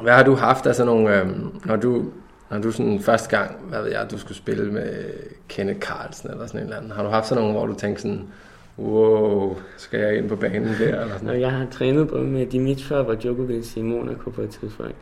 hvad 0.02 0.12
har 0.12 0.22
du 0.22 0.34
haft 0.34 0.66
af 0.66 0.74
sådan 0.74 0.86
nogle, 0.86 1.20
øhm, 1.20 1.60
når 1.64 1.76
du, 1.76 2.04
når 2.50 2.58
du 2.58 2.70
sådan 2.72 3.00
første 3.00 3.36
gang, 3.38 3.56
hvad 3.68 3.82
ved 3.82 3.90
jeg, 3.90 4.06
du 4.10 4.18
skulle 4.18 4.36
spille 4.38 4.72
med 4.72 5.04
Kenneth 5.48 5.80
Carlsen 5.80 6.30
eller 6.30 6.46
sådan 6.46 6.60
en 6.60 6.64
eller 6.64 6.76
anden, 6.76 6.90
har 6.92 7.02
du 7.02 7.08
haft 7.08 7.26
sådan 7.26 7.42
nogle, 7.44 7.58
hvor 7.58 7.66
du 7.66 7.74
tænkte 7.74 8.02
sådan, 8.02 8.28
wow, 8.80 9.56
skal 9.76 10.00
jeg 10.00 10.16
ind 10.16 10.28
på 10.28 10.36
banen 10.36 10.74
der, 10.78 11.00
eller 11.00 11.18
sådan 11.18 11.40
jeg 11.40 11.52
har 11.52 11.66
trænet 11.70 12.08
både 12.08 12.24
med 12.24 12.46
Dimitrov 12.46 13.06
og 13.06 13.22
Djokovic 13.22 13.76
i 13.76 13.82
Monaco 13.82 14.30
på 14.30 14.42
et 14.42 14.50
tidspunkt. 14.50 14.94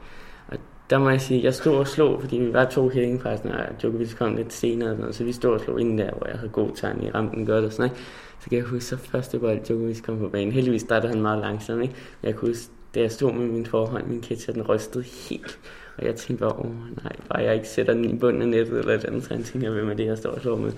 Og 0.48 0.58
der 0.90 0.98
må 0.98 1.10
jeg 1.10 1.20
sige, 1.20 1.38
at 1.38 1.44
jeg 1.44 1.54
stod 1.54 1.76
og 1.76 1.88
slog, 1.88 2.20
fordi 2.20 2.36
vi 2.36 2.52
var 2.52 2.64
to 2.64 2.88
hittingpartnere, 2.88 3.66
og 3.66 3.80
Djokovic 3.80 4.14
kom 4.14 4.36
lidt 4.36 4.52
senere, 4.52 4.88
og 4.88 4.92
sådan 4.92 5.00
noget, 5.00 5.14
så 5.14 5.24
vi 5.24 5.32
stod 5.32 5.52
og 5.52 5.60
slog 5.60 5.80
inden 5.80 5.98
der, 5.98 6.10
hvor 6.10 6.26
jeg 6.26 6.38
havde 6.38 6.52
god 6.52 6.70
tegn 6.74 7.02
i 7.02 7.10
rampen 7.10 7.46
godt 7.46 7.64
og 7.64 7.72
sådan 7.72 7.90
noget. 7.90 8.04
Så 8.40 8.48
kan 8.48 8.58
jeg 8.58 8.66
huske, 8.66 8.84
så 8.84 8.96
første 8.96 9.38
bold 9.38 9.60
Djokovic 9.60 10.02
kom 10.02 10.18
på 10.18 10.28
banen. 10.28 10.52
Heldigvis 10.52 10.82
startede 10.82 11.12
han 11.12 11.22
meget 11.22 11.38
langsomt, 11.38 11.82
ikke? 11.82 11.94
Men 12.22 12.28
jeg 12.28 12.36
kunne 12.36 12.48
huske, 12.48 12.72
da 12.94 13.00
jeg 13.00 13.10
stod 13.10 13.32
med 13.32 13.46
min 13.46 13.66
forhånd, 13.66 14.06
min 14.06 14.20
ketcher, 14.20 14.52
den 14.52 14.62
rystede 14.62 15.04
helt. 15.04 15.58
Og 15.98 16.06
jeg 16.06 16.14
tænkte 16.14 16.44
bare, 16.44 16.58
åh 16.58 16.70
nej, 17.04 17.12
bare 17.28 17.42
jeg 17.42 17.54
ikke 17.54 17.68
sætter 17.68 17.94
den 17.94 18.04
i 18.04 18.18
bunden 18.18 18.42
af 18.42 18.48
nettet 18.48 18.78
eller 18.78 18.94
et 18.94 19.04
andet, 19.04 19.24
så 19.24 19.34
han 19.34 19.42
tænker, 19.42 19.70
hvem 19.70 19.90
er 19.90 19.94
det, 19.94 20.06
jeg 20.06 20.18
står 20.18 20.30
og 20.30 20.40
slår 20.40 20.56
med. 20.56 20.72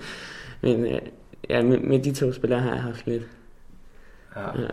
Men 0.61 0.85
øh, 0.85 0.99
ja, 1.49 1.61
med, 1.63 1.77
med 1.79 1.99
de 1.99 2.13
to 2.13 2.31
spillere 2.31 2.59
har 2.59 2.71
jeg 2.73 2.81
haft 2.81 3.07
lidt. 3.07 3.23
Ja. 4.35 4.61
Ja. 4.61 4.67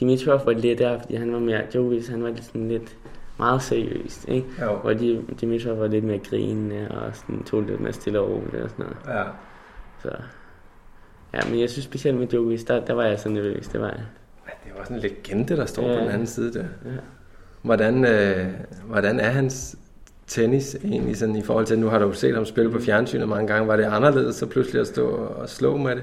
Dimitrov 0.00 0.46
var 0.46 0.52
lidt 0.52 0.78
der, 0.78 1.00
fordi 1.00 1.14
han 1.14 1.32
var 1.32 1.38
mere, 1.38 1.62
Djokovic 1.72 2.08
han 2.08 2.22
var 2.22 2.28
lidt 2.28 2.44
sådan 2.44 2.68
lidt 2.68 2.96
meget 3.38 3.62
seriøst, 3.62 4.28
ikke? 4.28 4.46
Jo. 4.62 4.76
Hvor 4.76 4.92
de, 4.92 5.22
Dimitrov 5.40 5.78
var 5.78 5.86
lidt 5.86 6.04
mere 6.04 6.18
grinende 6.18 6.88
og 6.90 7.16
sådan, 7.16 7.44
tog 7.44 7.62
lidt 7.62 7.80
mere 7.80 7.92
stille 7.92 8.20
og 8.20 8.30
roligt 8.30 8.62
og 8.62 8.70
sådan 8.70 8.84
noget. 8.84 9.18
Ja. 9.18 9.24
Så, 10.02 10.10
ja, 11.34 11.50
men 11.50 11.60
jeg 11.60 11.70
synes 11.70 11.84
specielt 11.84 12.18
med 12.18 12.26
Djokovic, 12.26 12.64
der, 12.64 12.84
der 12.84 12.92
var 12.92 13.04
jeg 13.04 13.20
så 13.20 13.28
nervøs, 13.28 13.68
det 13.68 13.80
var 13.80 13.86
jeg. 13.88 14.02
Ja, 14.46 14.50
Det 14.64 14.70
er 14.70 14.74
jo 14.74 14.80
også 14.80 14.92
en 14.94 15.00
legende, 15.00 15.56
der 15.56 15.66
står 15.66 15.82
Ja. 15.88 15.94
på 15.94 16.00
den 16.00 16.08
anden 16.10 16.26
side 16.26 16.52
der. 16.52 16.64
Ja. 16.84 16.90
Hvordan, 17.62 18.04
øh, 18.04 18.46
hvordan 18.86 19.20
er 19.20 19.30
hans 19.30 19.76
tennis 20.26 20.76
egentlig 20.84 21.16
sådan 21.16 21.36
i 21.36 21.42
forhold 21.42 21.66
til, 21.66 21.78
nu 21.78 21.88
har 21.88 21.98
du 21.98 22.06
jo 22.06 22.12
set 22.12 22.34
ham 22.34 22.44
spille 22.44 22.70
på 22.70 22.78
fjernsynet 22.80 23.28
mange 23.28 23.46
gange, 23.46 23.68
var 23.68 23.76
det 23.76 23.84
anderledes 23.84 24.36
så 24.36 24.46
pludselig 24.46 24.80
at 24.80 24.86
stå 24.86 25.08
og 25.08 25.48
slå 25.48 25.76
med 25.76 25.96
det? 25.96 26.02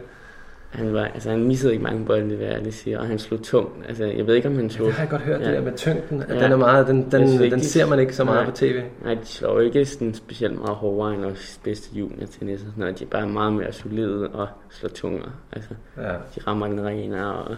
Han, 0.70 0.94
var, 0.94 1.06
altså, 1.06 1.30
han 1.30 1.44
missede 1.44 1.74
ikke 1.74 1.84
mange 1.84 2.06
bolde, 2.06 2.26
vil 2.26 2.38
jeg 2.40 2.56
ærligt 2.56 2.76
sige, 2.76 3.00
og 3.00 3.08
han 3.08 3.20
slog 3.20 3.44
tungt. 3.44 3.86
Altså, 3.88 4.06
jeg 4.06 4.28
ved 4.28 4.36
ikke, 4.36 4.48
om 4.48 4.56
han 4.56 4.70
slog... 4.70 4.88
Det 4.88 4.96
har 4.96 5.04
jeg 5.04 5.10
godt 5.10 5.22
hørt, 5.22 5.42
ja. 5.42 5.46
Ja. 5.46 5.52
det 5.52 5.58
der 5.64 5.70
med 5.72 5.78
tyngden, 5.78 6.22
at 6.24 6.30
Ja. 6.36 6.44
den 6.44 6.52
er 6.52 6.56
meget, 6.58 6.88
den, 6.88 7.12
den, 7.12 7.24
ikke, 7.42 7.44
den 7.56 7.60
de- 7.60 7.66
ser 7.66 7.88
man 7.90 8.00
ikke 8.00 8.16
så 8.16 8.24
meget 8.24 8.38
Nej. 8.42 8.50
på 8.50 8.56
tv. 8.56 8.82
Nej, 9.04 9.14
de 9.14 9.26
slår 9.26 9.60
ikke 9.60 9.86
sådan 9.86 10.14
specielt 10.14 10.56
meget 10.60 10.76
hårdere 10.76 11.14
end 11.16 11.26
os 11.26 11.60
bedste 11.64 11.90
junior-tennis 12.00 12.54
og 12.62 12.66
sådan 12.66 12.74
noget. 12.78 13.00
De 13.00 13.04
er 13.04 13.08
bare 13.10 13.28
meget 13.28 13.54
mere 13.54 13.72
solide 13.74 14.28
og 14.30 14.48
slår 14.70 14.90
tungere. 14.90 15.32
Altså, 15.52 15.70
Ja, 15.98 16.10
de 16.12 16.40
rammer 16.48 16.68
den 16.68 16.86
renere, 16.86 17.34
og 17.36 17.56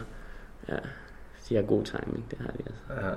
ja, 0.69 0.75
de 1.49 1.55
har 1.55 1.61
god 1.61 1.83
timing, 1.83 2.25
det 2.31 2.37
har 2.39 2.47
de 2.51 2.57
altså. 2.65 3.07
ja. 3.07 3.13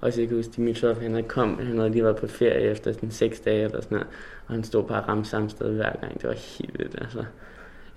Også 0.00 0.20
jeg 0.20 0.28
kan 0.28 0.36
huske, 0.36 0.52
Dimitrov, 0.56 1.00
han 1.00 1.10
havde, 1.10 1.28
kom, 1.28 1.58
han 1.66 1.78
havde 1.78 1.90
lige 1.90 2.04
været 2.04 2.16
på 2.16 2.26
ferie 2.26 2.60
efter 2.60 2.92
sådan 2.92 3.10
seks 3.10 3.40
dage 3.40 3.64
eller 3.64 3.80
sådan 3.80 3.96
noget, 3.96 4.06
og 4.46 4.54
han 4.54 4.64
stod 4.64 4.84
bare 4.84 5.02
og 5.02 5.08
ramte 5.08 5.28
samme 5.28 5.50
sted 5.50 5.74
hver 5.74 5.92
gang. 6.00 6.20
Det 6.20 6.28
var 6.28 6.34
helt 6.34 6.78
vildt, 6.78 6.94
altså. 7.00 7.24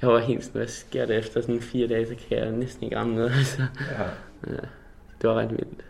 Jeg 0.01 0.09
var 0.09 0.19
helt 0.19 0.43
sådan, 0.43 0.59
hvad 0.59 0.67
sker 0.67 1.05
der 1.05 1.17
efter 1.17 1.41
sådan 1.41 1.61
fire 1.61 1.87
dage, 1.87 2.07
så 2.07 2.15
kan 2.29 2.37
jeg 2.37 2.51
næsten 2.51 2.83
ikke 2.83 2.97
ramme 2.97 3.15
noget, 3.15 3.31
altså. 3.37 3.61
ja. 3.91 4.03
Ja, 4.47 4.59
det 5.21 5.29
var 5.29 5.33
ret 5.33 5.51
vildt. 5.51 5.81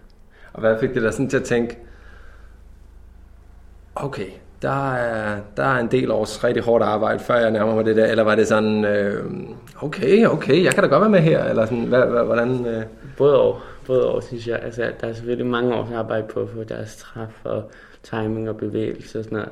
Og 0.54 0.60
hvad 0.60 0.80
fik 0.80 0.94
det 0.94 1.02
dig 1.02 1.14
sådan 1.14 1.30
til 1.30 1.38
at 1.38 1.44
tænke, 1.44 1.78
okay, 3.96 4.28
der 4.62 4.94
er, 4.94 5.40
der 5.58 5.64
er 5.64 5.80
en 5.80 5.88
del 5.88 6.12
års 6.12 6.44
rigtig 6.44 6.64
hårdt 6.64 6.84
arbejde, 6.84 7.20
før 7.20 7.36
jeg 7.36 7.52
nærmer 7.52 7.76
mig 7.76 7.86
det 7.86 7.96
der, 7.96 8.06
eller 8.06 8.24
var 8.24 8.36
det 8.36 8.48
sådan, 8.48 8.86
øh, 8.86 9.26
okay, 9.82 10.26
okay, 10.26 10.64
jeg 10.64 10.74
kan 10.74 10.84
da 10.84 10.90
godt 10.90 11.02
være 11.02 11.10
med 11.10 11.20
her, 11.20 11.44
eller 11.44 11.66
sådan, 11.66 11.84
hvad, 11.84 12.06
hvad, 12.06 12.24
hvordan, 12.24 12.66
øh, 12.66 12.84
Både 13.18 13.38
år, 13.38 13.64
både 13.88 14.08
år, 14.08 14.20
synes 14.20 14.48
jeg. 14.48 14.60
Altså, 14.60 14.92
der 15.02 15.08
er 15.08 15.14
selvfølgelig 15.14 15.48
mange 15.48 15.76
års 15.76 15.92
arbejde 15.92 16.28
på 16.28 16.42
at 16.42 16.50
få 16.50 16.64
deres 16.64 16.96
træf 16.96 17.42
og 17.44 17.72
timing 18.04 18.50
og 18.50 18.58
bevægelse 18.58 19.20
og 19.20 19.24
sådan 19.24 19.38
noget. 19.38 19.52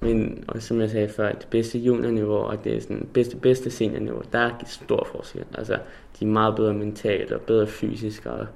Men 0.00 0.44
og 0.48 0.62
som 0.62 0.80
jeg 0.80 0.90
sagde 0.90 1.08
før, 1.08 1.32
det 1.32 1.46
bedste 1.50 1.78
juniorniveau 1.78 2.36
og 2.36 2.64
det 2.64 2.76
er 2.76 2.80
sådan 2.80 3.08
bedste, 3.14 3.36
bedste 3.36 3.70
seniorniveau, 3.70 4.22
der 4.32 4.38
er 4.38 4.50
stor 4.66 5.08
forskel. 5.12 5.44
Altså, 5.54 5.78
de 6.18 6.24
er 6.24 6.28
meget 6.28 6.56
bedre 6.56 6.74
mentalt 6.74 7.32
og 7.32 7.40
bedre 7.40 7.66
fysisk 7.66 8.26
og 8.26 8.46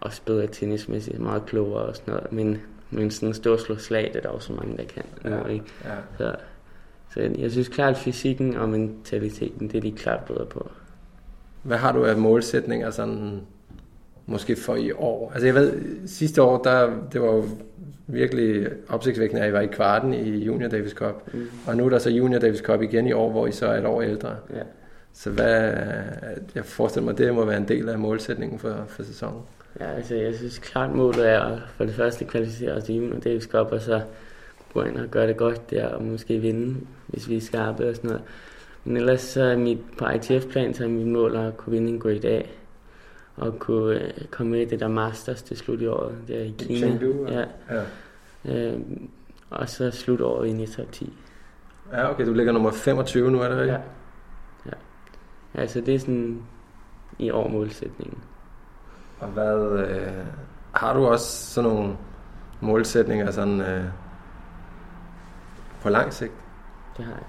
også 0.00 0.22
bedre 0.26 0.46
tennismæssigt, 0.46 1.18
meget 1.18 1.46
klogere 1.46 1.82
og 1.82 1.96
sådan 1.96 2.14
noget. 2.14 2.32
Men, 2.32 2.60
men 2.90 3.10
sådan 3.10 3.34
stå 3.34 3.52
og 3.52 3.60
slå 3.60 3.76
slag, 3.76 4.10
det 4.12 4.16
er 4.16 4.20
der 4.20 4.28
også 4.28 4.52
mange, 4.52 4.76
der 4.76 4.84
kan. 4.84 5.04
Ja. 5.24 5.46
ikke? 5.46 5.64
ja. 5.84 5.94
Så, 6.18 6.36
så 7.14 7.20
jeg, 7.20 7.38
jeg 7.38 7.50
synes 7.50 7.68
klart, 7.68 7.90
at 7.90 7.98
fysikken 7.98 8.56
og 8.56 8.68
mentaliteten, 8.68 9.68
det 9.68 9.76
er 9.76 9.80
de 9.80 9.92
klart 9.92 10.24
bedre 10.24 10.46
på. 10.46 10.70
Hvad 11.62 11.76
har 11.76 11.92
du 11.92 12.04
af 12.04 12.16
målsætninger 12.16 12.90
sådan, 12.90 13.40
måske 14.28 14.56
for 14.56 14.76
i 14.76 14.92
år? 14.92 15.30
Altså 15.32 15.46
jeg 15.46 15.54
ved, 15.54 15.72
sidste 16.06 16.42
år, 16.42 16.62
der, 16.62 16.90
det 17.12 17.20
var 17.20 17.26
jo 17.26 17.44
virkelig 18.06 18.66
opsigtsvækkende, 18.88 19.42
at 19.42 19.50
I 19.50 19.52
var 19.52 19.60
i 19.60 19.66
kvarten 19.66 20.14
i 20.14 20.44
Junior 20.44 20.68
Davis 20.68 20.92
Cup. 20.92 21.34
Mm. 21.34 21.46
Og 21.66 21.76
nu 21.76 21.86
er 21.86 21.90
der 21.90 21.98
så 21.98 22.10
Junior 22.10 22.38
Davis 22.38 22.60
Cup 22.60 22.82
igen 22.82 23.06
i 23.06 23.12
år, 23.12 23.30
hvor 23.30 23.46
I 23.46 23.52
så 23.52 23.66
er 23.66 23.78
et 23.78 23.86
år 23.86 24.02
ældre. 24.02 24.36
Ja. 24.54 24.62
Så 25.12 25.30
hvad, 25.30 25.72
jeg 26.54 26.64
forestiller 26.64 27.04
mig, 27.04 27.18
det 27.18 27.34
må 27.34 27.44
være 27.44 27.56
en 27.56 27.68
del 27.68 27.88
af 27.88 27.98
målsætningen 27.98 28.58
for, 28.58 28.84
for 28.88 29.02
sæsonen. 29.02 29.40
Ja, 29.80 29.94
altså 29.94 30.14
jeg 30.14 30.34
synes 30.34 30.58
klart 30.58 30.94
målet 30.94 31.30
er 31.30 31.40
at 31.40 31.58
for 31.76 31.84
det 31.84 31.94
første 31.94 32.24
kvalificere 32.24 32.72
os 32.72 32.84
til 32.84 32.94
Junior 32.94 33.18
Davis 33.18 33.44
Cup, 33.44 33.72
og 33.72 33.80
så 33.80 34.00
gå 34.74 34.82
ind 34.82 34.96
og 34.96 35.08
gøre 35.10 35.26
det 35.26 35.36
godt 35.36 35.70
der, 35.70 35.86
og 35.86 36.04
måske 36.04 36.38
vinde, 36.38 36.76
hvis 37.06 37.28
vi 37.28 37.36
er 37.36 37.40
skarpe 37.40 37.88
og 37.88 37.96
sådan 37.96 38.08
noget. 38.08 38.22
Men 38.84 38.96
ellers 38.96 39.20
så 39.20 39.42
er 39.42 39.56
mit, 39.56 39.78
på 39.98 40.08
ITF-plan, 40.08 40.74
så 40.74 40.84
er 40.84 40.88
mit 40.88 41.06
mål 41.06 41.36
at 41.36 41.56
kunne 41.56 41.72
vinde 41.72 41.88
en 41.88 42.00
Grade 42.00 42.28
A, 42.28 42.42
og 43.38 43.58
kunne 43.58 44.00
øh, 44.00 44.24
komme 44.30 44.52
med 44.52 44.60
i 44.60 44.64
det 44.64 44.80
der 44.80 44.88
Masters 44.88 45.42
til 45.42 45.56
slut 45.56 45.80
i 45.80 45.86
året, 45.86 46.14
der 46.28 46.38
i 46.38 46.54
Kina. 46.58 46.78
Chengdu, 46.78 47.26
ja. 47.28 47.44
ja. 47.70 47.82
Øh, 48.44 48.80
og 49.50 49.68
så 49.68 49.90
slut 49.90 50.20
året 50.20 50.48
i 50.48 50.66
top 50.76 50.92
10. 50.92 51.12
Ja, 51.92 52.10
okay, 52.10 52.26
du 52.26 52.32
ligger 52.32 52.52
nummer 52.52 52.70
25 52.70 53.30
nu, 53.30 53.40
er 53.40 53.48
det 53.48 53.58
rigtigt? 53.58 53.80
Ja. 54.66 54.70
ja. 55.54 55.60
Altså 55.60 55.80
det 55.80 55.94
er 55.94 55.98
sådan 55.98 56.42
i 57.18 57.30
år 57.30 57.48
målsætningen. 57.48 58.18
Og 59.20 59.28
hvad, 59.28 59.78
øh, 59.88 60.12
har 60.72 60.94
du 60.94 61.06
også 61.06 61.52
sådan 61.54 61.70
nogle 61.70 61.96
målsætninger 62.60 63.30
sådan, 63.30 63.60
øh, 63.60 63.84
på 65.82 65.88
lang 65.88 66.12
sigt? 66.12 66.32
Det 66.96 67.04
har 67.04 67.12
jeg. 67.12 67.22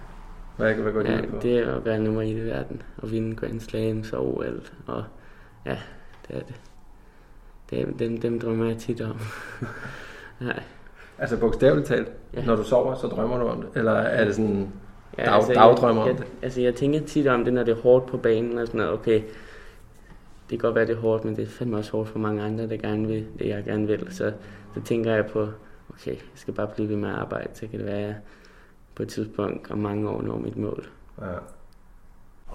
Hvad, 0.57 0.73
hvad 0.73 0.93
går 0.93 1.03
det 1.03 1.09
Ja, 1.09 1.21
ud 1.21 1.27
på? 1.27 1.37
det 1.41 1.59
er 1.59 1.75
at 1.75 1.85
være 1.85 1.99
nummer 1.99 2.21
1 2.21 2.27
i 2.27 2.41
verden 2.45 2.81
og 2.97 3.11
vinde 3.11 3.35
Grand 3.35 3.59
Slams 3.59 4.13
og 4.13 4.37
OL. 4.37 4.61
Og 4.87 5.03
ja, 5.65 5.77
det 6.29 6.37
er 6.37 6.41
det. 6.41 6.55
det 7.69 7.81
er, 7.81 7.85
dem, 7.99 8.21
dem 8.21 8.39
drømmer 8.39 8.65
jeg 8.65 8.77
tit 8.77 9.01
om. 9.01 9.19
Nej. 10.41 10.63
Altså 11.17 11.37
bogstaveligt 11.39 11.87
talt, 11.87 12.11
Ja. 12.33 12.45
når 12.45 12.55
du 12.55 12.63
sover, 12.63 12.95
så 12.95 13.07
drømmer 13.07 13.37
du 13.37 13.47
om 13.47 13.61
det? 13.61 13.69
Eller 13.75 13.91
er 13.91 14.25
det 14.25 14.35
sådan, 14.35 14.67
Ja, 15.17 15.23
Dag- 15.25 15.55
dagdrømmer 15.55 16.01
om 16.01 16.07
jeg, 16.07 16.17
det. 16.17 16.23
jeg, 16.23 16.29
altså 16.41 16.61
jeg 16.61 16.75
tænker 16.75 16.99
tit 16.99 17.27
om 17.27 17.43
det, 17.43 17.53
når 17.53 17.63
det 17.63 17.77
er 17.77 17.81
hårdt 17.81 18.05
på 18.07 18.17
banen 18.17 18.57
og 18.57 18.67
sådan 18.67 18.77
noget. 18.77 18.93
Okay, 18.93 19.21
det 20.49 20.49
kan 20.49 20.57
godt 20.59 20.75
være, 20.75 20.85
det 20.87 20.95
er 20.95 20.99
hårdt, 20.99 21.25
men 21.25 21.35
det 21.35 21.43
er 21.43 21.47
fandme 21.49 21.77
også 21.77 21.91
hårdt 21.91 22.09
for 22.09 22.19
mange 22.19 22.43
andre, 22.43 22.67
der 22.67 22.77
gerne 22.77 23.07
vil 23.07 23.25
det, 23.39 23.47
jeg 23.47 23.63
gerne 23.63 23.87
vil. 23.87 24.07
Så, 24.09 24.33
så 24.73 24.81
tænker 24.81 25.13
jeg 25.15 25.25
på, 25.25 25.47
okay, 25.89 26.11
jeg 26.11 26.17
skal 26.35 26.53
bare 26.53 26.67
blive 26.67 26.89
ved 26.89 26.95
med 26.95 27.09
at 27.09 27.15
arbejde, 27.15 27.49
så 27.53 27.67
kan 27.67 27.79
det 27.79 27.85
være, 27.85 27.97
at 27.97 28.03
jeg 28.07 28.15
på 28.95 29.03
et 29.03 29.09
tidspunkt 29.09 29.71
om 29.71 29.77
mange 29.77 30.09
år 30.09 30.21
når 30.21 30.37
mit 30.37 30.57
mål. 30.57 30.87
ja. 31.21 31.25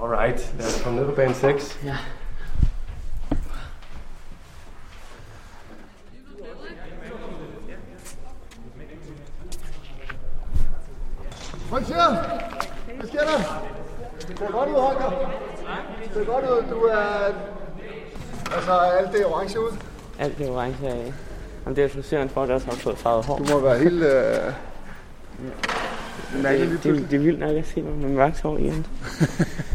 Alright, 0.02 0.54
lad 0.58 0.66
os 0.66 0.82
komme 0.84 0.98
ned 0.98 1.08
på 1.08 1.14
bane 1.14 1.34
6. 1.34 1.80
Ja. 1.84 1.96
Hvad 11.74 11.84
sker 11.84 11.96
der? 11.96 12.14
Hvad 12.96 13.08
sker 13.08 13.20
der? 13.20 13.68
Det 14.28 14.38
ser 14.38 14.50
godt 14.52 14.68
ud, 14.68 14.74
Holger. 14.74 15.10
Det 16.04 16.10
ser 16.14 16.24
godt 16.24 16.44
ud. 16.44 16.64
Du 16.70 16.80
er... 16.80 17.34
Altså, 18.56 18.72
alt 18.72 19.12
det 19.12 19.20
er 19.20 19.26
orange 19.26 19.60
ud. 19.60 19.76
Alt 20.18 20.38
det 20.38 20.50
orange 20.50 20.88
af. 20.88 21.12
Jamen, 21.64 21.76
det 21.76 21.84
er 21.84 21.88
frisøren 21.88 22.28
for, 22.28 22.42
at 22.42 22.48
der 22.48 22.54
også 22.54 22.66
har 22.66 22.74
fået 22.74 22.98
farvet 22.98 23.24
hår. 23.24 23.38
Du 23.38 23.44
må 23.52 23.60
være 23.60 23.78
helt... 23.78 24.02
Øh... 24.02 24.52
Mærkelig 26.42 26.68
lige 26.68 26.78
Det, 26.82 26.94
det, 26.94 27.10
det 27.10 27.16
er 27.16 27.20
vildt 27.20 27.40
nok 27.40 27.50
at 27.50 27.66
se 27.66 27.82
mig 27.82 27.98
med 27.98 28.08
mørkt 28.08 28.40
hår 28.40 28.58
igen. 28.58 28.86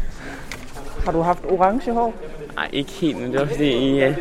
Har 1.04 1.12
du 1.12 1.20
haft 1.20 1.44
orange 1.44 1.92
hår? 1.92 2.14
Nej, 2.54 2.68
ikke 2.72 2.92
helt, 2.92 3.18
men 3.20 3.32
det 3.32 3.40
var 3.40 3.46
fordi 3.46 3.70
i, 3.70 4.08
uh, 4.08 4.14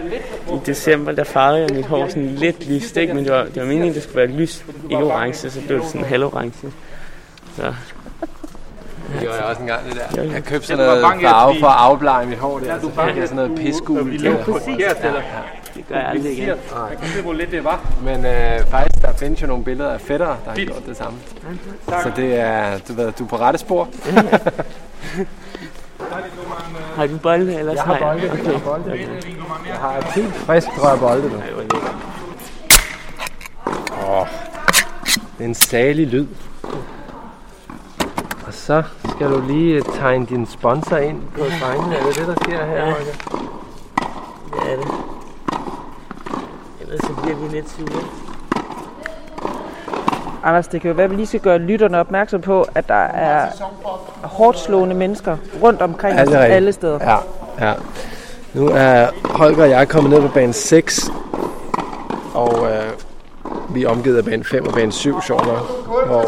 i 0.56 0.60
december, 0.66 1.12
der 1.12 1.24
farvede 1.24 1.62
jeg 1.62 1.70
mit 1.76 1.86
hår 1.86 2.08
sådan 2.08 2.36
lidt 2.36 2.70
lyst, 2.70 2.98
ikke? 2.98 3.14
Men 3.14 3.24
det 3.24 3.34
var, 3.34 3.44
det 3.44 3.56
var 3.56 3.66
meningen, 3.66 3.94
det 3.94 4.04
skulle 4.04 4.18
være 4.18 4.38
lyst, 4.38 4.66
ikke 4.84 5.04
orange, 5.04 5.50
så 5.50 5.62
blev 5.68 5.80
det 5.80 5.88
sådan 5.88 6.06
halvorange. 6.06 6.72
Så 7.60 7.74
Det 9.14 9.20
gjorde 9.22 9.36
jeg 9.38 9.46
også 9.46 9.62
engang 9.62 9.86
det 9.86 9.96
der. 9.96 10.24
Ja. 10.24 10.32
Jeg 10.32 10.44
købte 10.44 10.68
sådan 10.68 10.86
noget 10.86 11.02
farve 11.22 11.56
for 11.60 11.68
at 11.68 11.76
afblege 11.78 12.26
mit 12.28 12.38
hår 12.38 12.60
der. 12.60 12.80
Så 12.82 12.90
fik 12.90 13.18
jeg 13.18 13.28
sådan 13.28 13.36
noget 13.36 13.60
pissegul. 13.60 14.12
det 15.76 15.88
gør 15.90 15.96
jeg 15.96 16.08
aldrig 16.10 16.38
igen. 16.38 16.58
Men 18.04 18.26
øh, 18.26 18.66
faktisk, 18.68 19.02
der 19.02 19.14
findes 19.14 19.42
jo 19.42 19.48
nogle 19.48 19.64
billeder 19.64 19.92
af 19.94 20.02
fætter, 20.02 20.26
der 20.26 20.50
har 20.50 20.56
gjort 20.56 20.86
det 20.86 20.98
samme. 20.98 21.18
Så 21.88 22.12
det 22.16 22.40
er, 22.40 22.78
du 22.88 22.94
ved, 22.94 23.12
du 23.12 23.24
er 23.24 23.28
på 23.28 23.36
rette 23.36 23.60
spor. 23.60 23.88
Har 26.96 27.08
du 27.08 27.18
bolde, 27.18 27.60
eller 27.60 27.74
Jeg 27.74 27.84
har 27.84 28.00
bolde, 28.00 28.22
jeg 28.22 28.32
har 28.32 28.60
bolde. 28.60 29.00
Jeg 29.68 29.76
har 29.76 29.98
et 29.98 30.04
helt 30.04 30.34
frisk 30.36 30.68
rør 30.84 30.98
bolde 30.98 31.30
nu. 31.30 31.36
Åh, 34.08 34.28
det 35.38 35.44
er 35.44 35.46
en 35.46 35.56
salig 35.56 36.08
lyd. 36.08 36.28
Så 38.70 38.84
skal 39.10 39.30
du 39.32 39.42
lige 39.48 39.76
øh, 39.76 39.82
tegne 39.82 40.26
din 40.26 40.46
sponsor 40.46 40.98
ind 40.98 41.22
på 41.38 41.40
strengen. 41.60 41.94
Er 41.94 42.04
det 42.08 42.16
det, 42.16 42.28
der 42.28 42.36
sker 42.44 42.66
her, 42.66 42.76
Ja. 42.76 42.84
Holger? 42.84 43.14
Det 44.54 44.72
er 44.72 44.76
det. 44.76 44.88
Ellers 46.82 47.00
så 47.00 47.14
bliver 47.24 47.38
vi 47.38 47.56
lidt 47.56 47.70
sure. 47.70 48.04
Anders, 50.44 50.68
det 50.68 50.82
kan 50.82 50.90
jo 50.90 50.96
være, 50.96 51.04
at 51.04 51.12
vi 51.12 51.16
lige 51.16 51.28
skal 51.28 51.40
gøre 51.40 51.58
lytterne 51.58 52.00
opmærksom 52.00 52.42
på, 52.42 52.66
at 52.76 52.88
der 52.88 52.94
er 52.96 53.48
hårdt 54.24 54.60
slående 54.60 54.96
mennesker 54.96 55.38
rundt 55.64 55.82
omkring 55.82 56.16
Ja, 56.18 56.24
os 56.24 56.34
alle 56.34 56.74
steder. 56.74 57.00
Ja, 57.02 57.18
ja. 57.68 57.74
Nu 58.54 58.68
er 58.74 59.08
Holger 59.26 59.64
og 59.64 59.70
jeg 59.70 59.88
kommet 59.90 60.12
ned 60.14 60.22
på 60.22 60.34
bane 60.34 60.54
6. 60.54 61.12
Og 62.34 62.68
øh, 62.72 62.84
Vi 63.76 63.84
er 63.84 63.90
omgivet 63.90 64.18
af 64.18 64.26
bane 64.26 64.44
5 64.44 64.68
og 64.68 64.74
bane 64.74 64.92
7, 64.92 65.22
sjovt 65.22 65.46
nok. 65.48 65.86
Hvor 66.08 66.26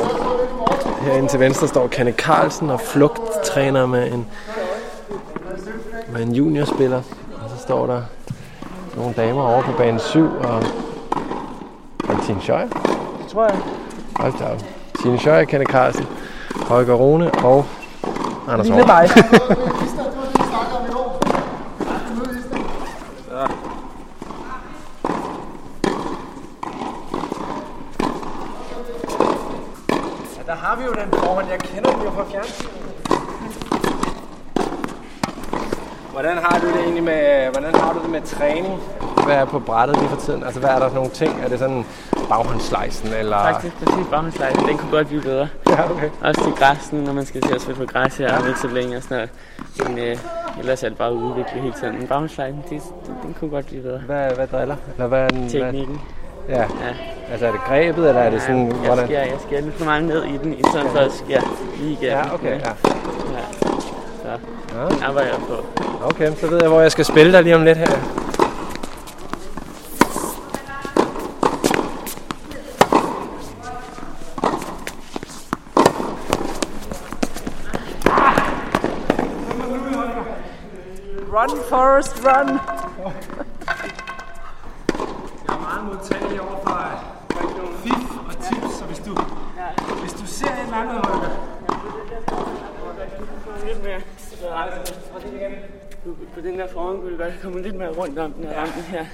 herinde 1.02 1.28
til 1.28 1.40
venstre 1.40 1.68
står 1.68 1.88
Kenneth 1.88 2.18
Carlsen 2.18 2.70
og 2.70 2.82
flugttræner 2.82 3.86
med 3.86 4.12
en, 4.12 4.28
med 6.14 6.22
en 6.22 6.32
juniorspiller. 6.32 7.02
Og 7.44 7.50
så 7.50 7.64
står 7.64 7.86
der 7.88 8.02
nogle 8.96 9.14
damer 9.14 9.44
over 9.44 9.62
på 9.62 9.72
bane 9.78 10.00
7 10.00 10.26
og 10.44 10.64
Martin 12.08 12.42
Schøjer. 12.42 12.68
Det 12.68 13.28
tror 13.32 13.44
jeg. 13.44 13.58
Hold 14.16 14.34
da 14.40 14.46
op. 14.46 14.64
Tine 15.02 15.20
Schøjer, 15.20 15.44
Kenneth 15.44 15.72
Carlsen, 15.72 16.06
Holger 16.68 16.94
Rune 16.94 17.32
og 17.32 17.66
Anders 18.48 18.68
Lille 18.68 18.84
mig. 18.86 19.10
Ja, 30.38 30.52
der 30.52 30.58
har 30.58 30.71
vi 30.82 30.86
jo 30.86 30.94
den 31.02 31.20
formand. 31.20 31.48
Jeg 31.50 31.60
kender 31.60 31.90
den 31.92 32.02
jo 32.04 32.12
fra 32.12 32.26
fjernsynet. 32.32 32.72
Hvordan 36.12 36.38
har 36.38 36.60
du 36.60 36.68
det 36.68 36.80
egentlig 36.84 37.04
med, 37.04 37.52
hvordan 37.52 37.76
har 37.76 37.94
du 37.94 38.00
det 38.04 38.10
med 38.10 38.22
træning? 38.22 38.80
Hvad 39.26 39.36
er 39.36 39.46
på 39.46 39.60
brættet 39.60 39.98
lige 39.98 40.10
for 40.10 40.16
tiden? 40.16 40.44
Altså, 40.44 40.60
hvad 40.60 40.70
er 40.70 40.80
der 40.80 40.90
for 40.90 40.96
nogle 40.96 41.10
ting? 41.10 41.42
Er 41.44 41.50
det 41.50 41.60
sådan 41.60 41.86
baghåndslejsen, 42.30 43.10
eller... 43.14 43.38
Faktisk 43.38 43.76
præcis 43.76 44.08
bagholdslejsen, 44.12 44.68
den 44.68 44.78
kunne 44.78 44.92
godt 44.92 45.08
blive 45.08 45.22
bedre. 45.22 45.48
Ja, 45.70 45.92
okay. 45.92 46.10
Også 46.22 46.44
til 46.44 46.54
græsne, 46.54 47.04
når 47.04 47.14
man 47.14 47.26
skal 47.26 47.42
til 47.42 47.56
at 47.56 47.62
spille 47.62 47.86
på 47.86 47.92
græs 47.94 48.18
her 48.18 48.48
ikke 48.48 48.60
så 48.60 48.68
længe 48.68 48.98
og 48.98 49.04
sådan 49.04 49.18
noget. 49.18 49.30
Men 49.88 50.00
øh, 50.00 50.18
ellers 50.60 50.84
er 50.84 50.90
det 50.90 50.98
bare 50.98 51.14
udvikle 51.14 51.62
hele 51.62 51.74
tiden. 51.80 51.98
Men 51.98 52.08
bagholdslejsen, 52.08 52.64
det, 52.70 52.82
den, 53.06 53.16
den 53.24 53.36
kunne 53.40 53.50
godt 53.50 53.66
blive 53.66 53.82
bedre. 53.82 54.00
Hvad, 54.00 54.36
hvad 54.36 54.48
driller? 54.48 54.76
Eller 54.94 55.08
hvad 55.08 55.20
er 55.20 55.28
den? 55.28 55.50
Teknikken. 55.50 56.02
Hvad, 56.48 56.56
ja. 56.56 56.62
Ja. 56.62 57.21
Altså, 57.32 57.48
er 57.48 57.52
det 57.52 57.62
grebet, 57.68 58.08
eller 58.10 58.22
er 58.22 58.30
det 58.30 58.42
sådan, 58.42 58.68
jeg, 58.68 58.76
hvordan? 58.76 59.06
skærer, 59.06 59.26
jeg 59.26 59.38
skærer 59.48 59.62
lidt 59.62 59.76
for 59.76 59.86
meget 59.86 60.04
ned 60.04 60.24
i 60.24 60.38
den, 60.38 60.54
i 60.54 60.62
stedet 60.72 60.88
for 60.92 61.00
at 61.00 61.12
skære 61.12 61.42
lige 61.78 61.92
igennem. 61.92 62.26
Ja, 62.26 62.34
okay, 62.34 62.50
ja. 62.50 62.56
ja. 62.56 64.36
Så 64.68 64.96
den 64.96 65.04
arbejder 65.04 65.30
jeg 65.30 65.40
på. 65.48 65.66
Okay, 66.06 66.36
så 66.36 66.48
ved 66.48 66.60
jeg, 66.62 66.70
hvor 66.70 66.82
jeg 66.82 66.92
skal 66.92 67.06
spille 67.06 67.32
dig 67.32 67.44
lige 67.44 67.56
om 67.56 67.64
lidt 67.64 67.78
her. 67.78 67.88
Run, 81.34 81.50
Forrest, 81.70 82.26
run. 82.26 82.50
Jeg 85.48 85.56
er 85.56 85.62
meget 85.62 85.84
modtagelig 85.86 86.42
over 86.42 86.58
for 86.64 86.72
fif 87.84 88.12
og 88.28 88.34
tips, 88.34 88.76
så 88.78 88.86
hvis 88.86 89.00
du, 89.00 89.16
hvis 90.02 90.14
du 90.14 90.26
ser 90.26 90.48
et 90.48 90.64
eller 90.64 90.78
andet, 90.78 91.06
Holger, 91.06 91.30
Lidt 93.72 93.84
mere. 93.84 94.02
På 96.34 96.42
den 96.42 96.60
der 96.60 96.68
foran 96.74 96.98
kunne 96.98 97.12
du 97.18 97.24
godt 97.24 97.34
komme 97.42 97.62
lidt 97.62 97.76
mere 97.76 97.90
rundt 97.90 98.20
om 98.20 98.34
den 98.34 98.44
her 98.48 98.62
rampen 98.62 98.84
her. 98.84 99.06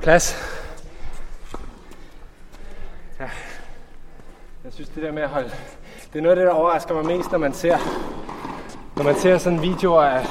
plads. 0.00 0.36
Ja. 3.20 3.28
Jeg 4.64 4.72
synes, 4.72 4.88
det 4.88 5.02
der 5.02 5.12
med 5.12 5.22
at 5.22 5.28
holde... 5.28 5.50
Det 6.12 6.18
er 6.18 6.22
noget 6.22 6.30
af 6.30 6.36
det, 6.36 6.46
der 6.46 6.52
overrasker 6.52 6.94
mig 6.94 7.06
mest, 7.06 7.32
når 7.32 7.38
man 7.38 7.52
ser, 7.52 7.78
når 8.96 9.04
man 9.04 9.16
ser 9.16 9.38
sådan 9.38 9.62
videoer 9.62 10.02
af 10.02 10.26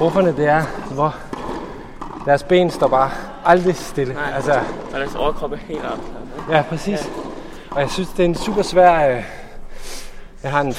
rufferne, 0.00 0.36
det 0.36 0.46
er, 0.46 0.62
hvor 0.94 1.16
deres 2.24 2.42
ben 2.42 2.70
står 2.70 2.88
bare 2.88 3.10
aldrig 3.44 3.76
stille. 3.76 4.14
Nej. 4.14 4.32
Altså, 4.34 4.52
Og 4.92 5.00
deres 5.00 5.14
overkrop 5.14 5.52
er 5.52 5.56
helt 5.56 5.84
op. 5.84 5.98
ja, 6.50 6.62
præcis. 6.62 7.10
Og 7.70 7.80
jeg 7.80 7.90
synes, 7.90 8.08
det 8.08 8.20
er 8.20 8.24
en 8.24 8.34
super 8.34 8.62
svær... 8.62 9.08
Øh... 9.16 9.24
Jeg, 10.42 10.50
har 10.50 10.60
en, 10.60 10.74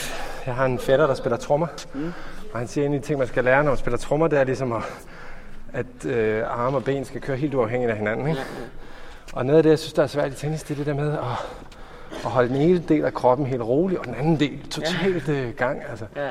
jeg 0.45 0.55
har 0.55 0.65
en 0.65 0.79
fætter, 0.79 1.07
der 1.07 1.13
spiller 1.13 1.37
trommer. 1.37 1.67
Mm. 1.93 2.13
Og 2.53 2.59
han 2.59 2.67
siger, 2.67 2.85
at 2.85 2.89
en 2.89 2.93
af 2.93 3.01
de 3.01 3.07
ting, 3.07 3.19
man 3.19 3.27
skal 3.27 3.43
lære, 3.43 3.63
når 3.63 3.71
man 3.71 3.77
spiller 3.77 3.97
trommer, 3.97 4.27
det 4.27 4.39
er 4.39 4.43
ligesom 4.43 4.71
at, 4.73 4.83
at 5.73 6.05
øh, 6.05 6.43
arme 6.47 6.77
og 6.77 6.83
ben 6.83 7.05
skal 7.05 7.21
køre 7.21 7.37
helt 7.37 7.53
uafhængigt 7.53 7.91
af 7.91 7.97
hinanden. 7.97 8.27
Ikke? 8.27 8.41
Og 9.33 9.45
noget 9.45 9.57
af 9.57 9.63
det, 9.63 9.69
jeg 9.69 9.79
synes, 9.79 9.93
der 9.93 10.03
er 10.03 10.07
svært 10.07 10.31
i 10.31 10.35
tennis, 10.35 10.63
det 10.63 10.71
er 10.71 10.75
det 10.75 10.85
der 10.85 10.93
med 10.93 11.11
at, 11.11 11.19
at 12.11 12.31
holde 12.31 12.49
den 12.49 12.57
ene 12.57 12.83
del 12.89 13.05
af 13.05 13.13
kroppen 13.13 13.45
helt 13.47 13.61
rolig, 13.61 13.99
og 13.99 14.05
den 14.05 14.15
anden 14.15 14.39
del 14.39 14.69
totalt 14.69 15.29
øh, 15.29 15.53
gang. 15.53 15.81
Altså. 15.89 16.05
Ja, 16.15 16.29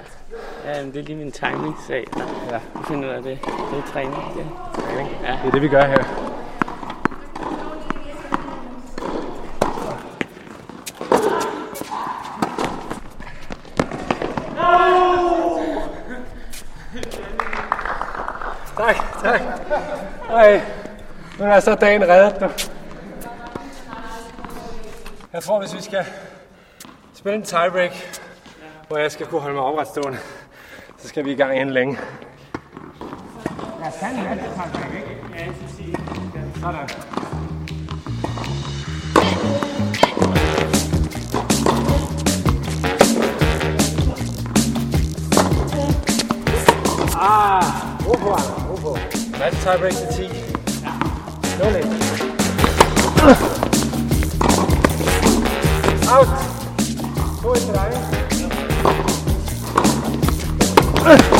ja 0.65 0.85
men 0.85 0.93
det 0.93 1.01
er 1.01 1.05
lige 1.05 1.17
min 1.17 1.33
timing-sag. 1.33 2.05
Ja. 2.17 2.53
Jeg 2.53 2.61
finder 2.89 3.09
ud 3.09 3.15
af 3.15 3.23
det. 3.23 3.39
Det 3.45 3.79
er 3.79 3.93
træning. 3.93 4.15
Det. 4.37 4.47
Ja. 5.23 5.39
Det 5.43 5.47
er 5.47 5.51
det, 5.51 5.63
vi 5.63 5.69
gør 5.69 5.85
her. 5.85 6.30
Tak, 18.81 18.97
tak. 19.22 19.41
Ej, 20.31 20.61
nu 21.39 21.45
er 21.45 21.61
så 21.61 21.74
dagen 21.74 22.09
reddet, 22.09 22.41
du. 22.41 22.49
Jeg 25.33 25.43
tror, 25.43 25.61
hvis 25.61 25.74
vi 25.76 25.83
skal 25.83 26.05
spille 27.14 27.37
en 27.37 27.43
tiebreak, 27.43 28.20
hvor 28.89 28.99
jeg 28.99 29.12
skal 29.12 29.26
kunne 29.26 29.41
holde 29.41 29.55
mig 29.55 29.64
opretstående, 29.64 30.18
så 30.99 31.09
skal 31.09 31.24
vi 31.24 31.33
i 31.33 31.35
gang 31.35 31.57
inden 31.57 31.70
længe. 31.70 31.99
Sådan. 36.61 36.89
Match 49.71 49.83
tiebreak 49.83 49.95
til 49.95 50.07
10. 50.16 50.23
Ja. 50.83 50.91
Nul 51.64 51.77
ind. 51.77 51.87
Out. 56.11 56.29
To 57.43 57.55
ind 57.55 57.64
til 61.31 61.39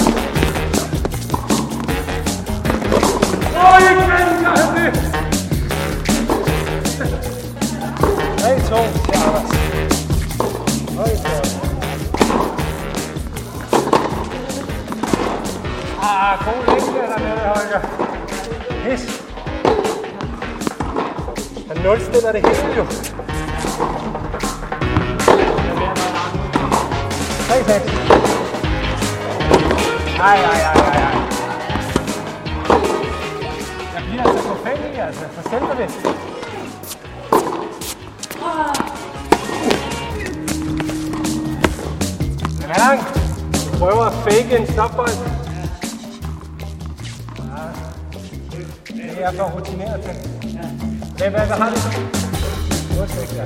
til. 50.63 51.31
hvad, 51.31 51.31
hvad 51.31 51.41
det, 51.41 51.57
har 51.57 51.71
du? 51.71 51.77
Udsigt, 53.03 53.37
ja. 53.37 53.45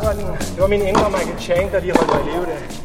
Det 0.00 0.06
var, 0.06 0.12
det 0.54 0.60
var 0.60 0.66
min 0.66 0.82
indre 0.82 1.10
Michael 1.10 1.40
Chang, 1.40 1.72
der 1.72 1.80
lige 1.80 1.92
holdt 1.96 2.10
mig 2.14 2.20
i 2.20 2.30
live 2.30 2.46
der. 2.46 2.77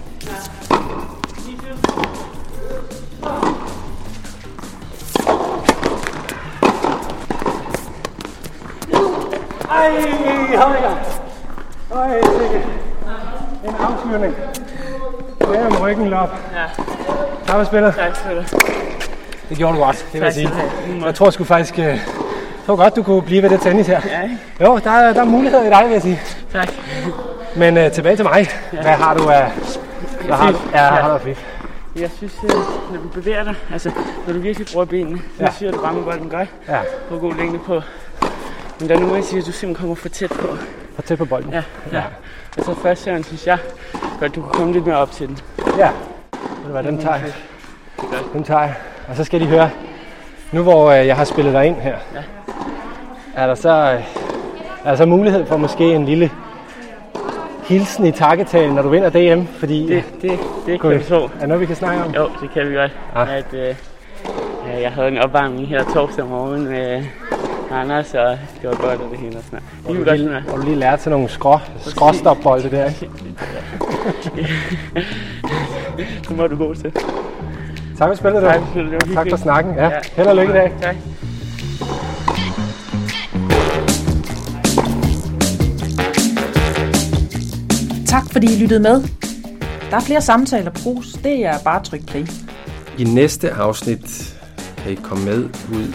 Tak 17.53 17.59
for 17.59 17.65
spillet. 17.65 17.95
Tak 17.95 18.13
du 18.23 18.23
have. 18.23 18.45
Det 19.49 19.57
gjorde 19.57 19.73
du 19.77 19.83
godt, 19.83 20.05
det 20.13 20.21
vil 20.21 20.25
jeg 20.25 20.33
sige. 20.33 20.47
du. 21.01 21.05
Jeg 21.05 21.15
tror 21.15 21.29
sgu 21.29 21.43
faktisk, 21.43 21.79
øh, 21.79 21.85
Det 21.85 22.01
var 22.67 22.75
godt, 22.75 22.95
du 22.95 23.03
kunne 23.03 23.21
blive 23.21 23.43
ved 23.43 23.49
det 23.49 23.61
tennis 23.61 23.87
her. 23.87 24.01
Ja, 24.05 24.21
ikke? 24.23 24.37
Jo, 24.61 24.77
der 24.83 24.91
er, 24.91 25.13
der 25.13 25.21
er 25.21 25.25
muligheder 25.25 25.63
i 25.63 25.69
dig, 25.69 25.83
vil 25.85 25.91
jeg 25.91 26.01
sige. 26.01 26.19
Tak. 26.53 26.67
Men 27.55 27.77
øh, 27.77 27.91
tilbage 27.91 28.15
til 28.15 28.25
mig. 28.25 28.47
Hvad 28.71 28.83
har 28.83 29.13
du 29.13 29.29
af... 29.29 29.51
Hvad 30.25 30.35
har, 30.35 30.53
ja, 30.73 30.77
har 30.77 31.17
du 31.17 31.23
fif? 31.23 31.45
Jeg 31.95 32.09
synes, 32.17 32.33
øh, 32.43 32.49
når 32.93 33.01
du 33.03 33.07
bevæger 33.07 33.43
dig, 33.43 33.55
altså 33.73 33.91
når 34.27 34.33
du 34.33 34.39
virkelig 34.39 34.67
bruger 34.73 34.85
benene, 34.85 35.21
så 35.37 35.43
Ja. 35.43 35.51
siger 35.51 35.71
du 35.71 35.79
rammer 35.79 36.03
bolden 36.03 36.29
godt. 36.29 36.49
Ja, 36.69 36.79
På 37.09 37.17
god 37.17 37.33
længde 37.35 37.59
på. 37.59 37.81
Men 38.79 38.89
der 38.89 38.95
er 38.95 38.99
nogle, 38.99 39.15
jeg 39.15 39.23
siger, 39.23 39.41
at 39.41 39.47
du 39.47 39.51
simpelthen 39.51 39.75
kommer 39.81 39.95
for 39.95 40.09
tæt 40.09 40.29
på. 40.29 40.47
for 40.95 41.01
tæt 41.01 41.17
på 41.17 41.25
bolden. 41.25 41.53
Ja, 41.53 41.63
ja. 41.91 42.03
Og 42.57 42.65
så 42.65 42.75
første 42.81 43.03
serien, 43.03 43.23
synes 43.23 43.47
jeg, 43.47 43.57
godt, 44.19 44.35
du 44.35 44.41
kan 44.41 44.49
komme 44.51 44.73
lidt 44.73 44.85
mere 44.85 44.97
op 44.97 45.11
til 45.11 45.27
den. 45.27 45.37
Ja. 45.77 45.89
Ved 46.63 46.67
du 46.67 46.71
hvad, 46.71 46.83
den 46.83 46.97
tager 46.97 47.15
jeg. 47.15 47.31
Den 48.33 48.43
tager 48.43 48.61
jeg. 48.61 48.73
Og 49.09 49.15
så 49.15 49.23
skal 49.23 49.39
de 49.39 49.45
høre, 49.45 49.69
nu 50.51 50.63
hvor 50.63 50.91
øh, 50.91 51.07
jeg 51.07 51.15
har 51.15 51.23
spillet 51.23 51.53
dig 51.53 51.65
ind 51.65 51.75
her, 51.75 51.95
Ja. 52.15 52.21
er 53.35 53.47
der 53.47 53.55
så, 53.55 53.69
øh, 53.69 54.03
er 54.85 54.89
der 54.89 54.95
så 54.95 55.05
mulighed 55.05 55.45
for 55.45 55.57
måske 55.57 55.83
en 55.93 56.05
lille 56.05 56.31
hilsen 57.67 58.05
i 58.05 58.11
takketalen, 58.11 58.75
når 58.75 58.81
du 58.81 58.89
vinder 58.89 59.09
DM, 59.09 59.45
fordi 59.59 59.87
Det, 59.87 60.03
det, 60.21 60.39
det 60.65 60.79
Kunne 60.79 60.91
kan 60.93 60.99
vi- 60.99 61.05
få. 61.05 61.23
er 61.23 61.27
det 61.39 61.47
noget, 61.47 61.61
vi 61.61 61.65
kan 61.65 61.75
snakke 61.75 62.03
om? 62.03 62.11
Jo, 62.15 62.29
det 62.41 62.51
kan 62.53 62.69
vi 62.69 62.75
godt. 62.75 62.91
Ah. 63.15 63.33
At, 63.37 63.53
øh, 63.53 63.75
jeg 64.81 64.91
havde 64.91 65.07
en 65.07 65.17
opvarmning 65.17 65.67
her 65.67 65.83
torsdag 65.93 66.25
morgen 66.25 66.65
med 66.69 67.03
Anders, 67.71 68.13
og 68.13 68.37
det 68.61 68.69
var 68.69 68.75
godt, 68.75 69.01
og 69.01 69.07
det 69.11 69.19
hele 69.19 69.37
og. 69.37 69.59
Det 69.77 69.87
kan 69.87 69.99
vi 69.99 70.09
godt 70.09 70.19
lige, 70.19 70.43
du 70.57 70.63
lige 70.65 70.75
lærte 70.75 71.01
til 71.03 71.11
nogle 71.11 71.29
skrå, 71.29 71.57
skråstopbolde 71.79 72.71
der, 72.71 72.85
ikke? 72.85 73.09
Det 76.27 76.37
må 76.37 76.47
du 76.47 76.55
gå 76.55 76.73
til. 76.73 76.91
Tak 77.97 78.09
for 78.09 78.15
spillet, 78.15 78.41
du. 78.41 78.47
Tak, 78.47 78.59
for 78.61 78.71
spillet. 78.71 79.13
Tak 79.13 79.27
for 79.29 79.37
snakken. 79.37 79.75
Ja. 79.75 79.91
Held 80.15 80.27
og 80.27 80.35
lykke 80.35 80.53
i 80.53 80.55
dag. 80.55 80.73
Tak. 80.81 80.95
Tak 88.07 88.31
fordi 88.31 88.53
I 88.53 88.59
lyttede 88.59 88.79
med. 88.79 89.03
Der 89.89 89.97
er 89.97 90.01
flere 90.01 90.21
samtaler 90.21 90.71
på 90.71 90.79
brus. 90.83 91.13
Det 91.13 91.45
er 91.45 91.59
bare 91.63 91.79
at 91.79 91.83
trykke 91.85 92.05
play. 92.05 92.27
I 92.97 93.03
næste 93.03 93.51
afsnit 93.51 94.35
kan 94.77 94.91
I 94.91 94.95
komme 94.95 95.25
med 95.25 95.43
ud 95.73 95.93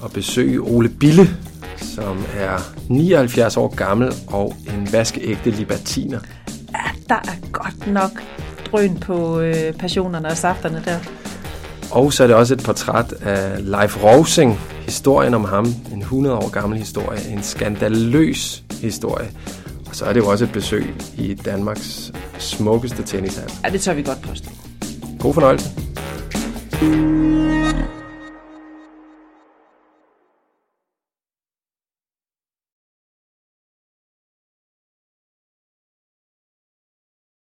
og 0.00 0.10
besøge 0.10 0.60
Ole 0.60 0.88
Bille, 0.88 1.28
som 1.76 2.24
er 2.36 2.58
79 2.88 3.56
år 3.56 3.74
gammel 3.74 4.12
og 4.26 4.54
en 4.68 4.92
vaskeægte 4.92 5.50
libertiner. 5.50 6.18
Der 7.08 7.14
er 7.14 7.50
godt 7.52 7.86
nok 7.86 8.10
drøn 8.74 8.96
på 8.96 9.40
øh, 9.40 9.72
passionerne 9.72 10.28
og 10.28 10.36
safterne 10.36 10.82
der. 10.84 10.98
Og 11.90 12.12
så 12.12 12.22
er 12.22 12.26
det 12.26 12.36
også 12.36 12.54
et 12.54 12.62
portræt 12.64 13.12
af 13.12 13.70
Leif 13.70 14.04
Rosing, 14.04 14.60
historien 14.80 15.34
om 15.34 15.44
ham, 15.44 15.66
en 15.92 16.00
100 16.00 16.36
år 16.36 16.50
gammel 16.50 16.78
historie, 16.78 17.20
en 17.30 17.42
skandaløs 17.42 18.64
historie. 18.80 19.30
Og 19.88 19.94
så 19.96 20.04
er 20.04 20.12
det 20.12 20.20
jo 20.20 20.28
også 20.28 20.44
et 20.44 20.52
besøg 20.52 20.94
i 21.18 21.34
Danmarks 21.34 22.12
smukkeste 22.38 23.02
tennishal. 23.02 23.50
Ja, 23.64 23.68
det 23.68 23.80
tør 23.80 23.94
vi 23.94 24.02
godt 24.02 24.22
påstå. 24.22 24.50
God 25.20 25.34
fornøjelse. 25.34 25.70